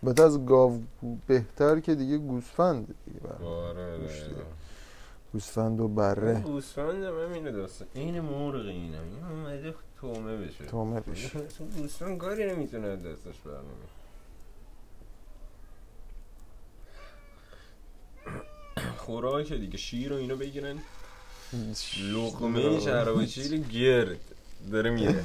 البته 0.04 0.24
از 0.24 0.46
گاو 0.46 0.82
بهتر 1.28 1.80
که 1.80 1.96
دیگه 1.96 2.18
گوسفند 2.18 2.96
دیگه 3.06 3.46
آره 3.46 3.98
گوشت. 3.98 4.24
آره. 4.24 4.59
گوسفند 5.34 5.80
و 5.80 5.88
بره. 5.88 6.40
گوسفند 6.40 7.04
هم 7.04 7.34
اینو 7.34 7.52
داستان 7.52 7.88
این 7.94 8.20
مرغ 8.20 8.66
اینم 8.66 9.04
این 9.04 9.24
اومده 9.24 9.76
تومه 10.02 10.38
بشه. 10.38 10.66
تومه 10.66 11.00
بشه. 11.00 11.40
گوسفند 11.78 12.18
کاری 12.18 12.46
نمی‌تونه 12.46 12.96
دستش 12.96 13.36
برنامه. 13.46 13.70
خوراک 18.98 19.54
دیگه 19.54 19.78
شیر 19.78 20.14
و 20.14 20.16
اینو 20.16 20.36
بگیرن. 20.36 20.80
لقمه 22.00 22.80
شراب 22.80 23.26
شیر 23.26 23.58
گرد 23.58 24.20
داره 24.72 24.90
میره. 24.90 25.24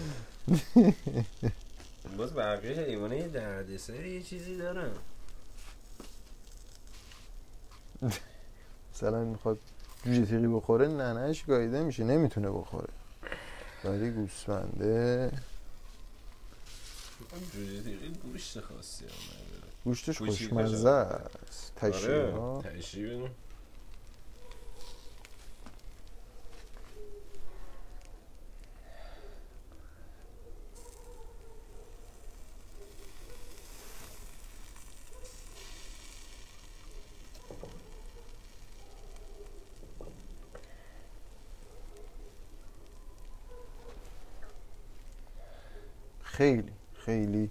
باز 2.18 2.34
بقیه 2.34 2.80
حیوانه 2.80 3.16
یه 3.16 3.28
دردسر 3.28 4.06
یه 4.06 4.22
چیزی 4.22 4.56
دارن. 4.56 4.90
مثلا 8.94 9.24
می‌خواد 9.24 9.58
جوجه 10.04 10.26
تیغی 10.26 10.46
بخوره 10.46 10.88
ننهش 10.88 11.44
گاییده 11.44 11.82
میشه 11.82 12.04
نمی‌تونه 12.04 12.50
بخوره. 12.50 12.88
ولی 13.84 14.10
گوسفنده. 14.10 15.30
جوجه 17.52 17.82
تیغی 17.82 18.08
گوشت 18.08 18.60
خاصی 18.60 19.04
هم 19.04 19.10
نداره. 19.10 19.72
گوشتش 19.84 20.18
خوشمزه 20.18 20.88
است. 20.88 21.72
تشریه 21.76 23.30
خیلی 46.44 46.72
خیلی 46.94 47.50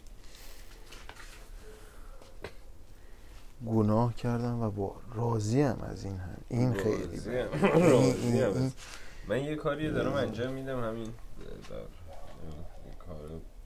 گناه 3.67 4.15
کردم 4.15 4.61
و 4.61 4.69
با 4.71 4.95
راضی 5.15 5.61
هم 5.61 5.81
از 5.81 6.03
این 6.03 6.17
هم 6.17 6.37
این 6.49 6.73
خیلی 6.73 7.19
راضیم. 7.73 8.39
راضیم. 8.41 8.73
من 9.27 9.43
یه 9.43 9.55
کاری 9.55 9.91
دارم 9.91 10.13
انجام 10.13 10.53
میدم 10.53 10.83
همین 10.83 11.13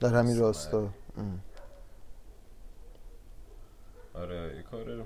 در 0.00 0.08
در 0.08 0.14
همین 0.18 0.38
راستا. 0.38 0.88
آره 4.14 4.56
یه 4.56 4.62
کار 4.62 4.84
رو 4.84 5.04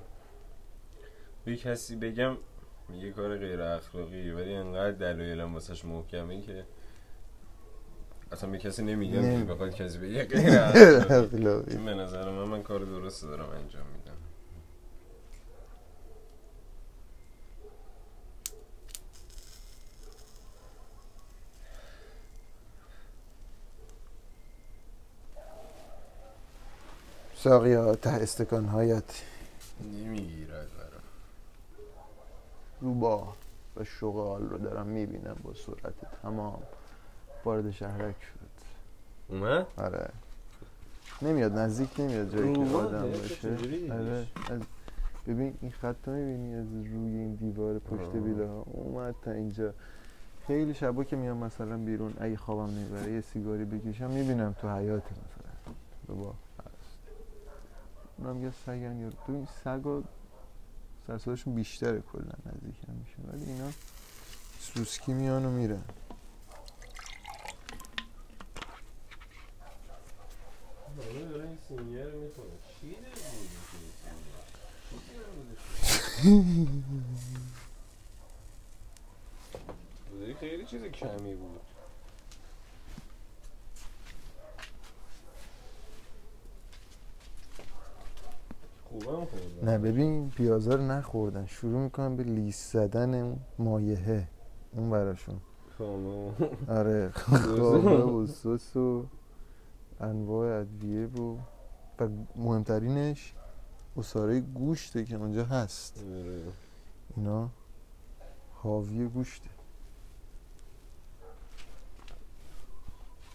به 1.45 1.55
کسی 1.55 1.95
بگم 1.95 2.37
یه 2.93 3.11
کار 3.11 3.37
غیر 3.37 3.61
اخلاقی 3.61 4.31
ولی 4.31 4.55
انقدر 4.55 4.91
دلایلم 4.91 5.53
واسش 5.53 5.85
محکمه 5.85 6.41
که 6.41 6.65
اصلا 8.33 8.51
به 8.51 8.59
کسی 8.59 8.83
نمیگم 8.83 9.19
نمی- 9.21 9.47
که 9.47 9.53
بخواد 9.53 9.75
کسی 9.75 9.99
بگه. 9.99 10.25
به 11.85 11.95
نظر 11.95 12.31
من 12.31 12.45
من 12.45 12.63
کار 12.63 12.79
درست 12.79 13.23
دارم 13.23 13.49
انجام 13.49 13.87
میدم. 13.87 14.17
ساقیا 27.35 27.95
ته 27.95 28.09
استکان 28.09 28.65
هایت 28.65 29.23
نمی‌گیرد 29.81 30.69
برا 30.77 30.99
روباه 32.81 33.37
و 33.77 33.85
شغال 33.85 34.49
رو 34.49 34.57
دارم 34.57 34.87
می‌بینم 34.87 35.37
با 35.43 35.53
سرعت 35.53 35.95
تمام. 36.23 36.63
وارد 37.45 37.71
شهرک 37.71 38.15
شد. 38.21 38.39
اومد؟ 39.27 39.67
آره. 39.77 40.09
نمیاد 41.21 41.57
نزدیک 41.57 41.99
نمیاد 41.99 42.35
جایی 42.35 42.53
که؟ 42.53 42.75
آدم 42.75 43.11
باشه؟ 43.11 43.49
آره. 43.91 44.27
از 44.49 44.61
ببین 45.27 45.57
این 45.61 45.71
خط 45.71 46.07
رو 46.07 46.13
می‌بینی؟ 46.13 46.55
از 46.55 46.67
روی 46.73 47.17
این 47.17 47.35
دیوار 47.35 47.79
پشت. 47.79 48.11
بیله 48.11 48.47
ها 48.47 48.65
اومد 48.71 49.15
تا 49.21 49.31
اینجا. 49.31 49.73
خیلی 50.47 50.73
شبا 50.73 51.03
که 51.03 51.15
میام 51.15 51.37
مثلا 51.37 51.77
بیرون 51.77 52.13
اگه 52.19 52.37
خوابم 52.37 52.75
نمی‌بره 52.75 53.11
یه 53.11 53.21
سیگاری 53.21 53.65
بکشم 53.65 54.09
می‌بینم 54.09 54.55
تو 54.61 54.77
حیات 54.77 55.03
مثلا. 55.03 56.33
هست. 56.59 56.99
اونم 58.17 58.43
یه 58.43 58.51
سگن 58.65 58.97
یا 58.97 59.09
تو 59.09 59.33
این 59.33 59.47
سگا 59.63 60.03
سرسادشون 61.07 61.55
بیشتره 61.55 62.03
کلا 62.13 62.33
نزدیک 62.45 62.75
هم 62.87 62.95
میشه. 62.95 63.17
ولی 63.33 63.51
اینا 63.51 63.69
سوسکی 64.59 65.13
میان 65.13 65.45
و 65.45 65.49
میرن 65.49 65.69
بابا 65.69 65.71
داره 65.71 66.01
این 68.37 68.61
سینیه 69.61 69.91
رو 69.91 70.11
می‌خوره 70.11 70.11
چی 70.11 70.11
نبودی 70.11 70.11
که 70.13 70.19
این 70.19 70.21
سینیه؟ 70.23 70.51
چیزی 70.53 70.61
نبودش. 70.63 70.81
بودی 70.81 70.82
خیلی 80.39 80.65
چیز 80.65 80.81
کمی 80.81 81.35
بود. 81.35 81.59
خوبم 88.89 89.27
نه 89.63 89.77
ببین 89.77 90.29
پیازا 90.29 90.75
رو 90.75 90.81
نخوردن. 90.81 91.45
شروع 91.45 91.79
می‌کنن 91.79 92.15
به 92.15 92.23
لیس 92.23 92.71
زدن 92.71 93.39
مایهه 93.59 94.27
اون 94.71 94.89
براشون. 94.89 95.41
آره 96.69 97.11
خوابه 97.15 98.03
و 98.03 98.27
سس 98.27 98.75
و 98.75 99.05
انواع 100.01 100.59
ادویه 100.59 101.07
و 101.07 101.37
و 101.99 102.09
مهمترینش 102.35 103.33
اصاره 103.97 104.39
گوشته 104.39 105.05
که 105.05 105.15
اونجا 105.15 105.45
هست. 105.45 106.03
اینا 107.15 107.49
حاوی 108.53 109.07
گوشته. 109.07 109.49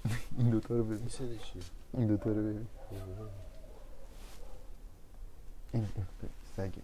این 0.39 0.51
دوتا 0.51 0.77
رو 0.77 0.85
ببین. 0.85 1.11
این 1.93 2.07
دوتا 2.07 2.31
رو 2.31 2.43
ببین. 2.43 2.67
این 5.73 5.89
این 5.97 6.09
سگه. 6.57 6.83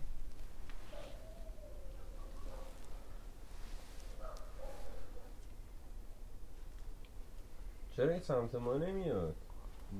چرا 7.96 8.10
این 8.10 8.20
سمت 8.20 8.54
ما 8.54 8.74
نمیاد؟ 8.74 9.34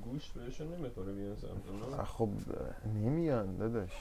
گوشت 0.03 0.33
بهشون 0.33 0.67
نمی‌خوره 0.73 1.13
بیان 1.13 1.35
سمت 1.35 1.89
ما 1.91 1.95
آه، 1.95 2.05
خب 2.05 2.29
نمیان 2.95 3.57
داداش. 3.57 3.91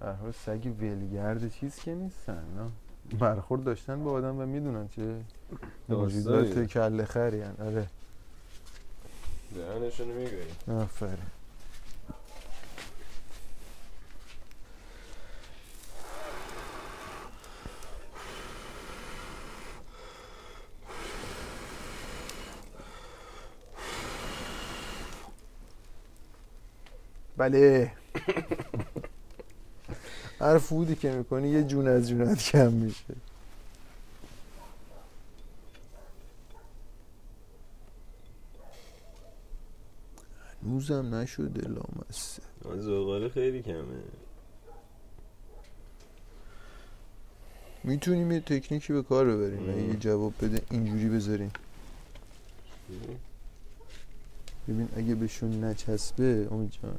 حال 0.00 0.32
سگ 0.32 0.72
ولگرد 0.80 1.52
چیز 1.52 1.76
که 1.76 1.94
نیستن 1.94 2.44
نه؟ 2.56 2.70
برخورد 3.18 3.64
داشتن 3.64 4.04
با 4.04 4.12
آدم 4.12 4.38
و 4.38 4.46
می‌دونن 4.46 4.88
چه 4.88 5.20
موجودات. 5.88 6.64
کله 6.64 7.04
خری. 7.04 7.42
آره. 7.42 7.86
دهنشون 9.54 10.08
میگوی 10.08 10.42
آفرین. 10.68 11.39
بله. 27.40 27.92
هر 30.40 30.58
فودی 30.58 30.94
که 30.94 31.10
می‌کنی 31.12 31.48
یه 31.48 31.62
جون 31.62 31.88
از 31.88 32.08
جونت 32.08 32.42
کم 32.42 32.72
میشه. 32.72 33.14
هنوزم 40.62 41.14
نشده 41.14 41.68
لامسته 41.68 42.42
زغاله 42.80 43.28
خیلی 43.28 43.62
کمه. 43.62 44.02
می‌تونیم 47.84 48.32
یه 48.32 48.40
تکنیکی 48.40 48.92
به 48.92 49.02
کار 49.02 49.26
ببریم. 49.26 49.70
اگه 49.70 49.82
یه 49.82 49.94
جواب 49.94 50.34
بده 50.42 50.62
اینجوری 50.70 51.08
بذاریم. 51.08 51.52
ببین 54.68 54.88
اگه 54.96 55.14
بهشون 55.14 55.64
نچسبه 55.64 56.48
امید 56.50 56.70
جان. 56.70 56.98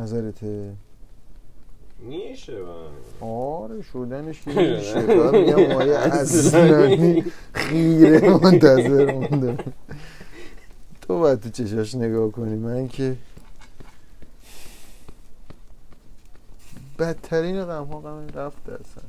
نظرته 0.00 0.72
میشه 1.98 2.62
با 2.62 3.26
آره 3.26 3.82
شدنش 3.82 4.42
که 4.42 4.50
میشه. 4.50 5.00
فقط 5.00 5.34
میگم 5.34 5.76
آیه 5.76 5.96
اصلانی 5.98 7.24
خیره 7.52 8.30
منتظر 8.30 9.12
مونده 9.12 9.58
تو 11.02 11.18
باید 11.18 11.40
تو 11.40 11.50
چشاش 11.50 11.94
نگاه 11.94 12.30
کنی. 12.30 12.56
من 12.56 12.88
که 12.88 13.16
بدترین 16.98 17.64
غم 17.64 17.84
ها 17.84 18.00
غم 18.00 18.26
رفته 18.34 18.72
اصلا. 18.72 19.04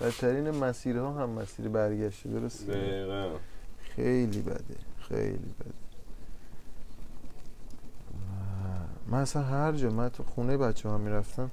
بدترین 0.00 0.50
مسیرها 0.50 1.12
هم 1.12 1.30
مسیر 1.30 1.68
برگشته 1.68 2.28
درسته؟ 2.28 2.72
دقیقا. 2.72 3.30
خیلی 3.96 4.42
بده 4.42 4.76
خیلی 5.08 5.32
بده 5.60 5.74
و 8.14 8.88
من 9.08 9.18
اصلا 9.18 9.42
هر 9.42 9.72
جا 9.72 9.90
من 9.90 10.08
تو 10.08 10.22
خونه 10.22 10.56
بچه 10.56 10.88
ها 10.88 10.98
می‌رفتم 10.98 11.50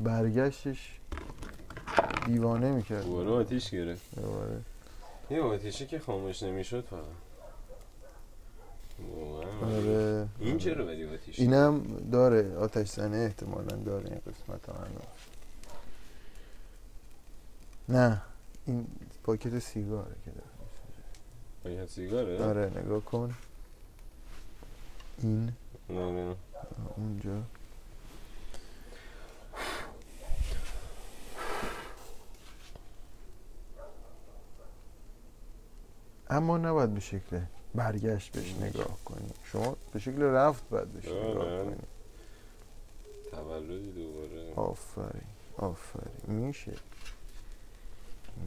برگشتش 0.00 0.98
دیوانه 2.26 2.72
می‌کرد. 2.72 3.04
برو 3.06 3.34
آتیش 3.34 3.70
گرفت. 3.70 4.02
یه 5.30 5.42
آتیشی 5.42 5.86
که 5.86 5.98
خاموش 5.98 6.42
نمی‌شد 6.42 6.84
فقط. 6.84 7.02
آره. 9.62 10.28
این 10.40 10.58
چرا 10.58 10.86
ولی 10.86 11.04
آتیش؟ 11.04 11.38
اینم 11.38 11.82
داره 12.12 12.56
آتش 12.56 12.88
زنه 12.88 13.16
احتمالا 13.16 13.76
داره 13.76 14.10
این 14.10 14.20
قسمت 14.26 14.68
هم. 14.68 14.86
نه 17.88 18.22
این 18.66 18.86
پاکت 19.24 19.58
سیگاره 19.58 20.14
که 20.24 20.30
داره. 20.30 20.46
باید 21.64 21.88
سیگاره؟ 21.88 22.44
آره 22.44 22.70
نگاه 22.84 23.04
کن. 23.04 23.34
این. 25.18 25.52
آره 25.90 26.34
اونجا. 26.96 27.42
اما 36.30 36.58
نباید 36.58 36.94
به 36.94 37.00
شکل 37.00 37.40
برگشت 37.74 38.32
بهش 38.32 38.54
نگاه 38.54 38.98
کنی. 39.04 39.28
شما 39.44 39.76
به 39.92 39.98
شکل 39.98 40.22
رفت 40.22 40.68
باید 40.68 40.92
بهش 40.92 41.04
نگاه. 41.06 41.64
کنی. 41.64 41.76
تولدی 43.30 43.92
دوباره. 43.92 44.54
آفرین 44.56 45.22
آفرین. 45.56 46.36
میشه. 46.36 46.72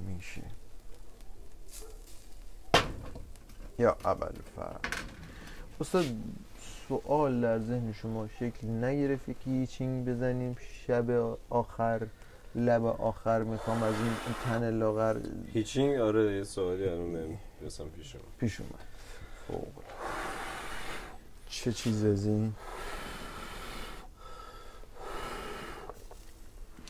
میشه. 0.07 0.41
یا 3.79 3.97
اول 4.05 4.31
فرق 4.55 4.79
استاد 5.81 6.05
سوال 6.87 7.41
در 7.41 7.59
ذهن 7.59 7.93
شما 7.93 8.27
شکل 8.27 8.67
نگرفت 8.67 9.25
که 9.25 9.67
چینگ 9.67 10.05
بزنیم 10.05 10.55
شب 10.87 11.37
آخر 11.49 12.07
لب 12.55 12.85
آخر 12.85 13.43
می‌خوام 13.43 13.83
از 13.83 13.93
این 13.93 14.13
تن 14.45 14.69
لاغر 14.69 15.19
هیچینگ 15.53 15.99
آره 15.99 16.37
یه 16.37 16.43
سوالی 16.43 16.89
الان 16.89 17.37
رسم 17.61 17.89
پیش 17.89 18.15
من 18.15 18.21
پیش 18.39 18.59
اومد. 18.59 18.79
فوق. 19.47 19.83
چه 21.49 21.73
چیز 21.73 22.05
از 22.05 22.25
این؟ 22.25 22.53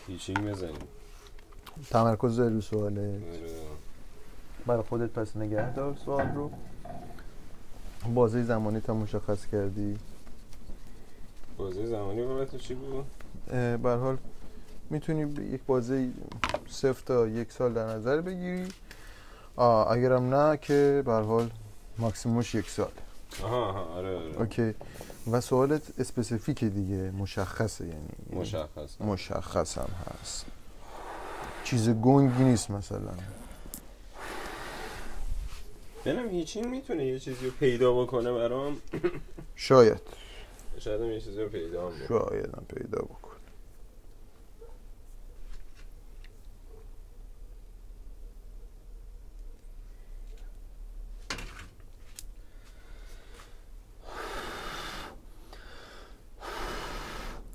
هیچینگ 0.08 0.50
بزنیم. 0.50 0.88
تمرکز 1.90 2.38
داری 2.38 2.56
رو 2.56 2.62
سواله 2.62 3.02
آره. 3.02 3.50
برای 4.66 4.84
خودت 4.84 5.10
پس 5.10 5.38
نگه 5.38 5.74
دار 5.74 5.96
سوال 6.06 6.28
رو. 6.28 6.52
بازه 8.14 8.44
زمانی 8.44 8.80
تا 8.80 8.94
مشخص 8.94 9.46
کردی؟ 9.46 9.98
بازه 11.58 11.86
زمانی 11.86 12.24
بابت 12.26 12.56
چی 12.56 12.74
بود؟ 12.74 13.06
به 13.82 13.90
حال 13.96 14.18
می‌تونی 14.90 15.54
یک 15.54 15.62
بازه 15.68 16.10
صفر 16.70 17.04
تا 17.06 17.28
یک 17.28 17.52
سال 17.52 17.74
در 17.74 17.86
نظر 17.86 18.22
بگیری. 18.22 18.68
اگرم 19.90 20.36
نه 20.36 20.58
که 20.58 21.04
به 21.06 21.14
حال 21.14 21.50
ماکسیمومش 21.98 22.56
یک 22.56 22.70
سال 22.70 22.92
آها 23.44 23.66
آها 23.66 23.80
آره 23.84 24.18
آره. 24.18 24.40
okay. 24.40 24.74
و 25.32 25.42
سوالت 25.42 25.82
specific 26.00 26.64
دیگه 26.64 27.12
مشخصه 27.12 27.86
یعنی. 27.86 28.42
مشخص. 28.42 29.02
مشخص 29.02 29.78
هم 29.78 29.90
هست. 30.22 30.46
چیز 31.64 31.90
گنگی 31.90 32.44
نیست 32.44 32.72
مثلا. 32.72 33.12
ببینم 36.06 36.30
I 36.30 36.36
Ching 36.36 36.66
می‌تونه 36.66 37.06
یه 37.06 37.20
چیزی 37.20 37.46
رو 37.46 37.52
پیدا 37.52 38.04
بکنه 38.04 38.34
برام. 38.34 38.82
شاید. 39.56 40.02
شاید 40.80 41.02
هم 41.02 41.12
یه 41.12 41.22
چیزی 41.22 41.42
رو 41.42 41.50
پیدا 41.50 41.90
هم 41.90 41.96
بکنه. 41.96 42.08
شاید 42.08 42.46
هم 42.56 42.66
پیدا 42.76 43.02
بکن 43.02 43.32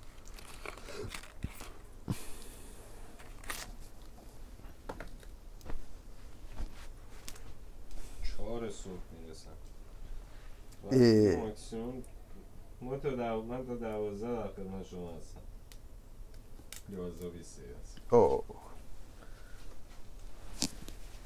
اه. 10.92 11.36
ماکسیموم 11.36 12.02
ما 12.80 12.96
تا 12.96 13.10
دو... 13.10 13.42
من 13.42 13.66
تا 13.66 13.74
دوازده 13.74 14.28
در 14.28 14.48
خدمت 14.48 14.86
شما 14.86 15.10
هستم 15.10 15.40
یازده 16.88 17.26
و 17.26 18.14
اوه 18.14 18.44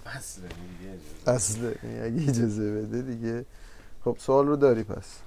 اصلا 0.06 0.48
دیگه 0.48 0.92
اجازه. 0.92 1.30
اصله 1.30 1.78
اگه 1.82 2.28
اجازه 2.28 2.72
بده 2.72 3.02
دیگه 3.02 3.44
خب 4.04 4.16
سوال 4.18 4.46
رو 4.46 4.56
داری 4.56 4.82
پس 4.82 5.18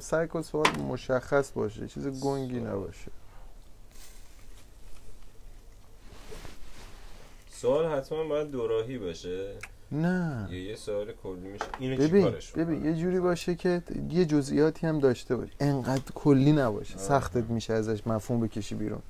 سعی 0.00 0.28
کن 0.28 0.42
سوال 0.42 0.78
مشخص 0.78 1.52
باشه 1.52 1.88
چیز 1.88 2.06
گنگی. 2.06 2.60
نباشه 2.60 3.10
سوال 7.60 7.86
حتما 7.86 8.24
باید 8.24 8.50
دوراهی 8.50 8.98
باشه. 8.98 9.54
نه. 9.92 10.48
یه 10.52 10.76
سوال 10.76 11.12
کلی 11.12 11.48
میشه. 11.52 11.64
اینو 11.78 11.96
ببین 11.96 12.24
چیکارش 12.24 12.52
ببین 12.52 12.84
یه 12.84 12.94
جوری 12.94 13.20
باشه 13.20 13.54
که 13.54 13.82
یه 14.10 14.24
جزئیاتی 14.24 14.86
هم 14.86 14.98
داشته 14.98 15.36
باشه 15.36 15.52
انقدر 15.60 16.12
کلی 16.14 16.52
نباشه. 16.52 16.94
آه. 16.94 17.00
سختت 17.00 17.50
میشه 17.50 17.72
ازش 17.74 18.06
مفهوم 18.06 18.40
بکشی 18.40 18.74
بیرون. 18.74 19.02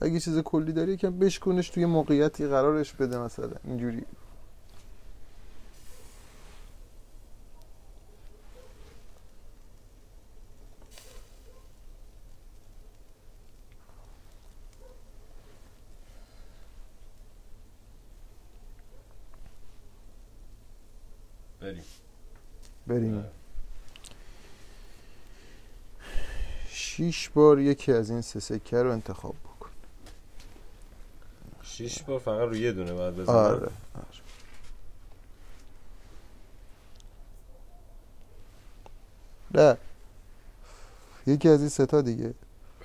اگه 0.00 0.20
چیز 0.20 0.38
کلی 0.38 0.72
داری 0.72 0.92
یکم 0.92 1.18
بشکنش 1.18 1.70
توی 1.70 1.86
موقعیتی 1.86 2.46
قرارش 2.46 2.92
بده 2.92 3.18
مثلا. 3.18 3.56
اینجوری 3.64 4.02
بریم 21.60 21.82
بریم 22.86 23.24
شیش 27.12 27.28
بار 27.28 27.60
یکی 27.60 27.92
از 27.92 28.10
این 28.10 28.20
سه 28.20 28.40
سکه 28.40 28.82
رو 28.82 28.90
انتخاب 28.92 29.34
بکن. 29.44 29.70
شیش 31.62 32.02
بار 32.02 32.18
فقط 32.18 32.48
روی 32.48 32.60
یه 32.60 32.72
دونه 32.72 32.92
باید 32.92 33.16
بزنم 33.16 33.34
آره 33.36 33.56
آره. 33.56 33.72
نه. 39.54 39.76
یکی 41.26 41.48
از 41.48 41.60
این 41.60 41.68
سه 41.68 41.86
تا 41.86 42.02
دیگه. 42.02 42.34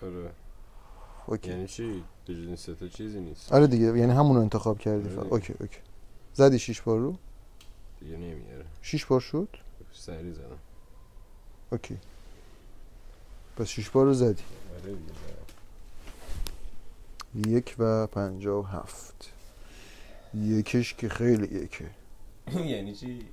آره 0.01 0.31
okay. 1.27 1.49
یعنی 1.49 1.67
چی؟ 1.67 2.03
بجز 2.27 2.37
این 2.47 2.55
سه 2.55 2.75
تا 2.75 2.87
چیزی 2.87 3.19
نیست. 3.19 3.53
آره 3.53 3.67
دیگه 3.67 3.85
یعنی 3.85 4.11
همون 4.11 4.35
رو 4.35 4.41
انتخاب 4.41 4.79
کردی. 4.79 5.09
آره. 5.09 5.15
فقط. 5.15 5.31
okay 5.31 5.53
okay. 5.59 5.79
زدی 6.33 6.59
شیش 6.59 6.81
بار 6.81 6.99
رو؟ 6.99 7.15
دیگه 7.99 8.17
نمیاره. 8.17 8.65
شیش 8.81 9.05
بار 9.05 9.19
شد؟ 9.19 9.49
سری 9.93 10.33
زدم. 10.33 10.59
اوکی. 11.71 11.97
پس 13.57 13.67
شیش 13.67 13.89
بار 13.89 14.05
رو 14.05 14.13
زدی. 14.13 14.43
آره 14.83 14.97
یک 17.47 17.75
و 17.79 18.07
پنجاه 18.07 18.59
و 18.59 18.63
هفت. 18.63 19.31
یکش 20.33 20.93
که 20.93 21.09
خیلی 21.09 21.63
یکه. 21.63 21.89
یعنی 22.73 22.95
چی؟ 22.95 23.29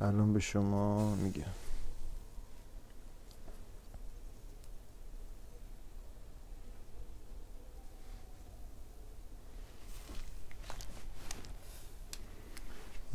الان 0.00 0.32
به 0.32 0.40
شما 0.40 1.14
میگم. 1.14 1.44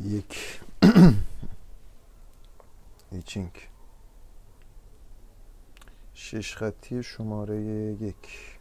یک. 0.00 0.60
ایچینک 3.12 3.68
شش 6.18 6.56
خطی 6.56 7.02
شماره 7.02 7.56
یک. 7.56 8.58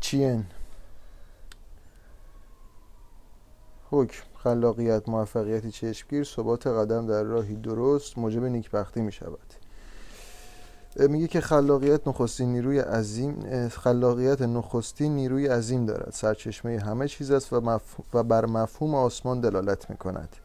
چین. 0.00 0.46
حکم. 3.90 4.24
خلاقیت 4.34 5.08
موفقیتی 5.08 5.70
چشمگیر 5.70 6.24
ثبات 6.24 6.66
قدم 6.66 7.06
در 7.06 7.22
راهی 7.22 7.56
درست 7.56 8.18
موجب 8.18 8.44
نیکبختی 8.44 9.00
می 9.00 9.12
شود 9.12 9.61
میگه 10.96 11.28
که 11.28 11.40
خلاقیت 11.40 12.08
نخستین 12.08 12.52
نیروی 12.52 12.78
عظیم 12.78 13.68
خلاقیت 13.68 14.42
نخستین 14.42 15.14
نیروی 15.14 15.46
عظیم 15.46 15.86
دارد 15.86 16.12
سرچشمه 16.12 16.78
همه 16.78 17.08
چیز 17.08 17.30
است 17.30 17.52
و, 17.52 17.60
مف... 17.60 18.00
و 18.14 18.22
بر 18.22 18.46
مفهوم 18.46 18.94
آسمان 18.94 19.40
دلالت 19.40 19.90
می 19.90 19.96
کند 19.96 20.36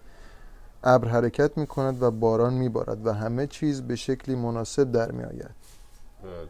ابر 0.83 1.07
حرکت 1.07 1.57
می 1.57 1.67
کند 1.67 2.03
و 2.03 2.11
باران 2.11 2.53
می 2.53 2.69
بارد 2.69 3.07
و 3.07 3.13
همه 3.13 3.47
چیز 3.47 3.81
به 3.81 3.95
شکلی 3.95 4.35
مناسب 4.35 4.91
در 4.91 5.11
می 5.11 5.23
آید 5.23 5.55
بله. 6.23 6.49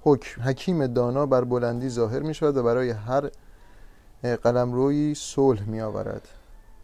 حکم 0.00 0.42
حکیم 0.42 0.86
دانا 0.86 1.26
بر 1.26 1.44
بلندی 1.44 1.88
ظاهر 1.88 2.20
می 2.20 2.34
شود 2.34 2.56
و 2.56 2.62
برای 2.62 2.90
هر 2.90 3.30
قلمرویی 4.22 5.14
صلح 5.14 5.62
می 5.62 5.80
آورد 5.80 6.28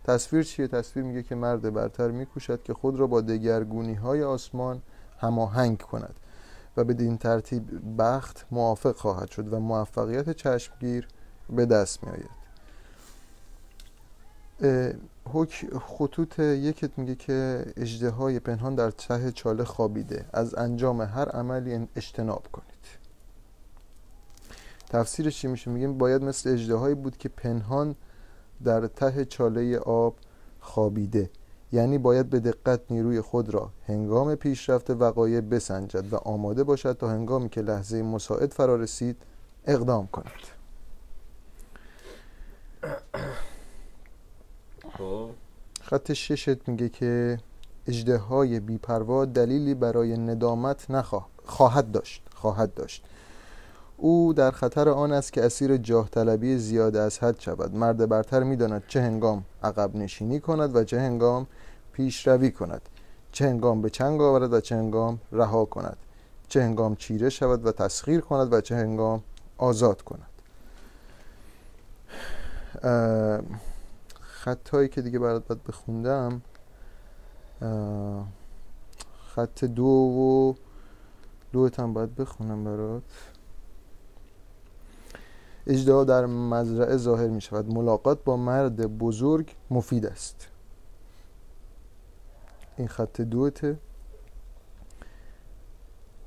تصویر 0.05 0.43
چیه؟ 0.43 0.69
تصویر 0.69 1.05
میگه 1.05 1.23
که 1.23 1.35
مرد 1.35 1.75
برتر 1.75 2.11
میکوشد 2.11 2.63
که 2.63 2.75
خود 2.75 2.97
را 2.97 3.07
با 3.07 3.21
دگرگونی 3.21 3.95
های 3.95 4.23
آسمان 4.23 4.83
هماهنگ 5.23 5.81
کند 5.81 6.15
و 6.77 6.85
بدین 6.85 7.19
ترتیب 7.19 7.63
بخت 7.99 8.47
موافق 8.51 8.97
خواهد 8.97 9.31
شد 9.31 9.53
و 9.53 9.61
موفقیت 9.61 10.31
چشمگیر 10.31 11.09
به 11.51 11.67
دست 11.67 12.05
می 12.05 12.11
آید 12.11 12.43
خطوط 15.99 16.39
یکت 16.39 16.99
میگه 16.99 17.15
که 17.15 17.65
اجده 17.77 18.39
پنهان 18.39 18.75
در 18.75 18.91
ته 18.91 19.33
چاله 19.33 19.65
خوابیده. 19.65 20.25
از 20.33 20.55
انجام 20.55 21.01
هر 21.01 21.29
عملی 21.29 21.89
اجتناب 21.97 22.47
کنید. 22.53 22.73
تفسیرش 24.89 25.41
چی 25.41 25.49
میشه؟ 25.49 25.71
میگیم 25.71 25.99
باید 25.99 26.25
مثل 26.25 26.51
اجده 26.51 26.95
بود 26.95 27.17
که 27.17 27.29
پنهان 27.29 27.95
در 28.65 28.87
ته 28.87 29.25
چاله 29.25 29.79
آب 29.79 30.17
خوابیده. 30.61 31.31
یعنی 31.73 31.99
باید 31.99 32.31
به 32.31 32.41
دقت 32.41 32.81
نیروی 32.91 33.21
خود 33.21 33.51
را 33.51 33.71
هنگام 33.89 34.35
پیشرفت 34.35 34.91
وقایع 34.91 35.41
بسنجد 35.41 36.13
و 36.13 36.17
آماده 36.17 36.65
باشد 36.65 36.93
تا 36.93 37.09
هنگامی 37.09 37.49
که 37.49 37.61
لحظه 37.63 38.03
مساعد 38.03 38.53
فرا 38.53 38.77
رسید 38.77 39.17
اقدام 39.67 40.07
کند. 40.07 40.33
خب. 44.99 45.31
خط 45.81 46.13
ششت 46.13 46.69
میگه 46.69 46.89
که 46.89 47.39
اجده 47.87 48.19
های 48.19 48.61
بیپروا 48.61 49.25
دلیلی 49.25 49.75
برای 49.75 50.17
ندامت 50.17 50.91
نخواه 50.91 51.29
خواهد 51.45 51.93
داشت 51.93 52.23
خواهد 52.35 52.75
داشت. 52.75 53.05
او 53.97 54.33
در 54.33 54.51
خطر 54.51 54.89
آن 54.89 55.13
است 55.13 55.33
که 55.33 55.45
اسیر 55.45 55.77
جاه 55.77 56.09
طلبی 56.09 56.59
زیاد 56.59 56.97
از 56.97 57.19
حد 57.19 57.41
شود. 57.41 57.75
مرد 57.75 58.09
برتر 58.09 58.43
می‌داند 58.43 58.83
چه 58.89 59.01
هنگام 59.01 59.45
عقب 59.63 59.97
نشینی 59.97 60.41
کند 60.41 60.77
و 60.77 60.85
چه 60.85 61.01
هنگام 61.01 61.47
پیشروی 61.93 62.51
کند. 62.51 62.89
چه 63.33 63.45
هنگام 63.45 63.83
به 63.83 63.91
چنگ 63.91 64.21
آورد 64.21 64.53
و 64.53 64.61
چه 64.61 64.77
هنگام 64.77 65.21
رها 65.33 65.65
کند. 65.65 65.97
چه 66.49 66.63
هنگام 66.63 66.97
چیره 66.97 67.29
شود 67.29 67.67
و 67.67 67.73
تسخیر 67.73 68.21
کند 68.21 68.53
و 68.53 68.61
چه 68.61 68.77
هنگام 68.77 69.23
آزاد 69.59 70.03
کند. 70.03 70.29
خطایی 74.21 74.89
که 74.89 75.03
دیگه 75.03 75.19
برات 75.19 75.47
باید 75.47 75.65
بخوندم 75.65 76.43
خط 79.35 79.65
دو 79.65 79.85
و 79.85 80.55
دوت 81.53 81.81
هم 81.81 81.93
باید 81.93 82.15
بخونم 82.15 82.65
برات. 82.65 83.03
اجدها 85.67 86.05
در 86.05 86.27
مزرعه 86.27 86.97
ظاهر 86.97 87.29
می 87.29 87.41
شود 87.41 87.73
ملاقات 87.73 88.25
با 88.25 88.37
مرد 88.37 88.99
بزرگ 88.99 89.55
مفید 89.71 90.07
است. 90.07 90.49
این 92.83 92.89
خط 92.89 93.21
دوته. 93.21 93.79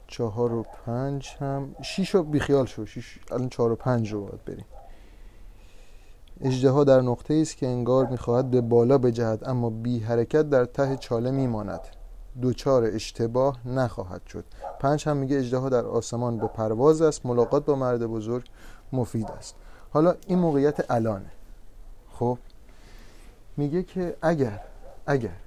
چهار 0.08 0.54
و 0.54 0.66
پنج 0.86 1.36
هم. 1.40 1.76
شیش 1.82 2.16
رو 2.16 2.24
بیخیال 2.24 2.66
شو. 2.66 2.86
شیش 2.86 3.20
الان 3.32 3.50
چهار 3.50 3.72
و 3.72 3.76
پنج 3.76 4.14
رو 4.14 4.26
باید 4.26 4.46
بریم. 4.46 4.66
اجده 6.42 6.84
در 6.84 7.02
نقطه 7.02 7.34
است 7.34 7.58
که 7.58 7.68
انگار 7.68 8.06
می‌خواهد 8.06 8.52
به 8.52 8.62
بالا 8.62 8.98
بجهد 8.98 9.50
اما 9.50 9.70
بی 9.70 10.00
حرکت 10.00 10.50
در 10.50 10.66
ته 10.66 10.98
چاله 10.98 11.32
میماند. 11.32 11.82
دوچار 12.42 12.84
اشتباه 12.84 13.68
نخواهد 13.68 14.22
شد. 14.28 14.46
پنج 14.80 15.08
هم 15.08 15.18
میگه 15.18 15.38
اجده 15.38 15.70
در 15.70 15.86
آسمان 15.86 16.38
به 16.38 16.48
پرواز 16.48 17.02
است 17.02 17.26
ملاقات 17.26 17.66
با 17.66 17.76
مرد 17.76 18.06
بزرگ 18.06 18.46
مفید 18.94 19.32
است. 19.32 19.56
حالا 19.90 20.16
این 20.28 20.40
موقعیت 20.40 20.92
الانه. 20.92 21.32
خب؟ 22.14 22.38
میگه 23.58 23.84
که 23.84 24.18
اگر 24.22 24.60
اگر 25.08 25.45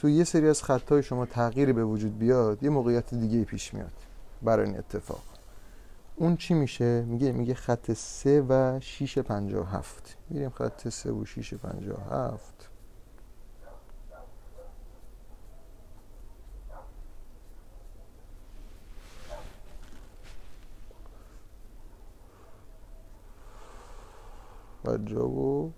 تو 0.00 0.08
یه 0.08 0.24
سری 0.24 0.48
از 0.48 0.62
خطای 0.62 1.02
شما 1.02 1.26
تغییری 1.26 1.72
به 1.72 1.84
وجود 1.84 2.18
بیاد 2.18 2.62
یه 2.62 2.70
موقعیت 2.70 3.14
دیگه 3.14 3.44
پیش 3.44 3.74
میاد 3.74 3.92
برای 4.42 4.66
این 4.66 4.78
اتفاق. 4.78 5.22
اون 6.16 6.36
چی 6.36 6.54
میشه؟ 6.54 7.02
میگه 7.02 7.32
میگه 7.32 7.54
خط 7.54 7.92
سه 7.92 8.40
و 8.48 8.78
شیش 8.80 9.18
پنجاه 9.18 9.70
هفت. 9.70 10.16
میریم 10.30 10.50
خط 10.50 10.88
سه 10.88 11.12
و 11.12 11.24
شیش 11.24 11.54
پنجاه 11.54 12.06
هفت. 12.10 12.70
پنجاه 24.84 25.30
و 25.30 25.70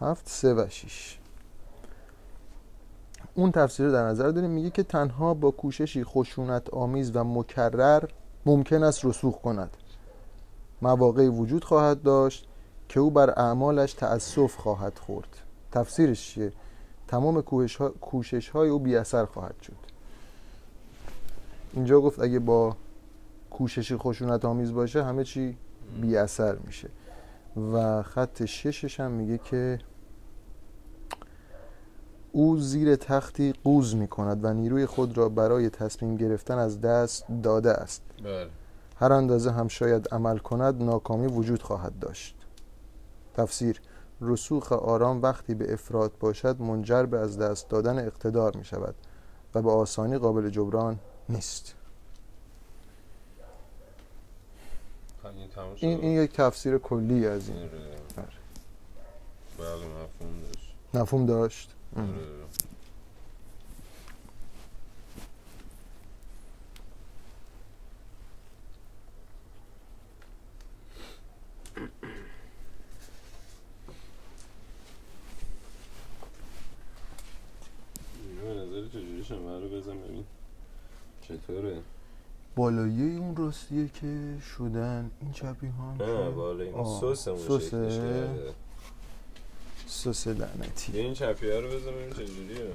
هفت 0.00 0.28
سه 0.28 0.54
و 0.54 0.66
شیش. 0.68 1.18
اون 3.34 3.52
تفسیر 3.52 3.90
در 3.90 4.02
نظر 4.02 4.28
داریم 4.28 4.50
میگه 4.50 4.70
که 4.70 4.82
تنها 4.82 5.34
با 5.34 5.50
کوششی 5.50 6.04
خشونت 6.04 6.70
آمیز 6.70 7.16
و 7.16 7.24
مکرر 7.24 8.04
ممکن 8.46 8.82
است 8.82 9.04
رسوخ 9.04 9.40
کند. 9.40 9.76
مواقعی 10.82 11.28
وجود 11.28 11.64
خواهد 11.64 12.02
داشت 12.02 12.46
که 12.88 13.00
او 13.00 13.10
بر 13.10 13.30
اعمالش 13.30 13.92
تأسف 13.92 14.56
خواهد 14.56 14.98
خورد. 14.98 15.36
تفسیرش 15.72 16.28
چیه؟ 16.28 16.52
تمام 17.08 17.42
کوشش 18.00 18.48
های 18.48 18.68
او 18.68 18.78
بی 18.78 18.96
اثر 18.96 19.24
خواهد 19.24 19.54
شد. 19.62 19.76
اینجا 21.72 22.00
گفت 22.00 22.20
اگه 22.20 22.38
با 22.38 22.76
کوششی 23.50 23.96
خشونت 23.96 24.44
آمیز 24.44 24.72
باشه 24.72 25.04
همه 25.04 25.24
چی 25.24 25.56
بی 26.00 26.16
اثر 26.16 26.56
میشه. 26.56 26.88
و 27.72 28.02
خط 28.02 28.44
ششش 28.44 29.00
هم 29.00 29.10
میگه 29.10 29.38
که 29.38 29.78
او 32.34 32.58
زیر 32.58 32.96
تختی 32.96 33.52
قوز 33.64 33.96
می 33.96 34.08
کند 34.08 34.44
و 34.44 34.52
نیروی 34.52 34.86
خود 34.86 35.18
را 35.18 35.28
برای 35.28 35.70
تصمیم 35.70 36.16
گرفتن 36.16 36.58
از 36.58 36.80
دست 36.80 37.24
داده 37.42 37.72
است. 37.72 38.02
بله. 38.24 38.46
هر 38.96 39.12
اندازه 39.12 39.50
هم 39.50 39.68
شاید 39.68 40.08
عمل 40.14 40.38
کند 40.38 40.82
ناکامی 40.82 41.26
وجود 41.26 41.62
خواهد 41.62 41.98
داشت. 41.98 42.36
تفسیر 43.34 43.80
رسوخ 44.20 44.72
آرام 44.72 45.22
وقتی 45.22 45.54
به 45.54 45.72
افراد 45.72 46.12
باشد 46.20 46.60
منجر 46.60 47.02
به 47.02 47.18
از 47.18 47.38
دست 47.38 47.68
دادن 47.68 47.98
اقتدار 48.06 48.56
می 48.56 48.64
شود 48.64 48.94
و 49.54 49.62
به 49.62 49.70
آسانی 49.70 50.18
قابل 50.18 50.50
جبران 50.50 50.98
نیست. 51.28 51.74
این 55.76 56.00
این, 56.00 56.22
یک 56.22 56.32
تفسیر 56.32 56.78
کلی 56.78 57.26
از 57.26 57.48
این. 57.48 57.56
آره. 57.58 57.68
بله 59.58 59.86
مفهوم 59.86 60.40
داشت. 60.52 60.74
مفهوم 60.94 61.26
داشت؟ 61.26 61.70
اینا 61.96 62.14
به 78.42 78.54
نظر 78.60 78.88
چجوری 78.88 79.24
شما 79.24 79.58
رو 79.58 79.68
بزن 79.68 79.98
ببین. 79.98 80.24
چطوره؟ 81.22 81.82
بالایی 82.56 83.16
اون 83.16 83.36
راستیه 83.36 83.88
که 83.88 84.36
شدن 84.56 85.10
این 85.20 85.32
چپی 85.32 85.66
ها 85.66 85.90
هم 85.92 86.02
نه 86.02 86.30
بالا 86.30 86.64
این 86.64 86.84
سسه. 87.00 88.28
سس 89.94 90.26
لعنتی. 90.26 90.98
این 90.98 91.14
چپی 91.14 91.50
ها 91.50 91.58
رو 91.60 91.68
بزن 91.68 91.90
ببین 91.90 92.10
چجوریه؟ 92.10 92.66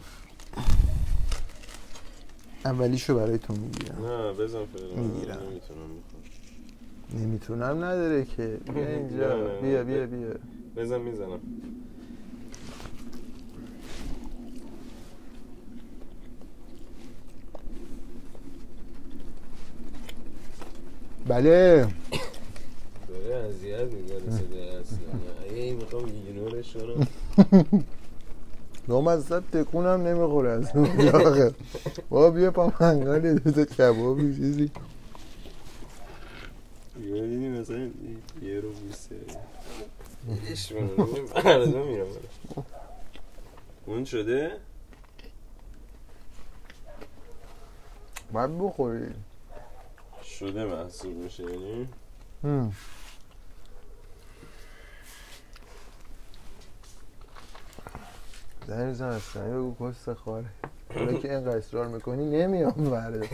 اولیشو 2.65 3.15
برای 3.15 3.37
تو 3.37 3.53
می‌گیرم. 3.53 4.05
نه 4.05 4.33
بزن 4.33 4.65
فعلا. 4.65 5.01
می‌گیرم. 5.01 5.37
نمی‌تونم 5.39 5.89
می‌خوام 5.89 6.23
نمی‌تونم 7.13 7.83
نداره 7.83 8.25
که. 8.25 8.57
بیا 8.73 8.89
اینجا. 8.97 9.59
بیا. 9.61 9.83
بیا 9.83 10.05
بیا. 10.05 10.33
بزن 10.77 11.01
می‌زنم. 11.01 11.39
بله. 21.27 21.87
داره 23.29 23.49
اذیت 23.49 23.79
می‌کنه 23.93 24.37
صدای 24.37 24.69
اصلا 24.69 24.97
ای 25.49 25.73
می‌خوام 25.73 26.05
ایگنورش 26.05 26.73
کنم. 26.73 27.07
نامزد 28.87 29.43
تکونم 29.51 30.07
نمی‌خوره 30.07 30.49
از 30.49 30.75
اون 30.75 31.11
بابا 32.09 32.31
بیا 32.31 32.51
پا 32.51 32.73
منگل 32.79 33.39
کبابی 33.63 34.35
چیزی. 34.35 34.71
یا 37.01 37.25
دیدی 37.25 37.49
مثلا 37.49 37.89
یه 38.41 38.59
رو 38.59 38.69
بیسته 38.71 39.15
ایش 40.49 40.73
فردا 41.33 41.83
میرم. 41.83 42.05
اون 43.85 44.05
شده؟ 44.05 44.51
باید 48.33 48.57
بخوری. 48.59 49.05
شده 50.23 50.65
محصول 50.65 51.13
میشه 51.13 51.43
یعنی؟ 51.43 51.87
هم. 58.69 58.77
در 58.77 58.93
زمستانی 58.93 59.53
بگو 59.53 59.89
کست 59.89 60.13
خاره 60.13 60.45
حالا 60.95 61.13
که 61.13 61.35
اینقدر 61.35 61.57
اصرار 61.57 61.87
می‌کنی 61.87 62.25
نمیام 62.25 62.71
برده؟ 62.71 63.29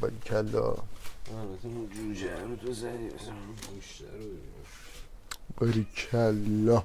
باید 0.00 0.24
کلا 0.24 0.74
جوجه 2.58 2.66
رو 2.66 2.66
تو 2.66 2.72
زدی 2.72 3.14
مثلا 3.14 3.34
اون 3.34 3.74
گوشته 3.74 4.04
رو 4.04 4.18
ببین 4.18 4.40
باری 5.56 5.84
کلا 5.84 6.84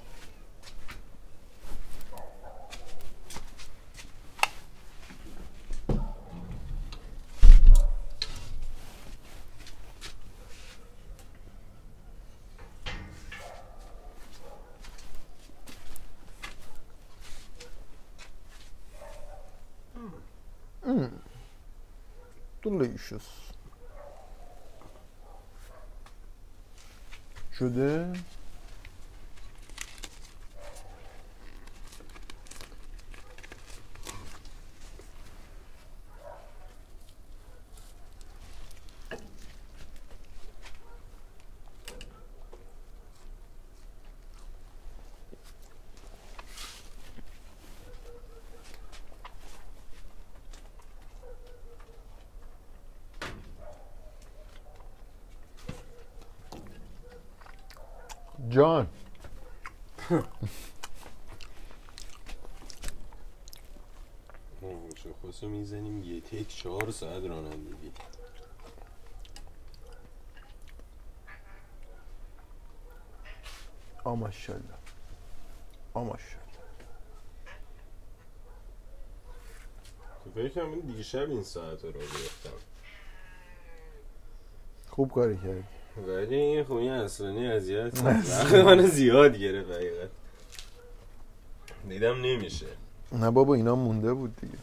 Mm. 20.86 21.10
Delicious. 22.62 23.53
شده؟ 27.60 28.14
جان 58.50 58.88
شاخص 64.96 65.44
رو 65.44 65.50
می‌زنیم 65.50 66.04
یه 66.04 66.22
تک 66.22 66.50
چهار 66.64 66.92
ساعت 66.92 67.24
رانندگی 67.24 67.92
آ 74.04 74.16
ماشاءالله. 74.16 74.74
آ 75.94 76.04
ماشاءالله. 76.04 76.44
تو 80.24 80.32
فکر 80.36 80.50
کنم 80.50 80.80
دیشب 80.80 81.30
این 81.30 81.44
ساعت 81.44 81.84
رو 81.86 81.92
گرفتم. 81.92 82.50
خوب 84.90 85.12
کاری 85.12 85.38
کردی. 85.38 85.64
ولی 86.08 86.36
این 86.36 86.64
خب 86.64 86.74
این 86.74 86.92
اصلانی 86.92 87.48
اذیت 87.48 88.02
وقت 88.04 88.54
من 88.66 88.86
زیاد 88.88 89.38
گرفت 89.38 89.72
حقیقت. 89.72 90.10
دیدم 91.90 92.22
نمیشه. 92.22 92.68
نه 93.12 93.32
بابا 93.32 93.54
اینا 93.54 93.76
مونده 93.76 94.14
بود 94.14 94.36
دیگه. 94.36 94.58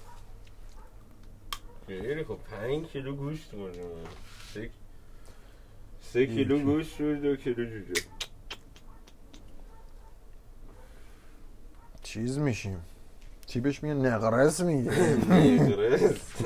خیلی 1.90 2.24
خب 2.24 2.38
پنج 2.50 2.86
کیلو 2.86 3.16
گوشت 3.16 3.50
خوردم 3.50 3.80
سه 4.54 4.70
سه 6.00 6.26
کیلو 6.26 6.58
گوشت 6.58 6.98
بود 6.98 7.22
دو 7.22 7.36
کیلو 7.36 7.64
جوجه. 7.64 8.02
چیز 12.02 12.38
میشیم. 12.38 12.80
چی 13.46 13.60
بهش 13.60 13.82
میگه 13.82 13.94
نقرس 13.94 14.60
میگه. 14.60 14.90
نیگرست 15.30 16.44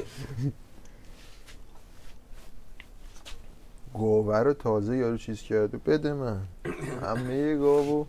گوبر 3.93 4.45
رو 4.45 4.53
تازه 4.53 4.97
یارو 4.97 5.17
چیز 5.19 5.43
کرده 5.43 5.79
بده 5.79 6.13
من. 6.13 6.43
همه 7.03 7.57
گاوو 7.57 8.07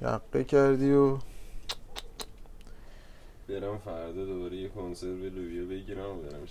شقه 0.00 0.44
کردی 0.44 0.92
و 0.92 1.18
برم 3.50 3.78
فردا 3.78 4.24
دوباره 4.24 4.56
یه 4.56 4.68
کنسرو 4.68 5.16
لوبیا 5.16 5.64
بگیرم 5.64 6.18
و 6.18 6.22
برم 6.22 6.46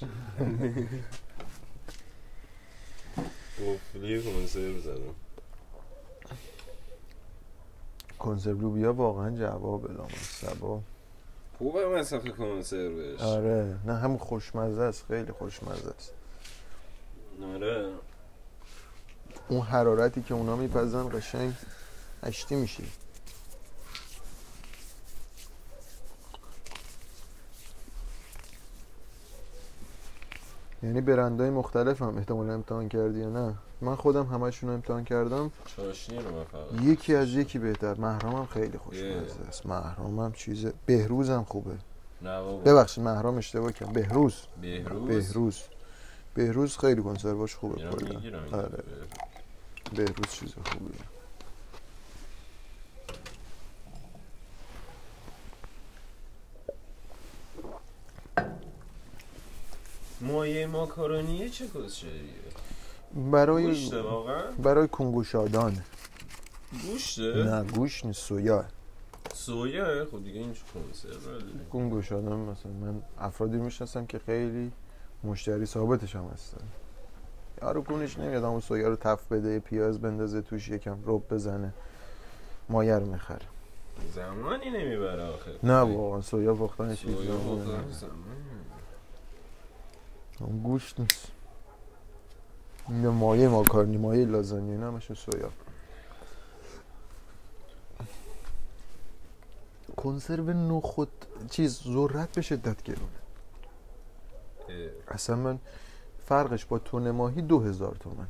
قفلی 3.59 4.23
کنسرو 4.23 4.79
زدم. 4.79 5.15
کنسرو 8.19 8.61
لوبیا 8.61 8.93
واقعا 8.93 9.35
جواب 9.35 9.91
لام 9.91 10.07
سبا 10.21 10.81
خوبه 11.57 11.87
مصرف 11.87 12.27
کنسروش 12.27 13.21
آره. 13.21 13.79
نه 13.85 13.93
هم 13.93 14.17
خوشمزه 14.17 14.81
است. 14.81 15.05
خیلی 15.07 15.31
خوشمزه 15.31 15.89
است. 15.97 16.13
آره. 17.43 17.93
اون 19.49 19.61
حرارتی 19.61 20.21
که 20.21 20.33
اونا 20.33 20.55
میپزن 20.55 21.09
قشنگ 21.09 21.53
اشتی 22.23 22.55
میشه. 22.55 22.83
یعنی 30.83 31.01
برندهای 31.01 31.49
مختلف 31.49 32.01
هم 32.01 32.17
احتمال 32.17 32.49
امتحان 32.49 32.89
کردی 32.89 33.19
یا 33.19 33.29
نه؟ 33.29 33.53
من 33.81 33.95
خودم 33.95 34.25
همشون 34.25 34.69
رو 34.69 34.75
امتحان 34.75 35.03
کردم. 35.03 35.51
چاشنی 35.65 36.17
رو 36.17 36.43
فقط 36.43 36.81
یکی 36.81 37.15
از 37.15 37.29
یکی 37.29 37.59
بهتر. 37.59 37.93
محرامم 37.93 38.45
خیلی 38.45 38.77
خوشمزه 38.77 39.41
است. 39.47 39.65
محرامم 39.65 40.31
چیز 40.31 40.65
بهروزم 40.85 41.45
خوبه. 41.47 41.71
نه 42.21 42.41
بابا. 42.41 42.57
ببخشید 42.57 43.03
محرام 43.03 43.37
اشتباه 43.37 43.71
کردم. 43.71 43.93
بهروز. 43.93 44.35
بهروز؟ 44.61 45.07
بهروز. 45.07 45.61
بهروز 46.33 46.77
خیلی 46.77 47.01
کنسرواش 47.01 47.55
خوبه. 47.55 47.75
کلا. 47.75 48.21
آره. 48.51 48.83
بهروز 49.95 50.27
چیز 50.31 50.53
خوبیه. 50.65 51.18
مایه 60.21 60.67
ماکارونیه 60.67 61.49
چه 61.49 61.67
کسشریه 61.67 62.13
برای 63.31 63.89
واقعا؟ 63.91 64.51
برای 64.63 64.87
کنگوشادان. 64.87 65.77
گوشته؟ 66.85 67.33
نه 67.33 67.63
گوش 67.63 68.05
نیست 68.05 68.21
سویا. 68.21 68.65
سویا؟ 69.33 70.05
خب 70.05 70.23
دیگه 70.23 70.39
این 70.39 70.53
چه 70.53 70.61
کنسرو 70.73 71.39
کنگوشادان 71.73 72.39
مثلا 72.39 72.71
من 72.71 73.01
افرادی 73.19 73.57
می‌شناسم 73.57 74.05
که 74.05 74.19
خیلی 74.19 74.71
مشتری 75.23 75.65
ثابتش 75.65 76.15
هم 76.15 76.29
هستن. 76.33 76.61
یارو 77.61 77.83
کونش 77.83 78.17
نمیاد 78.17 78.43
همون 78.43 78.59
سویا 78.59 78.87
رو 78.87 78.95
تف 78.95 79.27
بده 79.27 79.59
پیاز 79.59 80.01
بندازه 80.01 80.41
توش 80.41 80.69
یکم 80.69 80.97
رب 81.05 81.33
بزنه. 81.33 81.73
مایه 82.69 82.95
رو 82.95 83.05
می‌خره. 83.05 83.45
زمانی 84.15 84.69
نمی‌بره 84.69 85.23
آخه. 85.23 85.51
نه 85.63 85.79
واقعا 85.79 86.21
سویا 86.21 86.55
پختن 86.55 86.95
چیز 86.95 87.15
سویا 87.15 87.35
اون 90.45 90.63
گوشت 90.63 90.99
نیست. 90.99 91.27
این 92.87 93.03
یه 93.03 93.09
مایه 93.09 93.47
ماکارنی 93.47 93.97
مایه 93.97 94.25
لازانیا 94.25 94.73
اینا 94.73 94.87
همشون 94.87 95.15
سویا. 95.15 95.49
کنسرو 99.97 100.53
نخود 100.53 101.25
چیز 101.49 101.81
ذرت 101.83 102.31
به 102.31 102.41
شدت 102.41 102.83
گرونه 102.83 103.19
اصلا 105.07 105.35
من 105.35 105.59
فرقش 106.25 106.65
با 106.65 106.79
تون 106.79 107.11
ماهی 107.11 107.41
دو 107.41 107.59
هزار 107.59 107.95
تومن. 107.99 108.27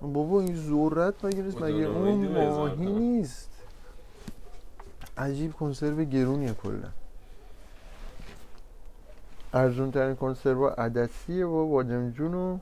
بابا 0.00 0.40
این 0.40 0.56
ذرت 0.56 1.24
مگه 1.24 1.42
نیست؟ 1.42 1.62
مگه 1.62 1.84
اون 1.84 2.26
2000 2.26 2.58
ماهی. 2.58 2.86
نیست؟ 2.86 3.50
عجیب 5.18 5.52
کنسرو 5.52 6.04
گرونیه 6.04 6.54
کلا. 6.54 6.88
ارزون 9.52 9.90
ترین 9.90 10.16
کنسرو 10.16 10.66
عدسیه 10.66 11.46
و 11.46 11.68
بادمجون 11.68 12.34
و 12.34 12.58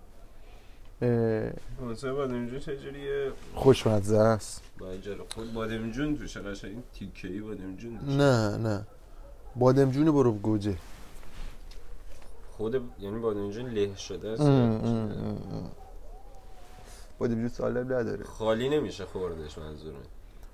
کنسرو 1.81 2.17
بادمجون 2.17 2.59
چجوریه 2.59 3.33
خوشمزه 3.55 4.19
است. 4.19 4.63
با 4.79 4.91
اینجا 4.91 5.17
خود 5.35 5.55
بادمجون 5.55 6.17
توشه 6.17 6.41
قشنگ؟ 6.41 6.71
این 6.71 6.83
تیکه‌ای 6.95 7.41
بادمجون. 7.41 7.99
نه 8.09 8.57
نه. 8.57 8.87
بادمجون 9.57 10.11
برو 10.11 10.33
گوجه. 10.33 10.77
خود 12.57 12.75
یعنی 12.99 13.19
بادمجون 13.19 13.71
له 13.71 13.97
شده 13.97 14.29
است. 14.29 14.43
بادمجون 17.19 17.49
سالم 17.49 17.93
نداره. 17.93 18.25
خالی 18.25 18.69
نمیشه 18.69 19.05
خوردش 19.05 19.59
منظورم. 19.59 20.03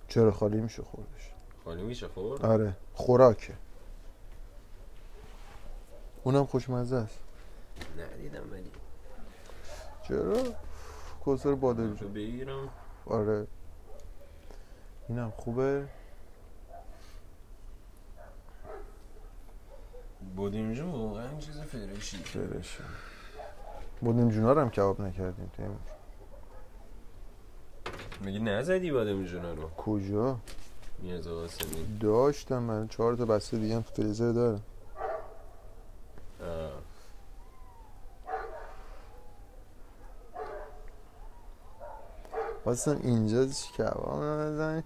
چرا 0.09 0.32
خالی 0.32 0.61
میشه 0.61 0.82
خوردش؟ 0.82 1.31
خالی 1.65 1.82
میشه 1.82 2.09
خورد؟ 2.09 2.44
آره. 2.44 2.73
خوراکه. 2.94 3.52
اونم 6.24 6.46
خوشمزه 6.46 6.96
است. 6.96 7.18
ندیدم 7.98 8.52
ولی. 8.52 8.70
چرا؟ 10.09 10.42
کنسر 11.24 11.55
بادمجون 11.55 11.96
تو 11.96 12.09
بگیرم. 12.09 12.68
آره. 13.06 13.46
اینم 15.09 15.30
خوبه. 15.30 15.88
بادمجون 20.36 20.90
واقعا 20.90 21.38
چیز 21.38 21.60
فرشی. 21.60 22.16
فرش 22.16 22.78
بادمجونا 24.02 24.52
رو 24.52 24.60
هم 24.60 24.70
کباب 24.70 25.01
نکردیم 25.01 25.51
تیمور 25.56 25.76
میگی 28.20 28.38
نزدی 28.38 28.90
بادمجون 28.92 29.56
رو؟ 29.56 29.70
کجا؟ 29.76 30.38
میرزا 30.98 31.34
قاسمی. 31.34 31.98
داشتم 32.01 32.62
من. 32.62 32.88
چهار 32.88 33.16
تا 33.16 33.24
بسته 33.24 33.56
دیگه 33.59 33.74
هم 33.74 33.82
فریزر 33.82 34.32
دارم 34.32 34.62
آه. 36.40 36.72
اصلا 42.66 42.94
اینجا 42.94 43.46
کباب 43.46 44.22
نمیدن 44.22 44.84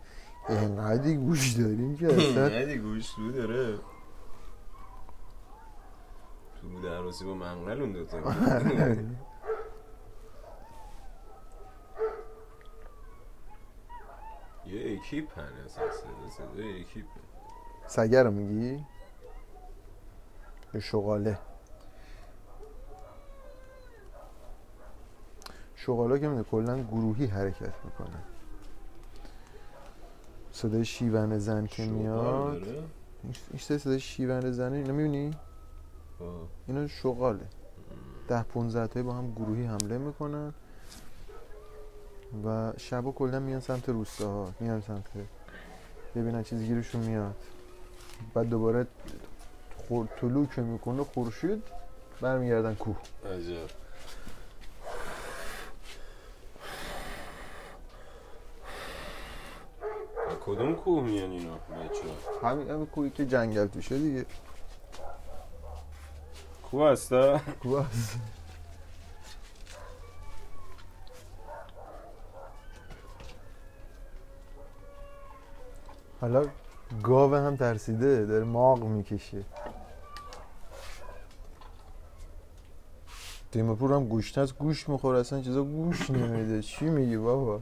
اینقدی 0.49 1.17
گوش 1.17 1.53
داریم 1.53 1.97
که 1.97 2.07
اصلا 2.15 2.49
ندی 2.49 2.79
گوش 2.79 3.11
تو 3.15 3.33
داره. 3.33 3.79
تو 6.61 6.69
بود 6.69 6.87
عروسی 6.87 7.25
با 7.25 7.35
منقل 7.35 7.81
اون 7.81 7.93
دوتا 7.93 8.19
یه 14.67 14.99
اکیپ 14.99 15.39
هن 15.39 15.53
اصلا 15.65 15.91
صدا 15.91 16.29
صدا 16.37 16.63
اکیپ 16.81 17.07
سگه 17.87 18.23
رو 18.23 18.31
میگی؟ 18.31 18.85
یا 20.75 20.81
شغاله. 20.81 21.39
شغاله 25.89 26.19
که 26.19 26.29
میده 26.29 26.43
کلا 26.43 26.83
گروهی 26.83 27.27
حرکت 27.27 27.75
می‌کنه. 27.85 28.19
صدای 30.53 30.85
شیون 30.85 31.39
زن 31.39 31.67
که 31.67 31.87
میاد. 31.87 32.67
این 33.25 33.35
این 33.51 33.79
صدای 33.79 34.01
شیون 34.01 34.51
زنه 34.53 34.77
اینو 34.77 34.93
می‌بینی؟ 34.95 35.31
اینا 36.67 36.87
شغاله. 36.87 37.47
ده 38.29 38.43
15 38.43 38.87
تایی 38.87 39.07
با 39.07 39.13
هم 39.13 39.33
گروهی 39.33 39.65
حمله 39.65 39.99
می‌کنن 39.99 40.55
و 42.45 42.73
شبا 42.77 43.13
کلا 43.13 43.41
میان 43.41 43.61
سمت 43.61 43.89
روستاها 43.89 44.53
میان 44.61 44.81
سمت 44.81 45.05
ببینن 46.15 46.43
چیزی 46.43 46.67
گیرشون 46.67 47.01
میاد. 47.01 47.35
بعد 48.35 48.49
دوباره 48.49 48.87
خور... 49.77 50.07
طلوع 50.21 50.47
که 50.47 50.63
می‌کنه 50.63 51.05
خورشید 51.05 51.63
برمیگردن 52.21 52.75
کوه. 52.75 52.97
عجب. 53.35 53.88
کدوم 60.49 60.75
کوه 60.75 61.03
میان 61.03 61.31
اینا 61.31 61.55
بچه 61.55 62.03
همین 62.43 62.71
همین 62.71 62.87
کوهی 62.87 63.11
که 63.11 63.27
جنگل 63.27 63.67
توشه 63.67 63.99
دیگه. 63.99 64.27
کوه 66.71 66.91
هستا 66.91 67.39
کوه 67.63 67.87
هست. 67.87 68.19
حالا 76.21 76.47
گاو 77.03 77.35
هم 77.35 77.57
ترسیده 77.57 78.27
داره 78.27 78.45
ماغ 78.45 78.85
می‌کشه. 78.85 79.45
تیمپور 83.53 83.93
هم 83.93 84.09
گوشت 84.09 84.39
از 84.39 84.55
گوش 84.55 84.89
می‌خوره 84.89 85.19
اصلا 85.19 85.41
چیزا 85.41 85.63
گوش 85.63 86.11
نمیده. 86.11 86.63
چی 86.63 86.85
میگی 86.85 87.17
بابا؟ 87.17 87.61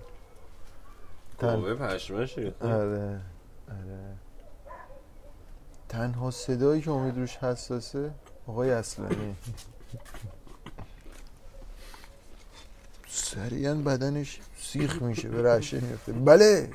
تن... 1.38 1.60
گاوه 1.60 1.74
پشمش 1.74 2.38
ریخته. 2.38 2.66
آره 2.66 3.20
آره. 3.68 4.16
تنها 5.88 6.30
صدایی 6.30 6.82
که 6.82 6.90
امید 6.90 7.16
روش 7.16 7.36
حساسه 7.36 8.10
آقای 8.46 8.70
اصلانی. 8.70 9.36
سریعا 13.08 13.74
بدنش 13.74 14.40
سیخ 14.58 15.02
میشه 15.02 15.28
به 15.28 15.42
رعشه 15.42 15.80
میفته 15.80 16.12
بله 16.12 16.70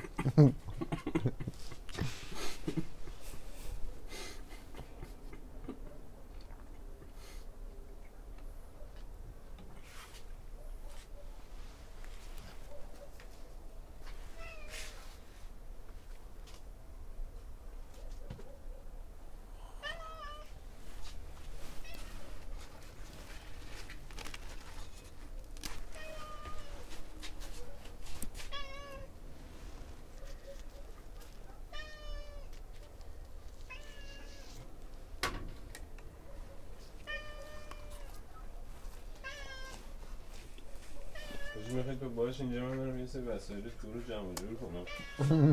حاجی 41.54 41.74
می‌خواید 41.74 42.00
تو 42.00 42.08
باش 42.08 42.30
اینجا 42.42 42.60
من 42.60 42.76
برم 42.78 42.98
یه 42.98 43.06
سری 43.06 43.22
وسایل 43.22 43.70
رو 43.82 44.02
جمع 44.02 44.34
جور 44.34 44.54
کنم. 44.54 44.84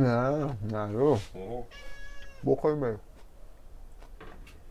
نه 0.03 0.55
نرو 0.71 1.19
اوه. 1.33 1.65
بخوریم 2.45 2.79
بریم. 2.79 2.99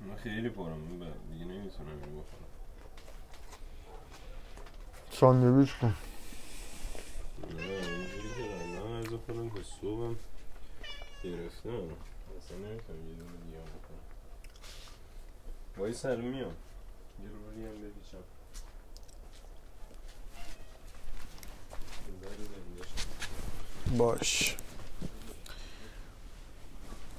من 0.08 0.16
خیلی 0.16 0.48
ب- 0.48 1.32
دیگه 1.32 1.44
نمی‌تونم 1.44 1.88
اینو 1.88 2.20
بخورم. 2.20 2.48
ساندویچ 5.10 5.74
کن. 5.78 5.94
نه 7.42 7.62
اینجوری 7.62 8.28
که 8.36 8.54
رندم 8.54 8.92
از 8.92 9.06
خودم 9.26 9.48
تا 9.48 9.62
صبحم 9.80 10.16
گرفتم. 11.24 11.68
اصلا 12.38 12.56
نمی‌تونم 12.58 13.08
یه 13.08 13.14
دونه 13.14 13.36
دیگه 13.44 13.58
هم 13.58 13.64
بکنم 13.64 14.04
وای 15.78 15.92
سر 15.92 16.16
میام. 16.16 16.54
یه 17.22 17.28
روری 17.30 17.66
هم 17.66 17.82
بپیچم. 17.82 18.18
باش. 23.98 24.56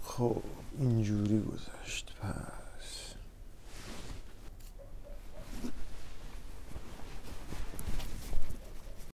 خب 0.06 0.42
اینجوری 0.80 1.40
گذشت. 1.40 2.12
پس 2.22 2.69